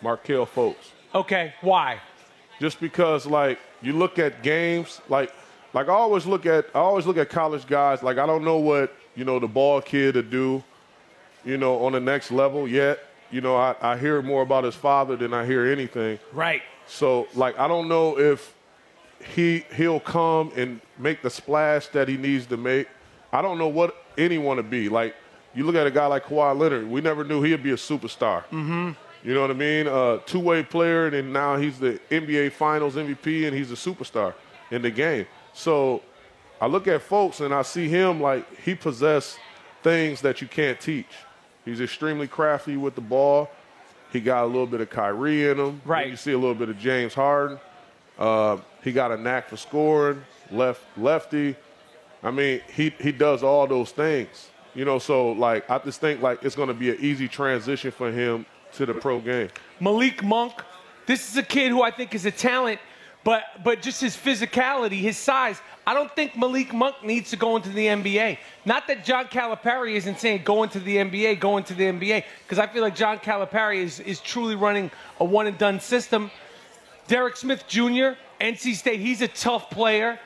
[0.00, 0.76] Markelle Fultz.
[1.14, 2.00] Okay, why?
[2.60, 5.34] Just because like you look at games, like
[5.74, 8.58] like I always look at I always look at college guys, like I don't know
[8.58, 10.62] what, you know, the Ball kid to do,
[11.44, 13.00] you know, on the next level yet.
[13.32, 16.18] You know, I, I hear more about his father than I hear anything.
[16.32, 16.62] Right.
[16.86, 18.54] So like I don't know if
[19.20, 22.88] he he'll come and make the splash that he needs to make.
[23.32, 24.88] I don't know what anyone to be.
[24.88, 25.14] Like
[25.54, 28.44] you look at a guy like Kawhi Leonard, we never knew he'd be a superstar.
[28.44, 28.90] Mm-hmm.
[29.22, 29.86] You know what I mean?
[29.86, 34.32] Uh, two-way player, and then now he's the NBA Finals MVP, and he's a superstar
[34.70, 35.26] in the game.
[35.52, 36.02] So
[36.60, 39.38] I look at Fultz, and I see him like he possesses
[39.82, 41.08] things that you can't teach.
[41.64, 43.50] He's extremely crafty with the ball.
[44.12, 45.82] He got a little bit of Kyrie in him.
[45.84, 46.08] Right.
[46.08, 47.60] You see a little bit of James Harden.
[48.18, 50.22] Uh, he got a knack for scoring.
[50.50, 51.56] Left lefty.
[52.22, 54.50] I mean, he he does all those things.
[54.74, 57.90] You know, so like I just think like it's going to be an easy transition
[57.90, 59.48] for him to the pro game.
[59.80, 60.52] Malik Monk.
[61.06, 62.78] This is a kid who I think is a talent,
[63.24, 65.60] but but just his physicality, his size.
[65.86, 68.38] I don't think Malik Monk needs to go into the NBA.
[68.64, 72.58] Not that John Calipari isn't saying go into the NBA, go into the NBA, because
[72.58, 76.30] I feel like John Calipari is, is truly running a one and done system.
[77.08, 80.18] Derek Smith Jr., NC State, he's a tough player,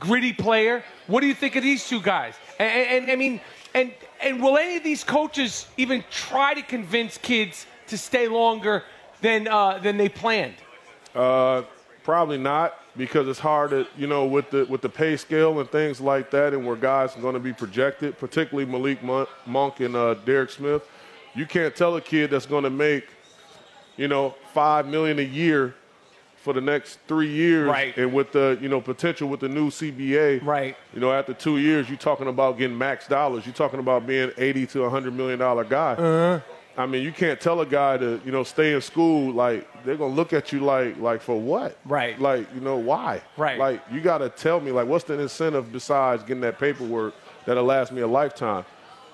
[0.00, 0.82] gritty player.
[1.06, 2.34] What do you think of these two guys?
[2.58, 3.40] And, and, I mean,
[3.74, 3.92] and
[4.22, 8.84] and will any of these coaches even try to convince kids to stay longer
[9.20, 10.54] than uh, than they planned?
[11.14, 11.62] Uh,
[12.04, 15.68] probably not because it's hard to you know with the with the pay scale and
[15.70, 19.80] things like that, and where guys are going to be projected, particularly Malik Mon- Monk
[19.80, 20.88] and uh, Derek Smith.
[21.34, 23.08] You can't tell a kid that's going to make
[23.96, 25.74] you know five million a year
[26.42, 27.96] for the next three years, Right.
[27.96, 30.76] And with the you know potential with the new CBA, right?
[30.92, 33.46] You know after two years, you're talking about getting max dollars.
[33.46, 35.92] You're talking about being eighty to hundred million dollar guy.
[35.92, 36.40] Uh-huh.
[36.76, 39.32] I mean, you can't tell a guy to, you know, stay in school.
[39.32, 41.76] Like they're gonna look at you like, like for what?
[41.84, 42.18] Right.
[42.18, 43.20] Like, you know, why?
[43.36, 43.58] Right.
[43.58, 47.14] Like you got to tell me, like, what's the incentive besides getting that paperwork
[47.44, 48.64] that'll last me a lifetime?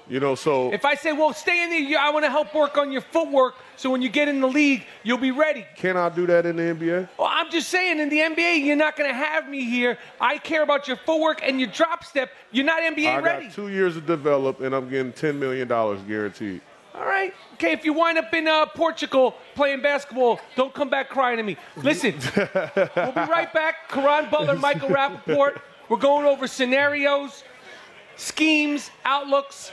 [0.08, 2.78] You know, so If I say, well, stay in the, I want to help work
[2.78, 5.66] on your footwork, so when you get in the league, you'll be ready.
[5.76, 7.08] can I do that in the NBA?
[7.18, 9.98] Well, I'm just saying, in the NBA, you're not going to have me here.
[10.18, 12.30] I care about your footwork and your drop step.
[12.52, 13.44] You're not NBA I ready.
[13.46, 16.62] got two years to develop, and I'm getting ten million dollars guaranteed.
[16.94, 17.32] All right.
[17.54, 21.42] Okay, if you wind up in uh, Portugal playing basketball, don't come back crying to
[21.42, 21.56] me.
[21.76, 23.88] Listen, we'll be right back.
[23.90, 25.60] Caron Butler, Michael Rapaport.
[25.88, 27.44] We're going over scenarios,
[28.16, 29.70] schemes, outlooks.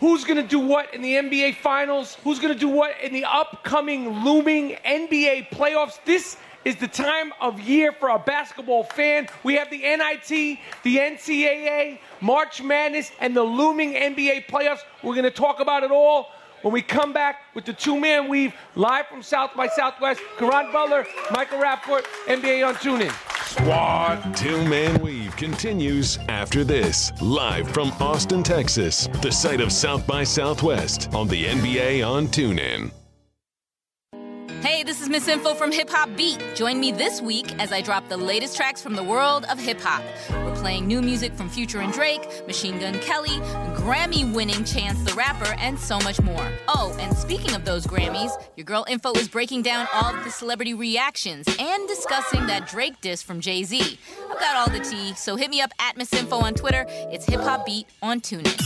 [0.00, 2.18] Who's going to do what in the NBA Finals?
[2.22, 5.98] Who's going to do what in the upcoming looming NBA playoffs?
[6.04, 6.36] This
[6.66, 9.26] is the time of year for a basketball fan.
[9.42, 14.80] We have the NIT, the NCAA, March Madness, and the looming NBA playoffs.
[15.02, 16.30] We're going to talk about it all
[16.66, 20.20] when we come back with the two man weave live from South by Southwest.
[20.36, 23.12] Caron Butler, Michael Rapaport, NBA on TuneIn.
[23.46, 24.36] Squad.
[24.36, 27.12] Two Man Weave continues after this.
[27.22, 32.90] Live from Austin, Texas, the site of South by Southwest on the NBA on TuneIn.
[34.62, 36.38] Hey, this is Miss Info from Hip Hop Beat.
[36.54, 39.80] Join me this week as I drop the latest tracks from the world of hip
[39.80, 40.02] hop.
[40.30, 43.38] We're playing new music from Future and Drake, Machine Gun Kelly,
[43.76, 46.50] Grammy winning Chance the Rapper, and so much more.
[46.68, 50.30] Oh, and speaking of those Grammys, your girl Info is breaking down all of the
[50.30, 53.98] celebrity reactions and discussing that Drake diss from Jay Z.
[54.30, 56.86] I've got all the tea, so hit me up at Miss Info on Twitter.
[56.88, 58.56] It's Hip Hop Beat on TuneIn.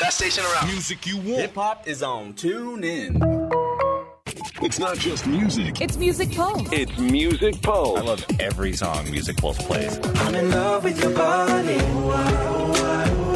[0.00, 0.68] Best station around.
[0.68, 1.40] Music you want.
[1.40, 3.65] Hip hop is on Tune In.
[4.62, 5.80] It's not just music.
[5.80, 6.68] It's Music Pulse.
[6.72, 7.98] It's Music Pulse.
[7.98, 9.98] I love every song Music Pulse plays.
[10.16, 11.78] I'm in love with your body.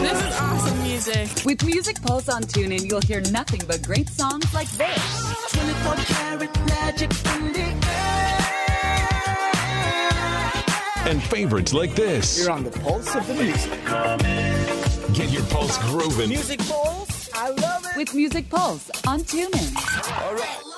[0.02, 1.28] This is awesome music.
[1.44, 5.52] With Music Pulse on TuneIn, you'll hear nothing but great songs like this.
[5.52, 8.36] 24 karat magic in the air.
[11.06, 12.38] And favorites like this.
[12.40, 13.70] You're on the pulse of the music.
[15.14, 16.28] Get your pulse grooving.
[16.28, 17.30] Music Pulse.
[17.34, 17.96] I love it.
[17.96, 19.74] With Music Pulse on TuneIn.
[20.22, 20.69] All right.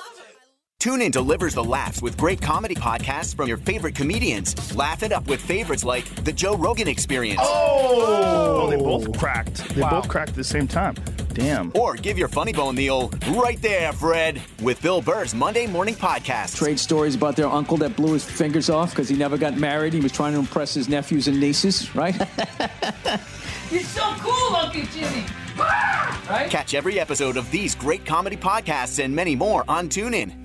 [0.83, 4.75] TuneIn delivers the laughs with great comedy podcasts from your favorite comedians.
[4.75, 7.39] Laugh it up with favorites like The Joe Rogan Experience.
[7.41, 9.63] Oh, oh they both cracked.
[9.75, 10.95] They both cracked at the same time.
[11.29, 11.71] Damn.
[11.73, 15.95] Or give your funny bone the old right there, Fred, with Bill Burr's Monday Morning
[15.95, 16.57] Podcast.
[16.57, 19.93] Trade stories about their uncle that blew his fingers off because he never got married.
[19.93, 22.13] He was trying to impress his nephews and nieces, right?
[23.71, 25.23] You're so cool, Uncle Jimmy.
[25.57, 26.49] Right?
[26.49, 30.42] Catch every episode of these great comedy podcasts and many more on TuneIn.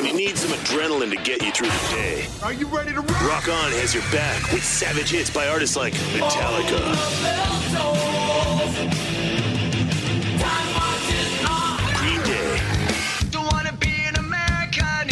[0.00, 3.02] When you need some adrenaline to get you through the day, Are you ready to
[3.02, 3.22] rock?
[3.22, 6.80] Rock On has your back with savage hits by artists like Metallica,
[11.98, 12.60] Green Day,
[13.30, 15.08] Don't wanna be an American.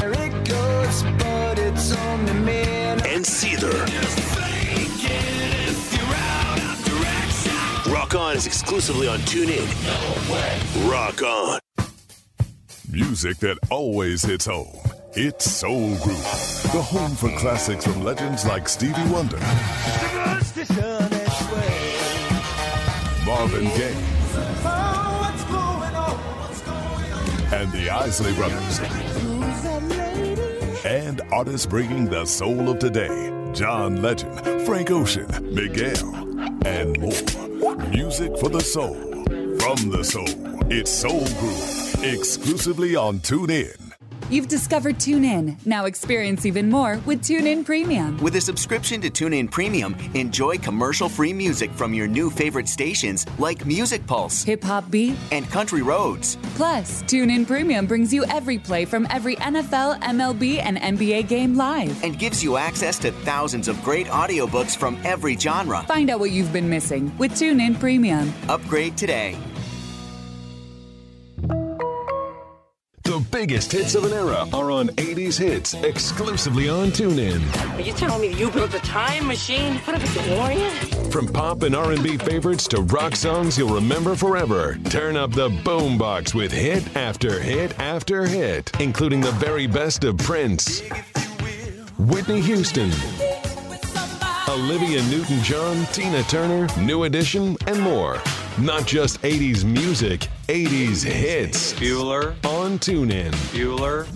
[0.00, 2.62] There it goes, but it's only me.
[3.06, 4.21] and Seether.
[8.12, 9.66] Rock On is exclusively on TuneIn.
[10.90, 11.58] Rock On.
[12.90, 14.76] Music that always hits home.
[15.14, 16.18] It's Soul Group,
[16.74, 19.38] the home for classics from legends like Stevie Wonder,
[23.24, 23.96] Marvin Gaye,
[27.56, 28.80] and the Isley Brothers.
[30.84, 36.14] And artists bringing the soul of today John Legend, Frank Ocean, Miguel,
[36.66, 37.51] and more.
[37.78, 38.94] Music for the soul.
[39.58, 40.28] From the soul,
[40.70, 43.91] it's Soul Group, exclusively on TuneIn.
[44.32, 45.66] You've discovered TuneIn.
[45.66, 48.16] Now experience even more with TuneIn Premium.
[48.16, 53.66] With a subscription to TuneIn Premium, enjoy commercial-free music from your new favorite stations like
[53.66, 56.38] Music Pulse, Hip Hop Beat, and Country Roads.
[56.54, 62.02] Plus, TuneIn Premium brings you every play from every NFL, MLB, and NBA game live.
[62.02, 65.82] And gives you access to thousands of great audiobooks from every genre.
[65.82, 68.32] Find out what you've been missing with TuneIn Premium.
[68.48, 69.36] Upgrade today.
[73.42, 77.42] Biggest hits of an era are on 80s Hits, exclusively on TuneIn.
[77.76, 79.78] Are you telling me you built a time machine?
[79.78, 81.12] What if it's DeLorean?
[81.12, 86.34] From pop and R&B favorites to rock songs you'll remember forever, turn up the boombox
[86.34, 90.80] with hit after hit after hit, including the very best of Prince,
[91.98, 92.92] Whitney Houston,
[94.48, 98.22] Olivia Newton-John, Tina Turner, New Edition, and more.
[98.58, 101.72] Not just 80s music, 80s hits.
[101.74, 102.34] Bueller.
[102.44, 103.32] On TuneIn.
[103.52, 104.06] Bueller.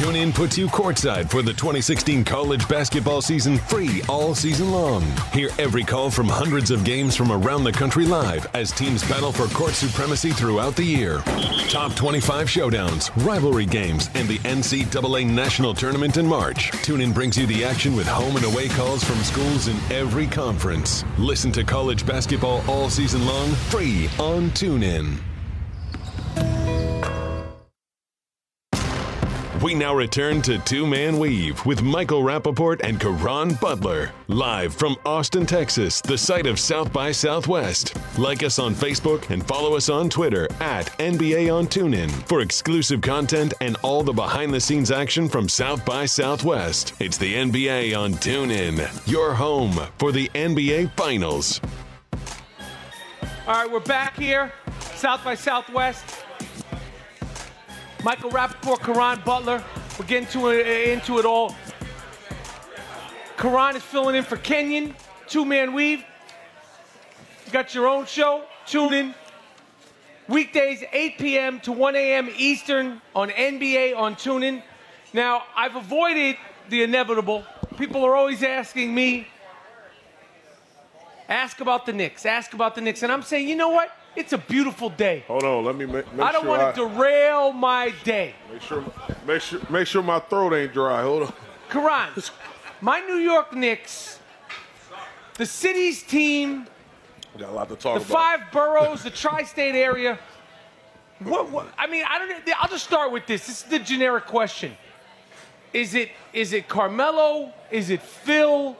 [0.00, 5.04] TuneIn puts you courtside for the 2016 college basketball season free all season long.
[5.34, 9.30] Hear every call from hundreds of games from around the country live as teams battle
[9.30, 11.18] for court supremacy throughout the year.
[11.68, 16.70] Top 25 showdowns, rivalry games, and the NCAA National Tournament in March.
[16.72, 21.04] TuneIn brings you the action with home and away calls from schools in every conference.
[21.18, 25.18] Listen to college basketball all season long free on TuneIn.
[29.62, 34.10] We now return to Two Man Weave with Michael Rapaport and Caron Butler.
[34.26, 37.94] Live from Austin, Texas, the site of South by Southwest.
[38.18, 43.02] Like us on Facebook and follow us on Twitter at NBA on TuneIn for exclusive
[43.02, 46.94] content and all the behind the scenes action from South by Southwest.
[46.98, 51.60] It's the NBA on TuneIn, your home for the NBA Finals.
[53.46, 54.52] All right, we're back here,
[54.94, 56.24] South by Southwest.
[58.02, 59.62] Michael Rapaport, Caron Butler.
[59.98, 61.54] We're getting to it, into it all.
[63.36, 64.94] Caron is filling in for Kenyon,
[65.26, 66.02] two man weave.
[67.44, 68.44] You got your own show.
[68.66, 69.14] Tune in.
[70.28, 71.60] Weekdays, 8 p.m.
[71.60, 72.30] to 1 a.m.
[72.38, 74.62] Eastern on NBA on TuneIn.
[75.12, 76.36] Now, I've avoided
[76.70, 77.44] the inevitable.
[77.76, 79.26] People are always asking me,
[81.28, 83.02] ask about the Knicks, ask about the Knicks.
[83.02, 83.90] And I'm saying, you know what?
[84.20, 85.24] It's a beautiful day.
[85.28, 88.34] Hold on, let me make, make I don't sure want to derail my day.
[88.52, 88.84] Make sure,
[89.26, 91.00] make sure, make sure my throat ain't dry.
[91.00, 91.32] Hold on.
[91.70, 92.10] Karan,
[92.82, 94.18] my New York Knicks,
[95.38, 96.66] the city's team,
[97.34, 98.08] we Got a lot to talk the about.
[98.08, 100.18] five boroughs, the tri-state area.
[101.20, 101.72] What, what?
[101.78, 102.56] I mean, I don't.
[102.60, 103.46] I'll just start with this.
[103.46, 104.76] This is the generic question.
[105.72, 107.54] Is it is it Carmelo?
[107.70, 108.76] Is it Phil?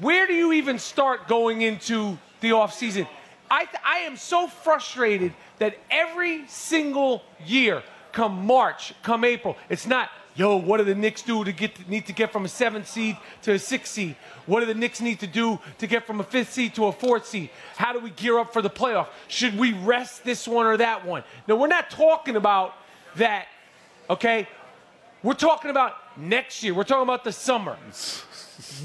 [0.00, 3.06] Where do you even start going into the offseason?
[3.50, 7.82] I I am so frustrated that every single year,
[8.12, 10.10] come March, come April, it's not.
[10.36, 12.86] Yo, what do the Knicks do to get to, need to get from a seventh
[12.86, 14.14] seed to a sixth seed?
[14.44, 16.92] What do the Knicks need to do to get from a fifth seed to a
[16.92, 17.48] fourth seed?
[17.76, 19.06] How do we gear up for the playoff?
[19.28, 21.24] Should we rest this one or that one?
[21.48, 22.74] No, we're not talking about
[23.16, 23.46] that,
[24.10, 24.46] okay?
[25.22, 26.74] We're talking about next year.
[26.74, 27.76] We're talking about the summer.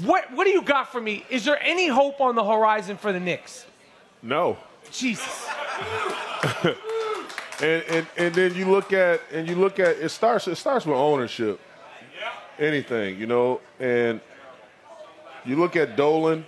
[0.04, 1.24] What what do you got for me?
[1.30, 3.64] Is there any hope on the horizon for the Knicks?
[4.22, 4.56] No.
[4.90, 5.48] Jesus.
[7.60, 10.86] and, and and then you look at and you look at it starts it starts
[10.86, 11.60] with ownership.
[12.58, 14.20] Anything, you know, and
[15.44, 16.44] you look at Dolan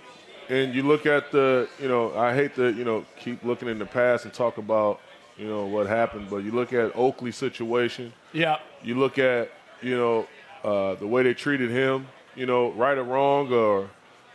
[0.49, 3.79] and you look at the, you know, I hate to, you know, keep looking in
[3.79, 5.01] the past and talk about,
[5.37, 8.13] you know, what happened, but you look at Oakley situation.
[8.31, 8.59] Yeah.
[8.83, 10.27] You look at, you know,
[10.63, 13.89] uh, the way they treated him, you know, right or wrong or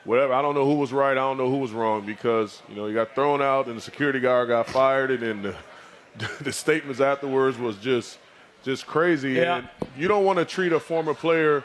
[0.04, 0.32] whatever.
[0.32, 1.12] I don't know who was right.
[1.12, 3.80] I don't know who was wrong because, you know, he got thrown out and the
[3.80, 5.42] security guard got fired and then
[6.16, 8.18] the, the statements afterwards was just
[8.62, 9.32] just crazy.
[9.32, 9.58] Yeah.
[9.58, 11.64] And you don't want to treat a former player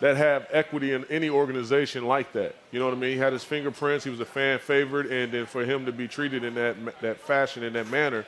[0.00, 2.54] that have equity in any organization like that.
[2.70, 3.12] You know what I mean?
[3.12, 4.04] He had his fingerprints.
[4.04, 7.18] He was a fan favorite, and then for him to be treated in that that
[7.18, 8.26] fashion, in that manner,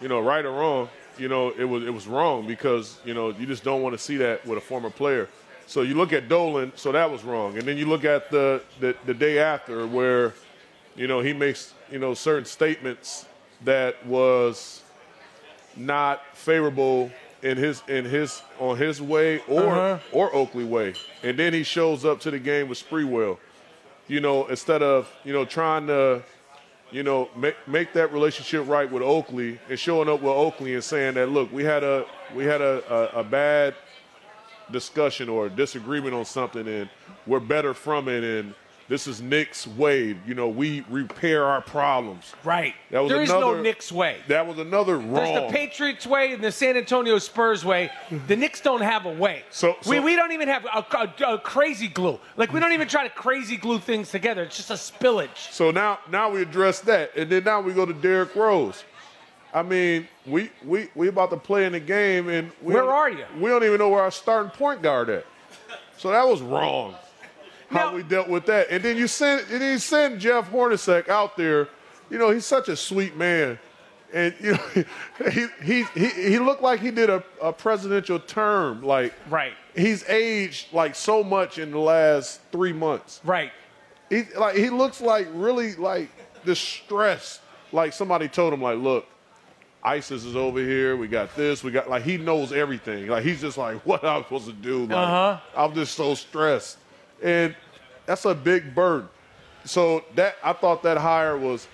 [0.00, 3.30] you know, right or wrong, you know, it was it was wrong because you know
[3.30, 5.28] you just don't want to see that with a former player.
[5.68, 8.62] So you look at Dolan, so that was wrong, and then you look at the
[8.80, 10.32] the, the day after where,
[10.96, 13.26] you know, he makes you know certain statements
[13.64, 14.82] that was
[15.76, 17.10] not favorable
[17.42, 19.98] in his in his on his way or Uh-huh.
[20.10, 23.36] or Oakley way, and then he shows up to the game with Sprewell.
[24.06, 26.22] You know, instead of you know trying to
[26.90, 30.82] you know, make make that relationship right with Oakley and showing up with Oakley and
[30.82, 32.82] saying that look, we had a we had a,
[33.14, 33.74] a, a bad
[34.70, 36.88] discussion or disagreement on something and
[37.26, 38.54] we're better from it and
[38.88, 40.16] this is Knicks way.
[40.26, 42.32] You know, we repair our problems.
[42.42, 42.72] Right.
[42.90, 44.16] That was There is another, no Knicks way.
[44.28, 45.12] That was another wrong.
[45.34, 47.90] There's the Patriots way and the San Antonio Spurs way.
[48.28, 49.42] The Knicks don't have a way.
[49.50, 52.18] So- we, we don't even have a, a- a crazy glue.
[52.38, 54.44] Like we don't even try to crazy glue things together.
[54.44, 55.52] It's just a spillage.
[55.52, 58.84] So now now we address that, and then now we go to Derrick Rose.
[59.58, 63.10] I mean, we we we about to play in the game, and we Where are
[63.10, 63.24] you?
[63.40, 65.26] We don't even know where our starting point guard at.
[65.96, 66.94] So that was wrong.
[67.68, 71.08] How we dealt with that, and then you send and then you send Jeff Hornacek
[71.08, 71.68] out there.
[72.08, 73.58] You know, he's such a sweet man,
[74.12, 74.84] and you know
[75.32, 78.80] he he he, he looked like he did a, a presidential term.
[78.80, 83.20] Like right, he's aged like so much in the last three months.
[83.24, 83.50] Right.
[84.08, 86.10] He like he looks like really like
[86.44, 87.40] distressed.
[87.72, 89.04] Like somebody told him like, look,
[89.88, 90.96] ISIS is over here.
[90.96, 91.64] We got this.
[91.64, 93.06] We got like he knows everything.
[93.08, 94.80] Like he's just like, what am I supposed to do?
[94.86, 95.40] Like, Uh-huh.
[95.56, 96.78] I'm just so stressed,
[97.22, 97.54] and
[98.06, 99.08] that's a big burden.
[99.64, 101.66] So that I thought that hire was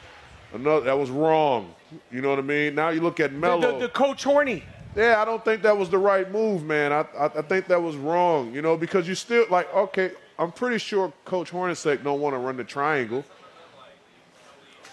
[0.53, 1.75] another that was wrong.
[2.11, 2.75] You know what I mean?
[2.75, 4.63] Now you look at The, the, the coach Horny.
[4.97, 6.93] Yeah, I don't think that was the right move, man.
[6.93, 8.55] I, I I think that was wrong.
[8.55, 10.13] You know, because you still like okay.
[10.37, 13.23] I'm pretty sure Coach Hornacek don't want to run the triangle.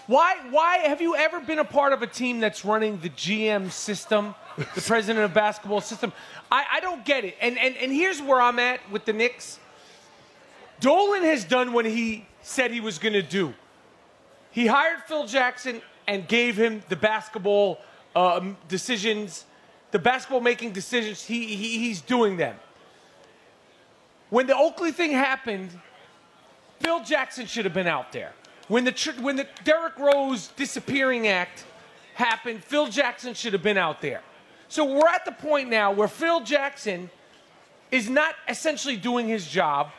[0.06, 0.36] Why?
[0.50, 4.34] Why have you ever been a part of a team that's running the GM system,
[4.56, 6.12] the president of basketball system?
[6.50, 7.36] I, I don't get it.
[7.40, 9.58] And, and and here's where I'm at with the Knicks.
[10.80, 13.54] Dolan has done what he said he was going to do.
[14.50, 17.78] He hired Phil Jackson and gave him the basketball
[18.16, 19.44] um, decisions
[19.92, 22.56] the basketball making decisions, he, he he's doing them.
[24.30, 25.70] When the Oakley thing happened,
[26.80, 28.32] Phil Jackson should have been out there.
[28.68, 31.64] When the when the Derrick Rose disappearing act
[32.14, 34.22] happened, Phil Jackson should have been out there.
[34.68, 37.10] So we're at the point now where Phil Jackson
[37.90, 39.90] is not essentially doing his job.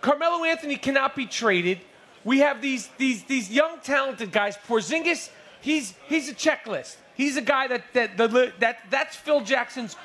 [0.00, 1.80] Carmelo Anthony cannot be traded.
[2.24, 4.56] We have these these these young talented guys.
[4.66, 5.30] Porzingis,
[5.60, 6.96] he's he's a checklist.
[7.14, 9.96] He's a guy that that the, that that's Phil Jackson's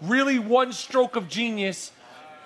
[0.00, 1.92] really one stroke of genius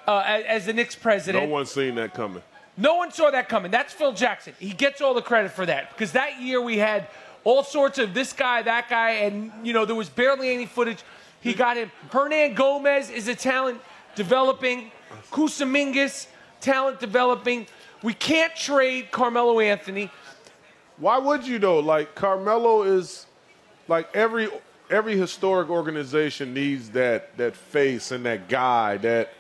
[0.06, 1.44] uh, as, as the Knicks president.
[1.44, 2.42] No one's seen that coming.
[2.76, 3.70] No one saw that coming.
[3.70, 4.54] That's Phil Jackson.
[4.58, 7.08] He gets all the credit for that because that year we had
[7.44, 11.02] all sorts of this guy, that guy, and you know there was barely any footage.
[11.40, 11.90] He got him.
[12.10, 13.80] Hernangomez is a talent
[14.14, 14.90] developing.
[15.30, 16.26] Kuzminskas,
[16.60, 17.66] talent developing.
[18.02, 20.10] We can't trade Carmelo Anthony.
[20.98, 21.78] Why would you though?
[21.78, 23.26] Like Carmelo is
[23.88, 24.48] like every
[24.90, 29.32] every historic organization needs that that face and that guy that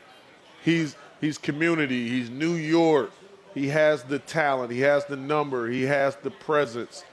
[0.62, 3.10] he's he's community, he's New York.
[3.56, 7.04] He has the talent, he has the number, he has the presence.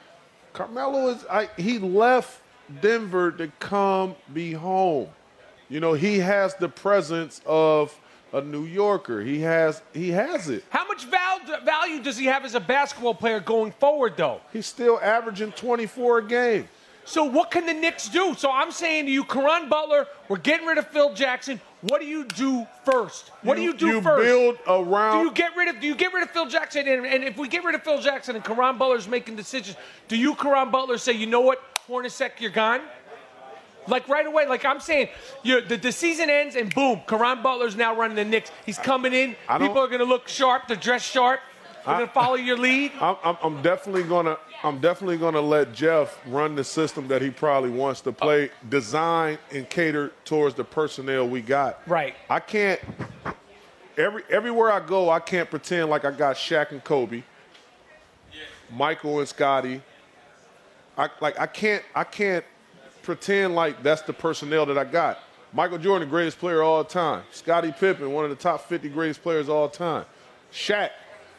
[0.52, 2.42] Carmelo is I, he left
[2.82, 5.08] Denver to come be home.
[5.70, 7.98] You know, he has the presence of
[8.34, 9.22] a New Yorker.
[9.22, 10.66] He has he has it.
[10.70, 14.42] How much val- value does he have as a basketball player going forward, though?
[14.52, 16.68] He's still averaging 24 a game.
[17.06, 18.34] So what can the Knicks do?
[18.36, 21.60] So I'm saying to you, Caron Butler, we're getting rid of Phil Jackson.
[21.82, 23.32] What do you do first?
[23.42, 24.24] What You- do you do you first?
[24.24, 25.82] build around- Do you get rid of?
[25.82, 26.88] Do you get rid of Phil Jackson?
[26.88, 29.76] And, and if we get rid of Phil Jackson and Caron Butler's making decisions,
[30.08, 32.80] do you, Caron Butler, say, you know what, Hornacek, you're gone?
[33.86, 35.10] Like right away, like I'm saying,
[35.44, 38.50] the, the season ends and boom, Caron Butler's now running the Knicks.
[38.66, 39.36] He's coming in.
[39.60, 40.70] People are going to look sharp.
[40.70, 41.42] They're dressed sharp.
[41.86, 42.94] They're going to follow your lead.
[43.02, 47.30] I'm, I'm, I'm definitely gonna I'm definitely gonna let Jeff run the system that he
[47.30, 51.82] probably wants to play, design and cater towards the personnel we got.
[51.88, 52.16] Right.
[52.30, 52.80] I can't
[53.98, 57.24] every everywhere I go, I can't pretend like I got Shaq and Kobe,
[58.72, 59.82] Michael and Scottie.
[60.98, 62.46] I like I can't I can't
[63.02, 65.20] pretend like that's the personnel that I got.
[65.52, 67.24] Michael Jordan, the greatest player of all time.
[67.32, 70.06] Scottie Pippen, one of the top 50 greatest players of all time.
[70.52, 70.90] Shaq,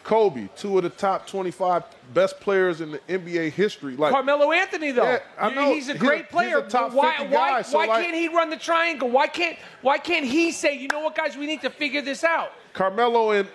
[0.05, 1.83] Kobe, two of the top 25
[2.13, 3.97] best players in the NBA history.
[3.97, 5.73] Like Carmelo Anthony, though, Yeah, I know.
[5.73, 6.63] he's a He's great a- player.
[6.63, 9.09] he's a top why 50 why, guy, so why like- can't he run the triangle?
[9.09, 12.23] Why can't Why can't he say, you know what, guys, we need to figure this
[12.23, 12.53] out?
[12.75, 13.49] Carmelo and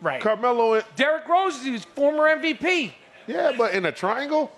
[0.00, 0.20] right.
[0.20, 2.92] Carmelo and Derrick Rose is former MVP.
[3.26, 4.52] Yeah, but in a triangle.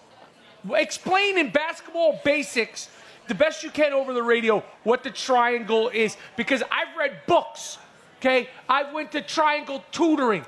[0.75, 2.89] Explain in basketball basics
[3.29, 7.79] the best you can over the radio what the triangle is because I've read books.
[8.25, 10.47] Okay, I went to triangle tutoring.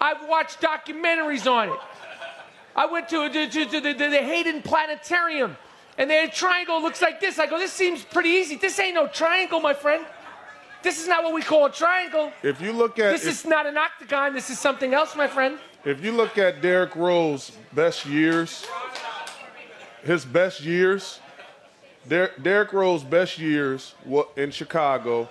[0.00, 1.78] I've watched documentaries on it.
[2.74, 5.56] I went to, to, to, to the, the, the Hayden Planetarium,
[5.96, 7.38] and their triangle looks like this.
[7.38, 8.56] I go, this seems pretty easy.
[8.56, 10.04] This ain't no triangle, my friend.
[10.82, 12.32] This is not what we call a triangle.
[12.42, 14.34] If you look at This if- is not an octagon.
[14.34, 15.60] This is something else, my friend.
[15.84, 18.66] If you look at Derrick Rose' best years,
[20.02, 21.20] his best years,
[22.08, 23.94] Der- Derrick Rose' best years
[24.36, 25.28] in Chicago,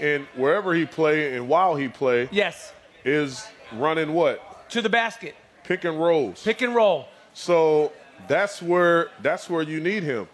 [0.00, 2.72] and wherever he play and while he play, yes,
[3.04, 7.06] is running what to the basket, pick and rolls, pick and roll.
[7.34, 7.92] So
[8.28, 10.28] that's where that's where you need him.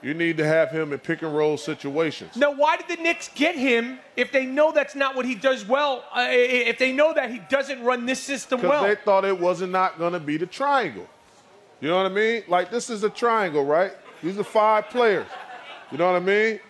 [0.00, 2.36] You need to have him in pick and roll situations.
[2.36, 5.66] Now, why did the Knicks get him if they know that's not what he does
[5.66, 6.04] well?
[6.14, 9.72] Uh, if they know that he doesn't run this system well, they thought it wasn't
[9.72, 11.08] not going to be the triangle.
[11.80, 12.44] You know what I mean?
[12.46, 13.92] Like this is a triangle, right?
[14.22, 15.26] These are five players.
[15.90, 16.60] You know what I mean?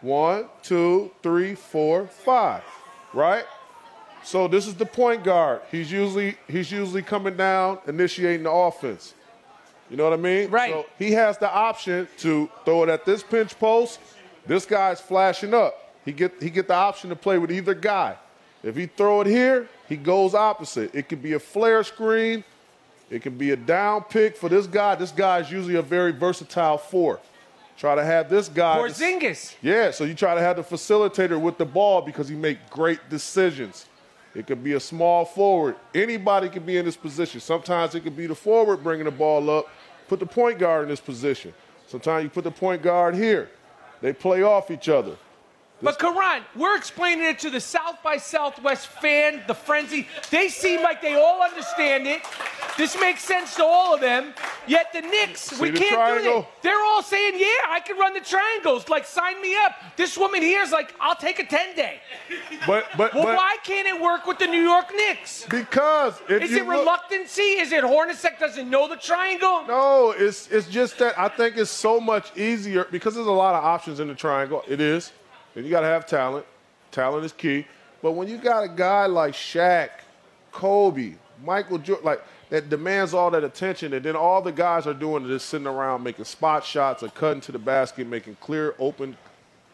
[0.00, 2.62] One, two, three, four, five.
[3.12, 3.44] Right?
[4.22, 5.62] So this is the point guard.
[5.70, 9.14] He's usually he's usually coming down, initiating the offense.
[9.88, 10.50] You know what I mean?
[10.50, 10.72] Right.
[10.72, 14.00] So he has the option to throw it at this pinch post.
[14.44, 15.94] This guy's flashing up.
[16.04, 18.16] He get he get the option to play with either guy.
[18.62, 20.94] If he throw it here, he goes opposite.
[20.94, 22.42] It could be a flare screen.
[23.10, 24.96] It can be a down pick for this guy.
[24.96, 27.20] This guy is usually a very versatile four.
[27.76, 28.78] Try to have this guy.
[28.78, 29.54] Porzingis.
[29.60, 33.10] Yeah, so you try to have the facilitator with the ball because he make great
[33.10, 33.86] decisions.
[34.34, 35.76] It could be a small forward.
[35.94, 37.40] Anybody can be in this position.
[37.40, 39.68] Sometimes it could be the forward bringing the ball up.
[40.08, 41.52] Put the point guard in this position.
[41.86, 43.50] Sometimes you put the point guard here.
[44.00, 45.16] They play off each other.
[45.82, 50.08] But Caron, we're explaining it to the South by Southwest fan, the frenzy.
[50.30, 52.22] They seem like they all understand it.
[52.78, 54.32] This makes sense to all of them.
[54.68, 56.40] Yet the Knicks, we the can't do triangle?
[56.42, 56.62] that.
[56.62, 58.88] They're all saying, "Yeah, I can run the triangles.
[58.88, 62.00] Like, sign me up." This woman here is like, "I'll take a ten day."
[62.66, 65.44] But but Well, but why can't it work with the New York Knicks?
[65.48, 67.42] because Is it look- reluctancy?
[67.60, 69.64] Is it Hornacek doesn't know the triangle?
[69.66, 73.54] No, it's it's just that I think it's so much easier because there's a lot
[73.54, 74.64] of options in the triangle.
[74.68, 75.12] It is,
[75.54, 76.44] and you got to have talent.
[76.92, 77.66] Talent is key.
[78.02, 79.90] But when you got a guy like Shaq,
[80.52, 81.14] Kobe,
[81.44, 85.24] Michael Jordan, like that demands all that attention, and then all the guys are doing
[85.24, 89.16] is just sitting around making spot shots or cutting to the basket, making clear, open,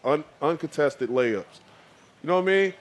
[0.05, 1.61] un, uncontested layups.
[2.23, 2.75] You know what I mean?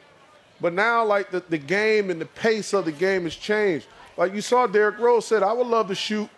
[0.61, 3.88] But now, like the, the game and the pace of the game has changed.
[4.15, 6.30] Like you saw, Derrick Rose said, "I would love to shoot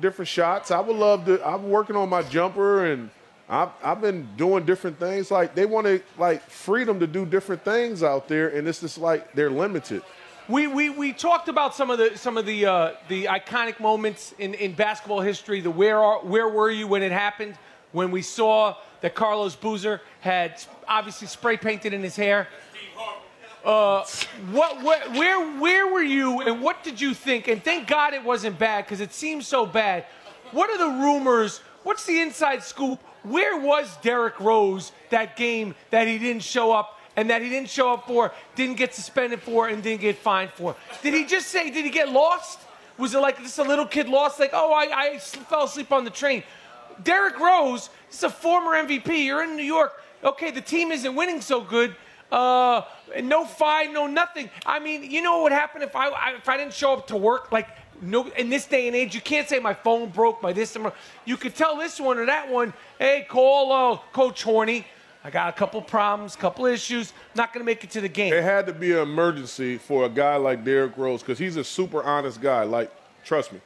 [0.00, 0.70] different shots.
[0.70, 1.44] I would love to.
[1.46, 3.10] I'm working on my jumper, and
[3.48, 5.30] I've I've been doing different things.
[5.30, 8.98] Like they want to like freedom to do different things out there, and it's just
[8.98, 10.02] like they're limited.
[10.50, 14.34] We, we, we talked about some of the some of the uh, the iconic moments
[14.36, 15.60] in, in basketball history.
[15.60, 17.54] The where are where were you when it happened?
[17.92, 22.48] When we saw that Carlos Boozer had obviously spray painted in his hair.
[23.64, 24.04] Uh,
[24.50, 27.46] what, what where where were you and what did you think?
[27.46, 30.04] And thank God it wasn't bad because it seems so bad.
[30.50, 31.58] What are the rumors?
[31.84, 32.98] What's the inside scoop?
[33.22, 37.68] Where was Derrick Rose that game that he didn't show up and that he didn't
[37.68, 40.74] show up for, didn't get suspended for, and didn't get fined for?
[41.02, 42.60] Did he just say, did he get lost?
[42.98, 46.04] Was it like just a little kid lost, like, oh, I, I fell asleep on
[46.04, 46.42] the train?
[47.02, 49.24] Derrick Rose is a former MVP.
[49.24, 49.92] You're in New York.
[50.22, 51.96] Okay, the team isn't winning so good.
[52.30, 52.82] Uh,
[53.22, 54.50] no fine, no nothing.
[54.66, 57.06] I mean, you know what would happen if I, I if I didn't show up
[57.08, 57.50] to work?
[57.50, 57.68] Like,
[58.02, 60.74] no, in this day and age, you can't say my phone broke, my this.
[60.76, 60.92] and my-
[61.24, 64.86] You could tell this one or that one, hey, call uh, Coach Horny.
[65.22, 67.12] I got a couple problems, couple issues.
[67.34, 68.32] Not going to make it to the game.
[68.32, 71.64] It had to be an emergency for a guy like Derrick Rose because he's a
[71.64, 72.62] super honest guy.
[72.62, 72.90] Like,
[73.24, 73.60] trust me,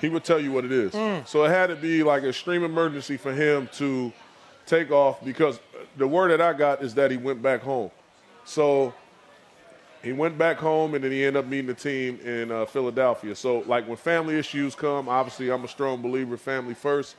[0.00, 0.92] he would tell you what it is.
[0.92, 1.26] Mm.
[1.26, 4.10] So it had to be like an extreme emergency for him to
[4.64, 5.60] take off because
[5.98, 7.90] the word that I got is that he went back home.
[8.46, 8.94] So
[10.02, 13.34] he went back home and then he ended up meeting the team in uh, Philadelphia.
[13.34, 17.16] So, like, when family issues come, obviously, I'm a strong believer family first.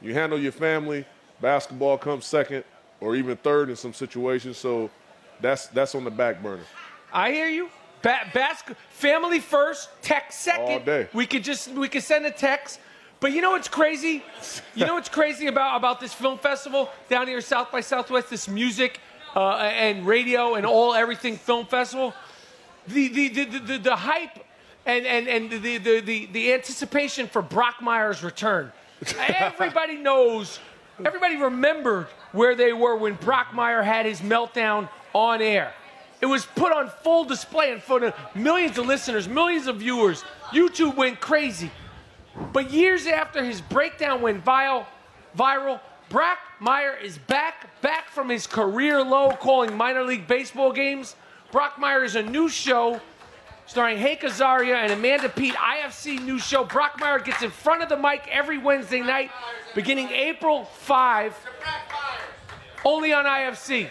[0.00, 1.04] You handle your family,
[1.42, 2.64] basketball comes second
[3.02, 4.56] or even third in some situations.
[4.56, 4.90] So,
[5.40, 6.62] that's that's on the back burner.
[7.12, 7.68] I hear you.
[8.00, 8.30] Ba-
[8.90, 10.72] family first, text second.
[10.72, 11.08] All day.
[11.12, 12.80] We could just we could send a text.
[13.20, 14.24] But you know what's crazy?
[14.74, 18.48] You know what's crazy about about this film festival down here, South by Southwest, this
[18.48, 18.98] music
[19.36, 22.14] uh, and radio and all everything film festival.
[22.88, 24.44] The the the the, the, the hype
[24.86, 28.72] and and and the, the the the anticipation for Brockmire's return.
[29.18, 30.58] Everybody knows.
[31.04, 35.72] Everybody remembered where they were when Brockmire had his meltdown on air.
[36.20, 40.24] It was put on full display in front of millions of listeners, millions of viewers.
[40.52, 41.70] YouTube went crazy.
[42.52, 44.86] But years after his breakdown went viral,
[45.36, 51.16] viral, Brock Meyer is back, back from his career low calling minor league baseball games.
[51.52, 53.00] Brockmire is a new show
[53.72, 56.62] starring Hank Azaria and Amanda Peet, IFC new show.
[56.62, 59.30] Brockmire gets in front of the mic every Wednesday night,
[59.74, 61.34] beginning April 5,
[62.84, 63.88] only on IFC.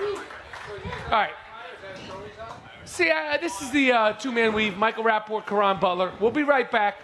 [0.00, 1.32] All right.
[2.86, 4.74] See, uh, this is the uh, two-man weave.
[4.78, 6.10] Michael Rapaport, Caron Butler.
[6.18, 6.96] We'll be right back.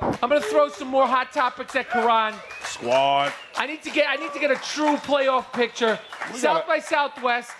[0.00, 2.34] I'm gonna throw some more hot topics at Caron.
[2.62, 3.32] Squad.
[3.56, 5.98] I need to get I need to get a true playoff picture.
[6.34, 7.50] South by Southwest.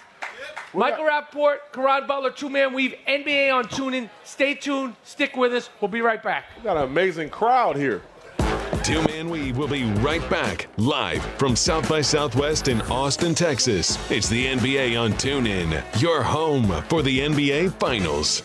[0.74, 4.08] Michael Rapaport, Caron Butler, two-man weave, NBA on TuneIn.
[4.24, 4.94] Stay tuned.
[5.04, 5.70] Stick with us.
[5.80, 6.44] We'll be right back.
[6.56, 8.02] We got an amazing crowd here.
[8.82, 13.98] Two Man Weave will be right back, live from South by Southwest in Austin, Texas.
[14.10, 18.42] It's the NBA on TuneIn, your home for the NBA Finals.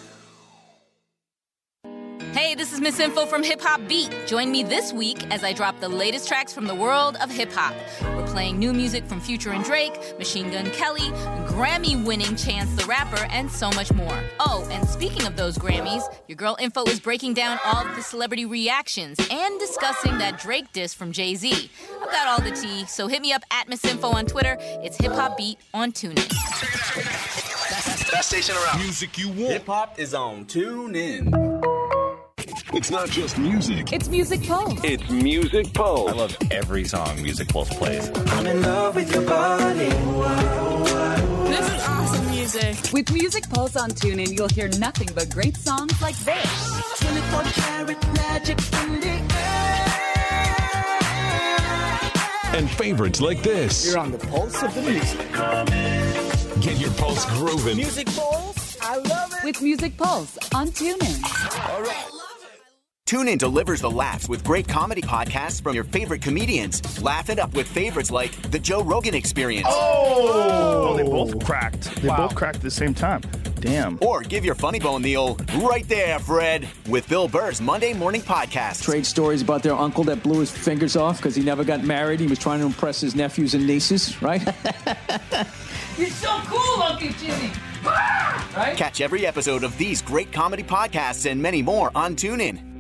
[2.35, 4.13] Hey, this is Miss Info from Hip Hop Beat.
[4.27, 7.49] Join me this week as I drop the latest tracks from the world of hip
[7.49, 7.73] hop.
[8.01, 11.09] We're playing new music from Future and Drake, Machine Gun Kelly,
[11.47, 14.21] Grammy winning Chance the Rapper, and so much more.
[14.41, 18.01] Oh, and speaking of those Grammys, your girl Info is breaking down all of the
[18.01, 21.71] celebrity reactions and discussing that Drake diss from Jay Z.
[22.01, 24.57] I've got all the tea, so hit me up at Miss Info on Twitter.
[24.59, 26.27] It's Hip Hop Beat on TuneIn.
[28.11, 28.79] Best station around.
[28.79, 29.53] Music you want.
[29.53, 31.55] Hip hop is on Tune In.
[32.73, 34.79] It's not just music, It's Music Pulse.
[34.83, 36.11] it's Music Pulse.
[36.11, 38.09] I love every song Music Pulse plays.
[38.27, 39.89] I'm in love with your body.
[41.49, 42.77] This is awesome music.
[42.93, 46.99] With Music Pulse on TuneIn, you'll hear nothing but great songs like this.
[47.01, 49.85] 24 karat magic in the air.
[52.59, 53.87] And favorites like this.
[53.87, 55.19] You're on the pulse of the music.
[56.61, 57.77] Get your pulse grooving.
[57.77, 59.43] Music Pulse, I love it.
[59.43, 61.69] With Music Pulse on TuneIn.
[61.69, 62.11] All right.
[63.07, 67.03] TuneIn delivers the laughs with great comedy podcasts from your favorite comedians.
[67.03, 69.67] Laugh it up with favorites like The Joe Rogan Experience.
[69.69, 72.01] Oh, oh they both cracked.
[72.01, 72.17] They wow.
[72.17, 73.21] both cracked at the same time.
[73.59, 73.99] Damn.
[74.01, 78.21] Or give your funny bone the old right there, Fred, with Bill Burr's Monday Morning
[78.21, 78.81] Podcast.
[78.81, 82.19] Trade stories about their uncle that blew his fingers off because he never got married.
[82.19, 84.41] He was trying to impress his nephews and nieces, right?
[85.99, 87.51] You're so cool, Uncle Jimmy.
[88.55, 88.77] Right?
[88.77, 92.74] Catch every episode of these great comedy podcasts and many more on TuneIn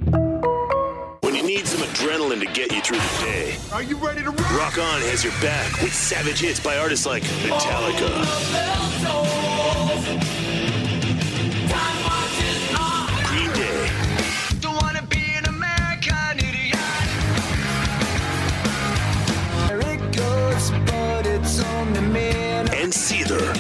[1.45, 3.55] need some adrenaline to get you through the day.
[3.71, 4.51] Are you ready to rock?
[4.57, 8.09] Rock On has your back with savage hits by artists like Metallica.
[13.27, 13.89] Green Day.
[14.59, 16.77] Don't wanna be an American idiot.
[19.67, 22.73] There it goes, but it's only man.
[22.73, 23.53] And Seether.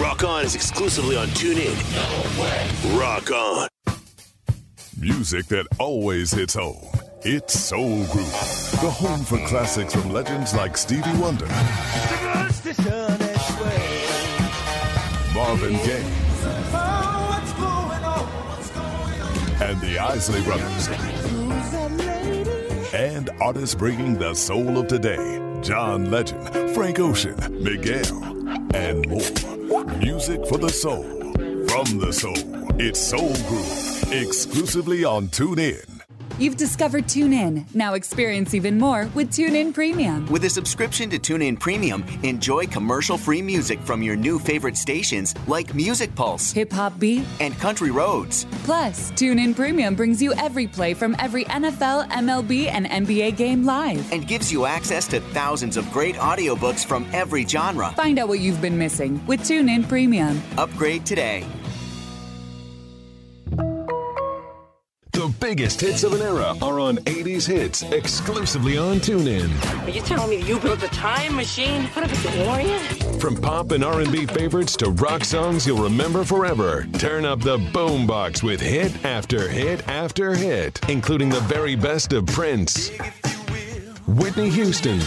[0.00, 1.76] Rock On is exclusively on TuneIn.
[1.94, 3.68] No Rock On.
[5.06, 6.84] Music that always hits home.
[7.22, 11.46] It's Soul Group, the home for classics from legends like Stevie Wonder,
[15.32, 16.02] Marvin Gaye,
[19.62, 20.88] and the Isley Brothers,
[22.92, 28.24] and artists bringing the soul of today John Legend, Frank Ocean, Miguel,
[28.74, 29.84] and more.
[29.98, 31.04] Music for the soul.
[31.68, 36.00] From the soul, it's Soul Group exclusively on TuneIn.
[36.38, 37.64] You've discovered TuneIn.
[37.74, 40.26] Now experience even more with TuneIn Premium.
[40.26, 45.74] With a subscription to TuneIn Premium, enjoy commercial-free music from your new favorite stations like
[45.74, 48.46] Music Pulse, Hip Hop Beat, and Country Roads.
[48.64, 54.12] Plus, TuneIn Premium brings you every play from every NFL, MLB, and NBA game live.
[54.12, 57.92] And gives you access to thousands of great audiobooks from every genre.
[57.92, 60.42] Find out what you've been missing with TuneIn Premium.
[60.58, 61.46] Upgrade today.
[65.26, 69.50] The biggest hits of an era are on 80s Hits, exclusively on TuneIn.
[69.84, 71.86] Are you telling me you built a time machine?
[71.86, 73.20] What if it's a DeLorean?
[73.20, 78.44] From pop and R&B favorites to rock songs you'll remember forever, turn up the boombox
[78.44, 82.90] with hit after hit after hit, including the very best of Prince,
[84.06, 85.00] Whitney Houston,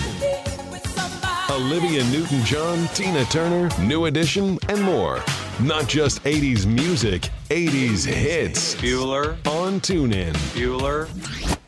[1.49, 5.23] Olivia Newton-John, Tina Turner, New Edition, and more.
[5.61, 8.75] Not just 80s music, 80s hits.
[8.75, 9.35] Bueller.
[9.45, 10.31] On TuneIn.
[10.55, 11.58] Bueller.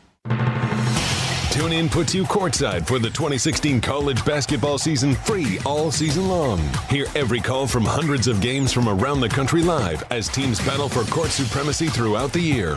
[1.52, 6.58] TuneIn puts you courtside for the 2016 college basketball season free all season long.
[6.88, 10.88] Hear every call from hundreds of games from around the country live as teams battle
[10.88, 12.76] for court supremacy throughout the year.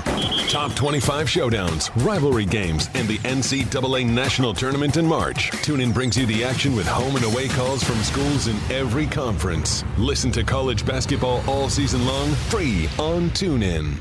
[0.49, 5.51] Top 25 showdowns, rivalry games, and the NCAA National Tournament in March.
[5.51, 9.85] TuneIn brings you the action with home and away calls from schools in every conference.
[9.97, 13.95] Listen to college basketball all season long free on TuneIn.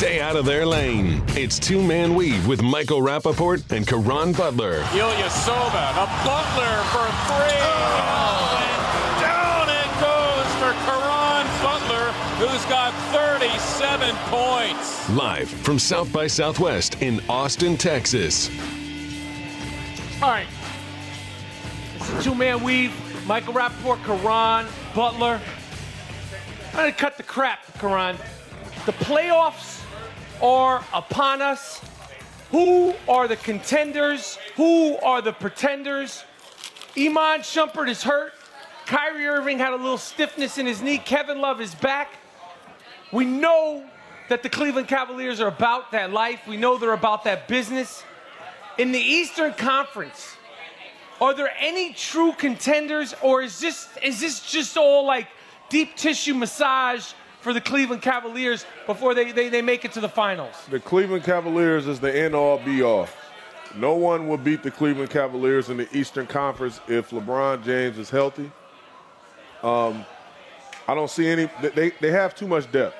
[0.00, 1.22] Stay out of their lane.
[1.36, 4.80] It's two man weave with Michael Rapaport and Caron Butler.
[4.96, 7.60] Ilyasova, the Butler for three.
[7.60, 8.56] Oh.
[8.64, 15.10] And down it goes for Caron Butler, who's got 37 points.
[15.10, 18.48] Live from South by Southwest in Austin, Texas.
[20.22, 20.46] All right.
[21.96, 22.94] It's a two man weave.
[23.26, 25.38] Michael Rapaport, Caron Butler.
[26.70, 28.16] I'm going to cut the crap, Caron.
[28.86, 29.79] The playoffs
[30.42, 31.80] are upon us.
[32.50, 34.38] Who are the contenders?
[34.56, 36.24] Who are the pretenders?
[36.96, 38.32] Iman Shumpert is hurt.
[38.86, 40.98] Kyrie Irving had a little stiffness in his knee.
[40.98, 42.14] Kevin Love is back.
[43.12, 43.88] We know
[44.28, 46.40] that the Cleveland Cavaliers are about that life.
[46.48, 48.02] We know they're about that business.
[48.78, 50.36] In the Eastern Conference,
[51.20, 55.28] are there any true contenders, or is this is this just all like
[55.68, 60.08] deep tissue massage for the Cleveland Cavaliers before they, they, they make it to the
[60.08, 60.54] finals?
[60.70, 63.08] The Cleveland Cavaliers is the end all be all.
[63.76, 68.10] No one will beat the Cleveland Cavaliers in the Eastern Conference if LeBron James is
[68.10, 68.50] healthy.
[69.62, 70.04] Um,
[70.88, 71.48] I don't see any.
[71.62, 72.96] They, they have too much depth.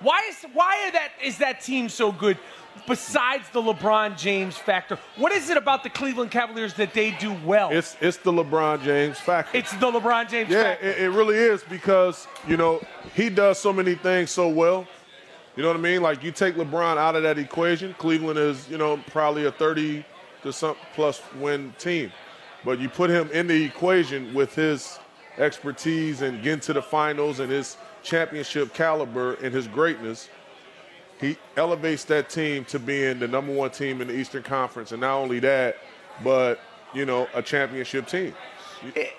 [0.00, 2.38] Why is why are that is that team so good?
[2.86, 4.98] Besides the LeBron James factor?
[5.16, 7.70] What is it about the Cleveland Cavaliers that they do well?
[7.70, 9.56] It's it's the LeBron James factor.
[9.56, 10.86] It's the LeBron James yeah, factor.
[10.86, 12.82] It, it really is because, you know,
[13.14, 14.86] he does so many things so well.
[15.56, 16.02] You know what I mean?
[16.02, 20.04] Like you take LeBron out of that equation, Cleveland is, you know, probably a 30
[20.42, 22.12] to some plus win team.
[22.64, 24.98] But you put him in the equation with his
[25.38, 30.28] expertise and getting to the finals and his championship caliber and his greatness–
[31.20, 35.00] he elevates that team to being the number one team in the Eastern Conference, and
[35.02, 35.76] not only that,
[36.24, 36.60] but
[36.94, 38.34] you know, a championship team.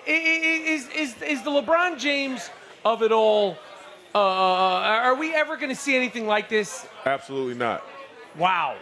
[0.06, 2.50] Is, is, is the LeBron James
[2.84, 3.56] of it all?
[4.14, 6.86] Uh, are we ever going to see anything like this?
[7.06, 7.84] Absolutely not.
[8.36, 8.76] Wow.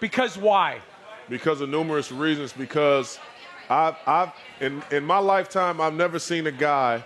[0.00, 0.80] Because why?
[1.28, 2.52] Because of numerous reasons.
[2.52, 3.18] Because
[3.70, 7.04] I've, I've in, in my lifetime, I've never seen a guy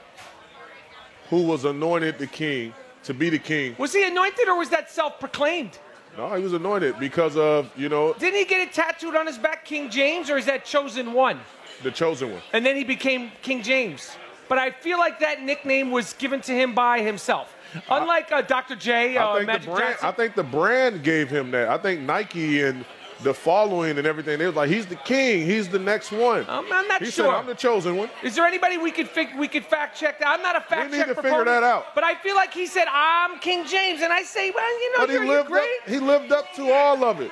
[1.29, 2.73] who was anointed the king
[3.05, 3.75] to be the king.
[3.79, 5.79] Was he anointed or was that self-proclaimed?
[6.17, 9.37] No, he was anointed because of, you know, Didn't he get it tattooed on his
[9.39, 11.41] back, King James, or is that chosen one?
[11.83, 12.41] the chosen one.
[12.53, 14.17] And then he became King James.
[14.49, 17.55] But I feel like that nickname was given to him by himself.
[17.91, 18.77] Unlike uh, Dr.
[18.77, 19.91] J, uh, I think Magic the brand.
[19.95, 20.09] Johnson.
[20.09, 21.69] I think the brand gave him that.
[21.69, 22.85] I think Nike and
[23.23, 24.39] the following and everything.
[24.39, 25.47] They was like, he's the king.
[25.47, 26.45] He's the next one.
[26.49, 27.27] I'm, I'm not he sure.
[27.27, 28.11] said, I'm the chosen one.
[28.23, 30.19] Is there anybody we could fig- we could fact check?
[30.19, 30.29] that?
[30.29, 31.95] I'm not a fact we need check to figure that out.
[31.95, 35.07] But I feel like he said I'm King James, and I say, well, you know,
[35.07, 35.65] But he lived up.
[35.87, 37.31] He lived up to all of it.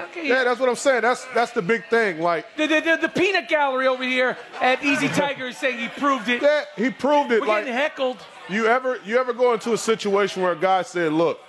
[0.00, 0.28] Okay.
[0.28, 1.02] Yeah, that's what I'm saying.
[1.02, 2.20] That's that's the big thing.
[2.20, 5.88] Like The, the, the, the peanut gallery over here at Easy Tiger is saying he
[5.88, 6.40] proved it.
[6.42, 7.40] Yeah, he proved it.
[7.40, 8.18] We're like getting heckled.
[8.48, 11.40] you ever you ever go into a situation where a guy said, "Look,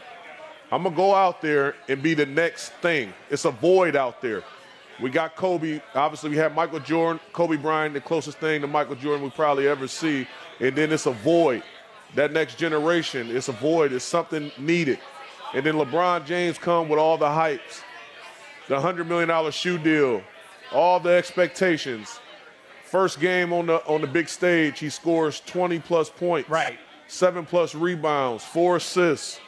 [0.72, 4.44] I'm gonna go out there and be the next thing." It's a void out there.
[5.02, 5.82] We got Kobe.
[5.96, 9.68] Obviously, we have Michael Jordan, Kobe Bryant, the closest thing to Michael Jordan we probably
[9.68, 10.28] ever see.
[10.60, 11.64] And then it's a void.
[12.16, 13.94] That next generation, it's a void.
[13.94, 15.00] It's something needed.
[15.54, 17.82] And then LeBron James come with all the hypes,
[18.68, 20.22] the hundred million dollar shoe deal,
[20.72, 22.20] all the expectations.
[22.84, 26.50] First game on the on the big stage, he scores 20 plus points.
[26.50, 26.78] Right.
[27.08, 29.40] Seven plus rebounds, four assists.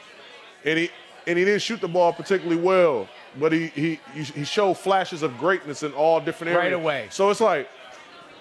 [0.64, 0.90] And he
[1.26, 3.08] and he didn't shoot the ball particularly well,
[3.38, 6.72] but he he he showed flashes of greatness in all different areas.
[6.72, 7.06] Right away.
[7.10, 7.68] So it's like,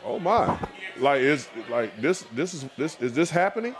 [0.06, 0.58] oh my.
[0.98, 3.76] Like is like this this is this is this happening?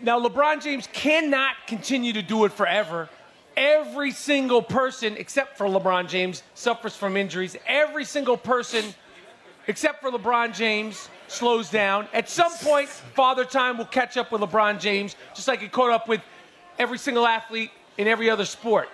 [0.00, 3.08] Now, LeBron James cannot continue to do it forever.
[3.56, 7.56] Every single person, except for LeBron James, suffers from injuries.
[7.66, 8.84] Every single person,
[9.66, 12.08] except for LeBron James, slows down.
[12.14, 15.90] At some point, Father Time will catch up with LeBron James, just like it caught
[15.90, 16.20] up with
[16.78, 18.88] every single athlete in every other sport.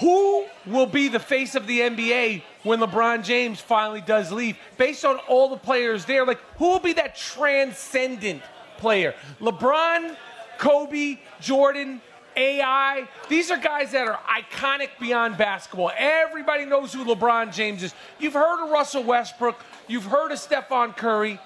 [0.00, 4.58] Who will be the face of the NBA when LeBron James finally does leave?
[4.76, 8.42] Based on all the players there, like who will be that transcendent
[8.76, 9.14] player?
[9.40, 10.14] LeBron,
[10.58, 12.02] Kobe, Jordan,
[12.36, 13.08] AI.
[13.28, 15.90] These are guys that are iconic beyond basketball.
[15.96, 17.94] Everybody knows who LeBron James is.
[18.18, 21.40] You've heard of Russell Westbrook, you've heard of Stephen Curry,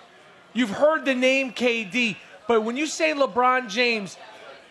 [0.53, 2.17] you've heard the name KD.
[2.49, 4.17] But when you say LeBron James,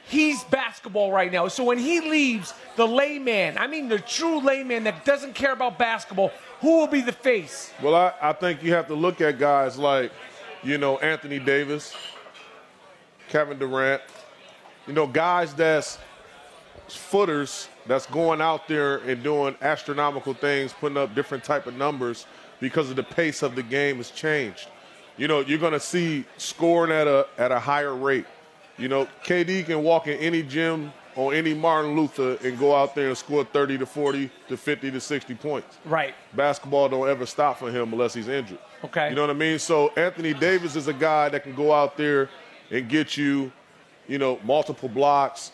[0.10, 1.48] he's basketball right now.
[1.48, 5.78] So when he leaves, the layman, I mean the true layman that doesn't care about
[5.78, 7.72] basketball, who will be the face?
[7.82, 10.12] Well, I, I think you have to look at guys like,
[10.64, 11.96] you know, Anthony Davis,
[13.30, 14.02] Kevin Durant,
[14.88, 16.00] you know, guys that's
[16.88, 22.26] footers that's going out there and doing astronomical things, putting up different type of numbers
[22.60, 24.68] because of the pace of the game has changed.
[25.18, 28.26] You know, you're going to see scoring at a at a higher rate.
[28.80, 32.96] You know, KD can walk in any gym on any Martin Luther and go out
[32.96, 35.78] there and score 30 to 40 to 50 to 60 points.
[35.84, 36.16] Right.
[36.34, 38.60] Basketball don't ever stop for him unless he's injured.
[38.86, 39.10] Okay.
[39.10, 39.60] You know what I mean?
[39.60, 42.30] So Anthony Davis is a guy that can go out there
[42.72, 43.52] and get you,
[44.08, 45.52] you know, multiple blocks,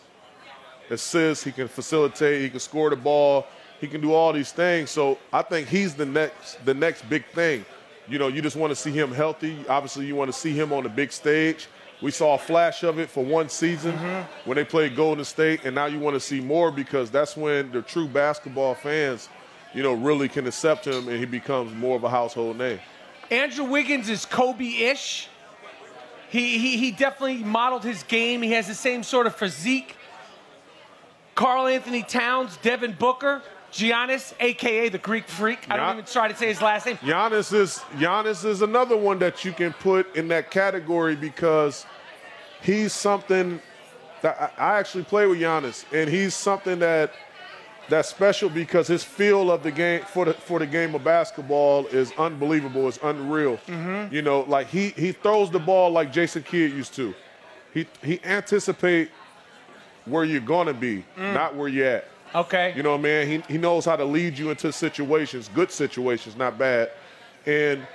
[0.88, 1.42] assists.
[1.42, 2.42] He can facilitate.
[2.42, 3.46] He can score the ball.
[3.80, 4.90] He can do all these things.
[4.90, 7.64] So I think he's the next the next big thing.
[8.08, 9.64] You know, you just want to see him healthy.
[9.68, 11.66] Obviously, you want to see him on the big stage.
[12.02, 14.48] We saw a flash of it for one season mm-hmm.
[14.48, 17.72] when they played Golden State, and now you want to see more because that's when
[17.72, 19.28] the true basketball fans,
[19.72, 22.80] you know, really can accept him and he becomes more of a household name.
[23.30, 25.28] Andrew Wiggins is Kobe-ish.
[26.28, 28.42] He, he, he definitely modeled his game.
[28.42, 29.96] He has the same sort of physique.
[31.34, 33.42] Karl-Anthony Towns, Devin Booker,
[33.78, 35.66] Giannis, aka the Greek Freak.
[35.70, 36.96] I don't even try to say his last name.
[36.98, 41.86] Giannis is Giannis is another one that you can put in that category because
[42.62, 43.60] he's something
[44.22, 47.12] that I I actually play with Giannis, and he's something that
[47.88, 51.86] that's special because his feel of the game for the for the game of basketball
[51.88, 52.88] is unbelievable.
[52.88, 53.58] It's unreal.
[53.68, 54.10] Mhm.
[54.12, 57.14] You know, like he he throws the ball like Jason Kidd used to.
[57.72, 59.10] He he anticipate
[60.06, 61.34] where you're gonna be, Mm.
[61.34, 62.08] not where you're at.
[62.34, 62.74] Okay.
[62.76, 65.70] You know, what I mean, he he knows how to lead you into situations, good
[65.70, 66.90] situations, not bad.
[67.46, 67.86] And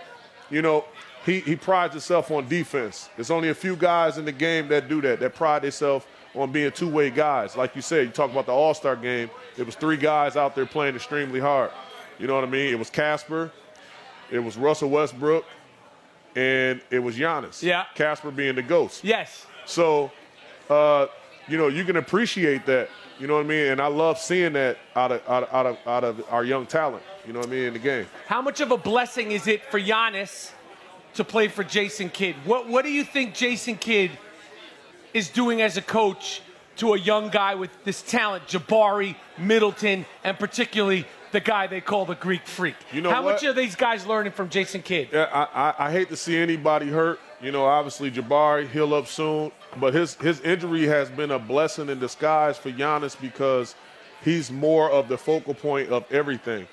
[0.49, 0.86] you know,
[1.26, 3.10] he he prides himself on defense.
[3.16, 5.20] There's only a few guys in the game that do that.
[5.20, 7.58] That pride themselves on being two-way guys.
[7.58, 9.30] Like you said, you talk about the All-Star game.
[9.58, 11.72] It was three guys out there playing extremely hard.
[12.20, 12.72] You know what I mean?
[12.74, 13.52] It was Casper,
[14.32, 15.44] it was Russell Westbrook,
[16.36, 17.62] and it was Giannis.
[17.62, 17.86] Yeah.
[17.95, 19.03] Casper being the ghost.
[19.03, 19.45] Yes.
[19.66, 20.12] So,
[20.70, 21.08] uh,
[21.48, 22.90] you know, you can appreciate that.
[23.22, 23.68] You know what I mean?
[23.68, 26.65] And I love seeing that out of out of, out of out of our young
[26.65, 27.03] talent.
[27.27, 28.07] You know what I mean in the game.
[28.26, 30.52] How much of a blessing is it for Giannis
[31.14, 32.35] to play for Jason Kidd.
[32.45, 34.10] What What do you think Jason Kidd
[35.14, 36.41] is doing as a coach
[36.77, 42.06] to a young guy with this talent, Jabari, Middleton, and particularly the guy they call
[42.06, 42.76] the Greek Freak?
[42.91, 43.34] You know How what?
[43.34, 45.10] much are these guys learning from Jason Kidd?
[45.11, 47.19] Yeah, I, I, I hate to see anybody hurt.
[47.39, 51.89] You know, obviously Jabari heal up soon, but his his injury has been a blessing
[51.89, 53.76] in disguise for Giannis because
[54.23, 56.68] he's more of the focal point of everything.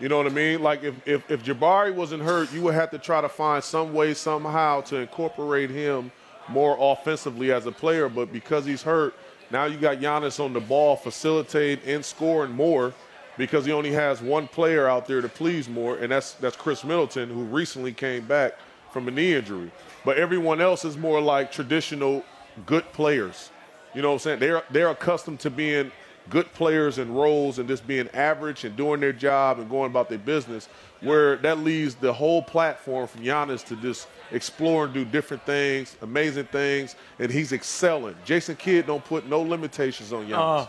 [0.00, 0.62] You know what I mean?
[0.62, 3.92] Like if, if if Jabari wasn't hurt, you would have to try to find some
[3.92, 6.12] way somehow to incorporate him
[6.48, 8.08] more offensively as a player.
[8.08, 9.14] But because he's hurt,
[9.50, 12.94] now you got Giannis on the ball, facilitating and scoring more
[13.36, 16.84] because he only has one player out there to please more, and that's that's Khris
[16.84, 18.54] Middleton, who recently came back
[18.92, 19.70] from a knee injury.
[20.04, 22.24] But everyone else is more like traditional
[22.66, 23.50] good players.
[23.94, 24.38] You know what I'm saying?
[24.40, 25.90] They're they're accustomed to being
[26.30, 30.08] good players in roles and just being average and doing their job and going about
[30.08, 30.68] their business.
[31.00, 35.96] Where that leaves the whole platform from Giannis to just explore and do different things,
[36.02, 38.16] amazing things, and he's excelling.
[38.24, 40.64] Jason Kidd don't put no limitations on Giannis.
[40.64, 40.66] Uh.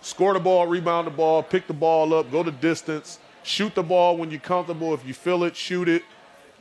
[0.00, 3.82] Score the ball, rebound the ball, pick the ball up, go the distance, shoot the
[3.82, 4.92] ball when you're comfortable.
[4.94, 6.02] If you feel it, shoot it.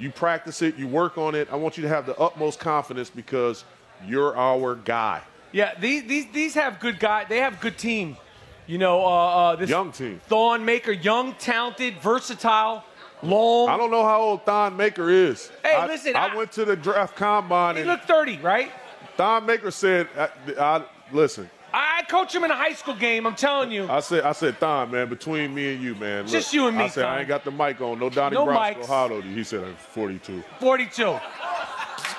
[0.02, 1.48] You practice it, you work on it.
[1.52, 3.64] I want you to have the utmost confidence because
[4.08, 5.22] you're our guy.
[5.52, 7.26] Yeah, these these these have good guy.
[7.26, 8.18] They have good team.
[8.66, 10.20] You know, uh, uh, this Young team.
[10.28, 12.84] Thon Maker, young, talented, versatile,
[13.22, 13.70] long.
[13.70, 15.52] I don't know how old Thon Maker is.
[15.64, 18.72] Hey, I, listen, I, I- went to the draft combine He looked 30, right?
[19.18, 23.26] Thon Maker said, I, I, "Listen, I coach him in a high school game.
[23.26, 23.88] I'm telling you.
[23.90, 26.24] I said, I said, Thon, man, between me and you, man.
[26.24, 27.14] look, Just you and me, I said, Thon.
[27.14, 28.00] I ain't got the mic on.
[28.00, 28.76] No Donnie No Brasco.
[28.82, 28.86] mics.
[28.88, 29.36] How old are you?
[29.36, 30.44] He said, I'm 42.
[30.60, 31.20] 42.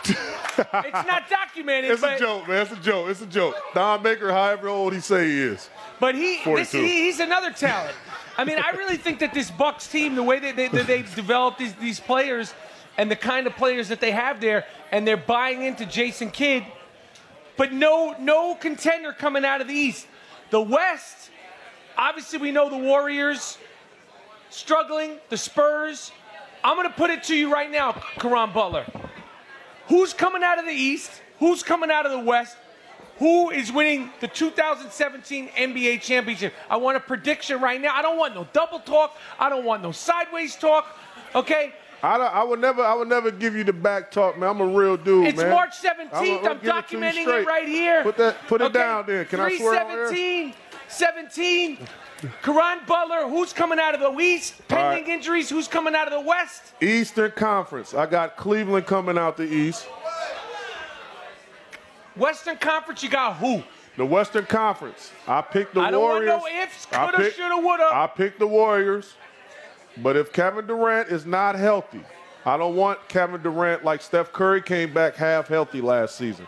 [0.05, 1.91] it's not documented.
[1.91, 2.62] It's a joke, man.
[2.62, 3.09] It's a joke.
[3.11, 3.55] It's a joke.
[3.74, 5.69] Don Baker, however old he say he is.
[6.01, 7.95] But he, this, he he's another talent.
[8.37, 11.15] I mean, I really think that this Bucks team, the way that they, that they've
[11.15, 12.55] developed these, these players
[12.97, 16.65] and the kind of players that they have there, and they're buying into Jason Kidd,
[17.57, 20.07] but no no contender coming out of the East.
[20.51, 21.31] The West,
[21.97, 23.59] obviously, we know the Warriors
[24.51, 26.12] struggling, the Spurs.
[26.65, 28.87] I'm going to put it to you right now, Caron Butler.
[29.89, 31.11] Who's coming out of the East?
[31.39, 32.57] Who's coming out of the West?
[33.19, 36.55] Who is winning the 2017 NBA championship?
[36.69, 37.95] I want a prediction right now.
[37.95, 39.16] I don't want no double talk.
[39.39, 40.99] I don't want no sideways talk.
[41.35, 41.73] Okay?
[42.03, 44.49] I, don't- I would never, I would never give you the back talk, man.
[44.51, 45.51] I'm a real dude, It's man.
[45.51, 46.39] March I'ma- 17th.
[46.41, 48.03] I'ma I'm give it documenting it right here.
[48.03, 48.73] Put that, put it Okay?
[48.79, 49.24] down there.
[49.24, 50.09] Can I swear on air?
[50.09, 50.55] 317,
[50.89, 51.79] 17.
[52.43, 54.66] Caron Butler, who's coming out of the East?
[54.69, 55.09] Pending right.
[55.12, 56.73] injuries, who's coming out of the West?
[56.81, 57.95] Eastern Conference.
[57.95, 59.87] I got Cleveland coming out the East.
[62.16, 63.62] Western Conference, you got who?
[63.97, 65.11] The Western Conference.
[65.27, 65.89] I picked the Warriors.
[65.89, 66.24] I don't want
[66.55, 67.91] no ifs, coulda, shoulda, woulda.
[67.93, 69.15] I picked the Warriors.
[69.98, 72.01] But if Kevin Durant is not healthy,
[72.44, 76.47] I don't want Kevin Durant like Steph Curry came back half healthy last season.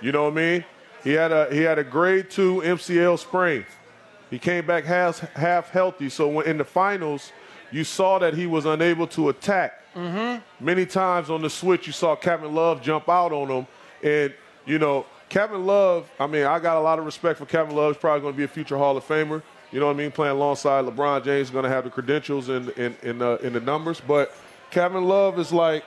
[0.00, 0.64] You know what I mean?
[1.02, 3.64] He had a he had a grade two MCL sprain.
[4.30, 6.08] He came back half half healthy.
[6.08, 7.32] So when in the finals,
[7.72, 9.80] you saw that he was unable to attack.
[9.94, 10.64] Mm-hmm.
[10.64, 13.66] Many times on the switch, you saw Kevin Love jump out on him.
[14.02, 14.34] And,
[14.66, 17.94] you know, Kevin Love, I mean, I got a lot of respect for Kevin Love.
[17.94, 19.42] He's probably going to be a future Hall of Famer.
[19.72, 20.10] You know what I mean?
[20.10, 23.52] Playing alongside LeBron James is going to have the credentials and in, in, uh, in
[23.52, 24.00] the numbers.
[24.00, 24.34] But
[24.70, 25.84] Kevin Love is like,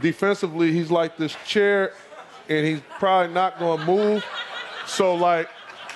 [0.00, 1.92] defensively, he's like this chair,
[2.48, 4.24] and he's probably not going to move.
[4.86, 5.48] So, like,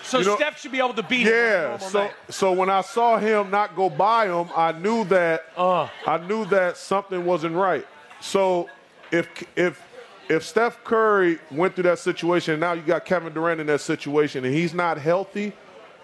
[0.03, 1.33] So you know- Steph should be able to beat him.
[1.33, 1.79] yeah.
[1.79, 2.13] So night.
[2.29, 5.89] so when I saw him not go by him, I knew that Uh.
[6.07, 7.87] I knew that something wasn't right.
[8.21, 8.69] So
[9.11, 9.83] if if
[10.29, 13.81] if Steph Curry went through that situation, and now you got Kevin Durant in that
[13.81, 15.53] situation, and he's not healthy,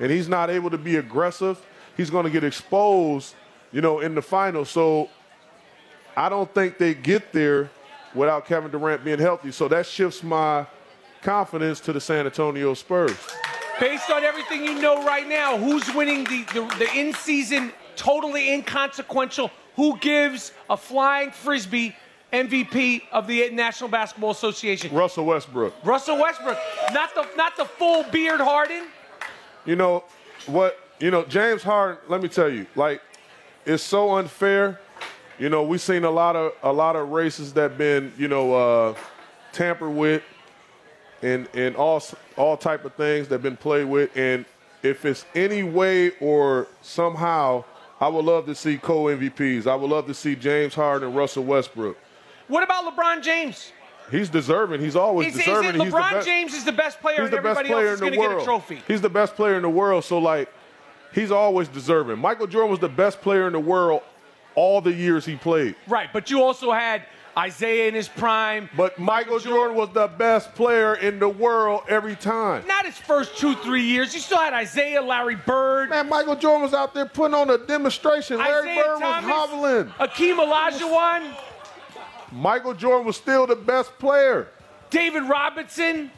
[0.03, 1.65] and he's not able to be aggressive,
[1.97, 3.37] he's going to get exposed,
[3.71, 4.69] you know, in the finals.
[4.69, 5.09] So
[6.17, 7.71] I don't think they get there
[8.13, 9.53] without Kevin Durant being healthy.
[9.53, 10.67] So that shifts my
[11.23, 13.17] confidence to the San Antonio Spurs.
[13.79, 18.53] Based on everything you know right now, who's winning the, the, the in season, totally
[18.53, 19.53] inconsequential?
[19.77, 21.95] Who gives a flying frisbee
[22.33, 24.93] MVP of the National Basketball Association?
[24.93, 25.75] Russell Westbrook.
[25.85, 26.59] Russell Westbrook,
[26.93, 28.89] not the not the full beard Harden.
[29.65, 30.05] You know
[30.47, 30.79] what?
[30.99, 31.99] You know James Harden.
[32.09, 33.01] Let me tell you, like
[33.65, 34.81] it's so unfair.
[35.39, 38.55] You know we've seen a lot of a lot of races that been you know
[38.55, 38.95] uh,
[39.53, 40.23] tampered with,
[41.23, 42.03] and and all
[42.37, 44.17] all type of things that been played with.
[44.17, 44.45] And
[44.83, 47.65] if it's any way or somehow,
[48.01, 49.67] I would love to see co MVPs.
[49.67, 51.97] I would love to see James Harden and Russell Westbrook.
[52.49, 53.73] What about LeBron James?
[54.11, 54.81] He's deserving.
[54.81, 55.81] He's always Is, is deserving.
[55.81, 58.01] it He's the LeBron best- James is the best player, He's the best player else
[58.01, 58.63] in the going to get world.
[58.89, 60.05] He's the best player in the world.
[60.05, 60.49] So like,
[61.15, 62.19] he's always deserving.
[62.19, 64.03] Michael Jordan was the best player in the world
[64.55, 65.75] all the years he played.
[65.89, 67.05] Right, but you also had
[67.43, 68.69] Isiah in his prime.
[68.77, 72.67] But Michael Jordan was the best player in the world every time.
[72.67, 74.13] Not his first two, three years.
[74.13, 75.89] You still had Isiah, Larry Bird.
[75.91, 78.37] Man, Michael Jordan was out there putting on a demonstration.
[78.39, 79.87] Larry Isiah Bird Thomas, was hobbling.
[79.99, 81.35] Akeem Olajuwon.
[82.33, 84.49] Michael Jordan was still the best player.
[84.91, 86.11] David Robinson.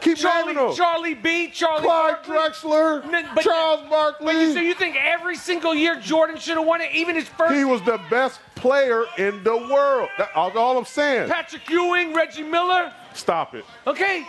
[0.00, 0.76] Keep Charlie, naming them.
[0.76, 1.48] Charlie B.
[1.50, 2.36] Charlie Clyde Barkley.
[2.36, 4.40] Drexler, N- but- Charles Barkley.
[4.40, 7.52] You, so you think every single year Jordan should have won it, even his first?
[7.52, 10.08] He was the best player in the world.
[10.18, 11.28] That's all I'm saying.
[11.28, 12.92] Patrick Ewing, Reggie Miller.
[13.12, 13.64] Stop it.
[13.88, 14.24] Okay.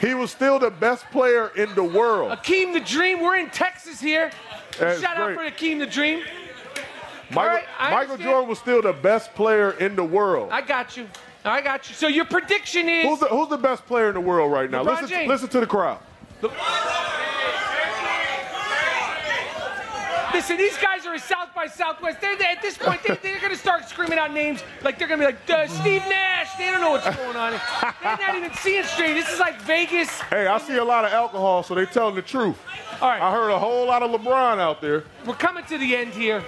[0.00, 2.30] He was still the best player in the world.
[2.32, 3.20] Akeem the Dream.
[3.20, 4.30] We're in Texas here.
[4.78, 6.22] That's Shout out for Akeem the Dream.
[7.30, 8.16] Michael, right, Michael.
[8.16, 10.50] Jordan was still the best player in the world.
[10.50, 11.06] I got you.
[11.44, 11.94] I got you.
[11.94, 14.82] So your prediction is Who's the, who's the best player in the world right now?
[14.82, 15.28] LeBron Listen, James.
[15.28, 15.98] listen to the crowd.
[20.32, 22.20] Listen, these guys are in South by Southwest.
[22.20, 25.08] They're, they at this point, they, they're going to start screaming out names like they're
[25.08, 26.54] going to be like uh, Steve Nash.
[26.56, 27.52] They don't know what's going on.
[28.02, 29.14] They're not even seeing straight.
[29.14, 30.08] This is like Vegas.
[30.22, 32.56] Hey, I see a lot of alcohol, so they're telling the truth.
[33.00, 33.20] All right.
[33.20, 35.04] I heard a whole lot of LeBron out there.
[35.26, 36.44] We're coming to the end here.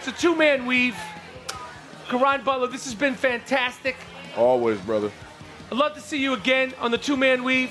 [0.00, 0.96] It's a two-man weave.
[2.08, 3.96] Caron Butler, this has been fantastic.
[4.34, 5.10] Always, brother.
[5.70, 7.70] I'd love to see you again on the two-man weave.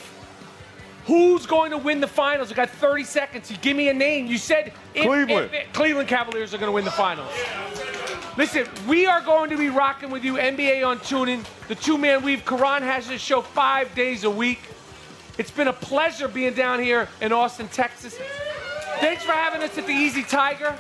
[1.08, 2.50] Who's going to win the finals?
[2.50, 3.50] We got 30 seconds.
[3.50, 4.28] You give me a name.
[4.28, 5.50] You said if- Cleveland.
[5.52, 7.32] if- Cleveland Cavaliers are going to win the finals.
[8.38, 11.44] Listen, we are going to be rocking with you NBA on TuneIn.
[11.68, 12.46] The two-man weave.
[12.46, 14.60] Caron has this show five days a week.
[15.40, 18.16] It's been a pleasure being down here in Austin, Texas.
[19.00, 20.76] Thanks for having us at the Easy Tiger.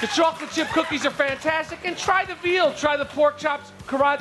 [0.00, 1.80] The chocolate chip cookies are fantastic.
[1.84, 3.72] And try the veal, try the pork chops.
[3.88, 4.20] Caron,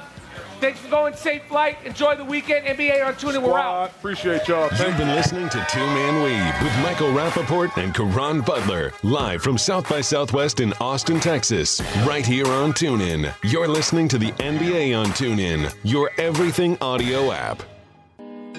[0.59, 1.77] thanks for going safe flight.
[1.85, 2.65] Enjoy the weekend.
[2.65, 3.43] NBA on TuneIn.
[3.43, 3.91] We're out.
[3.91, 4.63] Appreciate y'all.
[4.69, 9.43] You've Thank been listening to Two Man Weave with Michael Rapaport and Caron Butler, live
[9.43, 13.33] from South by Southwest in Austin, Texas, right here on TuneIn.
[13.43, 17.61] You're listening to the NBA on TuneIn, your everything audio app.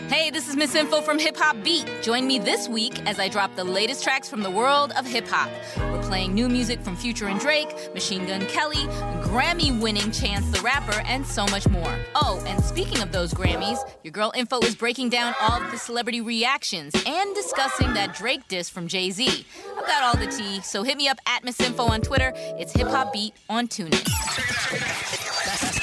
[0.08, 1.84] Hey, this is Miss Info from Hip Hop Beat.
[2.00, 5.26] Join me this week as I drop the latest tracks from the world of hip
[5.26, 5.50] hop.
[5.76, 8.86] We're playing new music from Future and Drake, Machine Gun Kelly,
[9.24, 11.92] Grammy winning Chance the Rapper, and so much more.
[12.14, 15.78] Oh, and speaking of those Grammys, your girl Info is breaking down all of the
[15.78, 19.44] celebrity reactions and discussing that Drake diss from Jay Z.
[19.76, 22.32] I've got all the tea, so hit me up at Miss Info on Twitter.
[22.36, 24.04] It's Hip Hop Beat on TuneIn.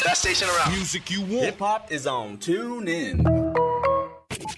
[0.04, 0.72] Best station around.
[0.72, 1.46] Music you want.
[1.46, 3.63] Hip hop is on Tune In.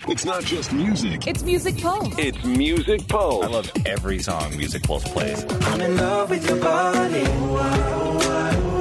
[0.08, 2.14] It's not just music, It's Music Pulse.
[2.20, 3.44] it's Music Pulse.
[3.46, 5.44] I love every song Music Pulse plays.
[5.50, 7.24] I'm in love with your body.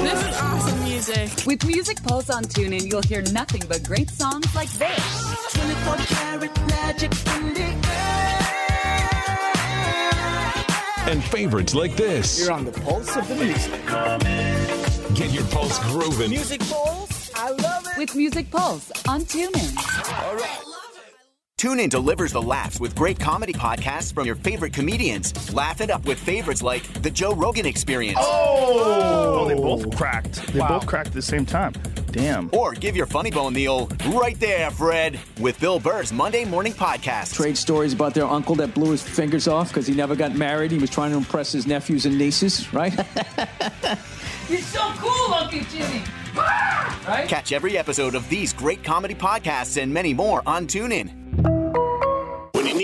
[0.02, 1.30] This is awesome music.
[1.46, 5.54] With Music Pulse on TuneIn, you'll hear nothing but great songs like this.
[5.54, 8.40] 24 karat magic in the air.
[11.10, 12.38] And favorites like this.
[12.40, 13.72] You're on the pulse of the music.
[15.14, 16.30] Get your pulse grooving.
[16.30, 17.98] Music Pulse, I love it.
[17.98, 20.73] With Music Pulse on TuneIn.
[21.58, 25.54] TuneIn delivers the laughs with great comedy podcasts from your favorite comedians.
[25.54, 28.18] Laugh it up with favorites like The Joe Rogan Experience.
[28.20, 30.46] Oh, they both cracked.
[30.52, 31.72] They both cracked at the same time.
[32.10, 32.50] Damn.
[32.52, 36.72] Or give your funny bone the old right there, Fred, with Bill Burr's Monday Morning
[36.72, 37.34] Podcast.
[37.34, 40.72] Trade stories about their uncle that blew his fingers off because he never got married.
[40.72, 42.92] He was trying to impress his nephews and nieces, right?
[44.48, 46.02] You're so cool, Uncle Jimmy.
[46.36, 47.26] Right?
[47.28, 51.23] Catch every episode of these great comedy podcasts and many more on TuneIn.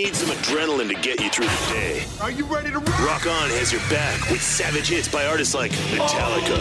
[0.03, 2.99] Need some adrenaline to get you through the day, Are you ready to rock?
[3.01, 6.57] Rock On has your back with savage hits by artists like Metallica,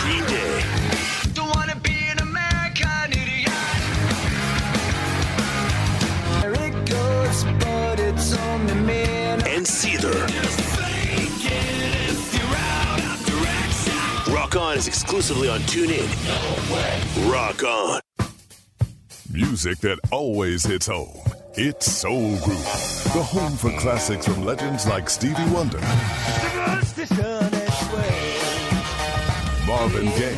[0.00, 0.64] Green Day,
[1.34, 3.52] Don't wanna be an American idiot.
[6.40, 9.40] There it goes, but it's only men.
[9.46, 10.16] and Seether.
[14.34, 16.10] Rock On is exclusively on TuneIn.
[17.30, 18.00] Rock On.
[19.32, 21.18] Music that always hits home.
[21.54, 22.58] It's Soul Group,
[23.12, 25.80] the home for classics from legends like Stevie Wonder,
[29.66, 30.36] Marvin Gaye,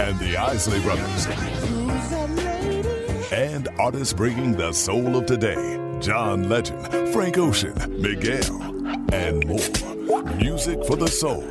[0.00, 1.26] and the Isley Brothers.
[3.32, 8.60] And artists bringing the soul of today John Legend, Frank Ocean, Miguel,
[9.12, 10.22] and more.
[10.36, 11.42] Music for the soul.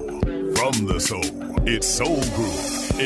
[0.55, 1.23] From the soul,
[1.67, 2.53] it's Soul Group,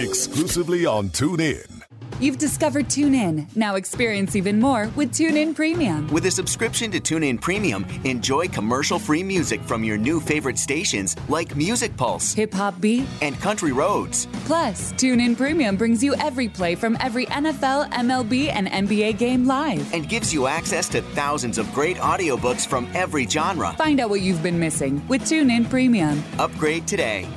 [0.04, 1.84] exclusively on TuneIn.
[2.20, 3.54] You've discovered TuneIn.
[3.58, 6.08] Now experience even more with TuneIn Premium.
[6.08, 11.56] With a subscription to TuneIn Premium, enjoy commercial-free music from your new favorite stations like
[11.58, 14.28] Music Pulse, Hip Hop Beat, and Country Roads.
[14.46, 19.94] Plus, TuneIn Premium brings you every play from every NFL, MLB, and NBA game live.
[19.94, 23.74] And gives you access to thousands of great audiobooks from every genre.
[23.74, 26.24] Find out what you've been missing with TuneIn Premium.
[26.40, 27.28] Upgrade today.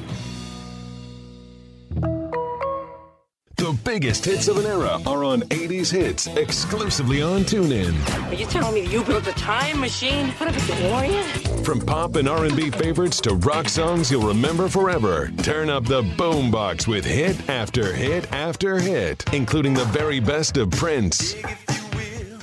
[3.68, 7.92] The biggest hits of an era are on 80s Hits, exclusively on TuneIn.
[8.30, 10.30] Are you telling me you built a time machine?
[10.38, 11.66] What a DeLorean?
[11.66, 16.86] From pop and R&B favorites to rock songs you'll remember forever, turn up the boombox
[16.86, 21.34] with hit after hit after hit, including the very best of Prince,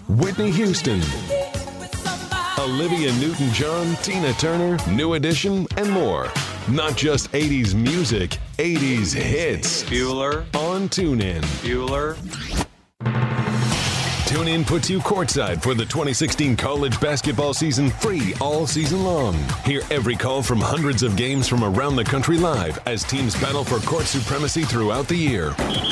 [0.07, 1.01] Whitney Houston,
[2.59, 6.31] Olivia Newton-John, Tina Turner, New Edition, and more.
[6.67, 9.83] Not just 80s music, 80s hits.
[9.83, 10.45] Bueller.
[10.55, 11.41] On TuneIn.
[11.61, 12.17] Bueller.
[14.35, 19.33] TuneIn puts you courtside for the 2016 college basketball season free all season long.
[19.63, 23.63] Hear every call from hundreds of games from around the country live as teams battle
[23.63, 25.51] for court supremacy throughout the year.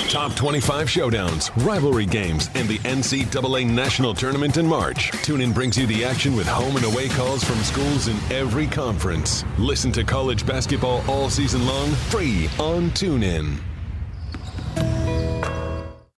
[0.09, 5.13] Top 25 showdowns, rivalry games, and the NCAA National Tournament in March.
[5.23, 9.45] TuneIn brings you the action with home and away calls from schools in every conference.
[9.57, 13.57] Listen to college basketball all season long free on TuneIn.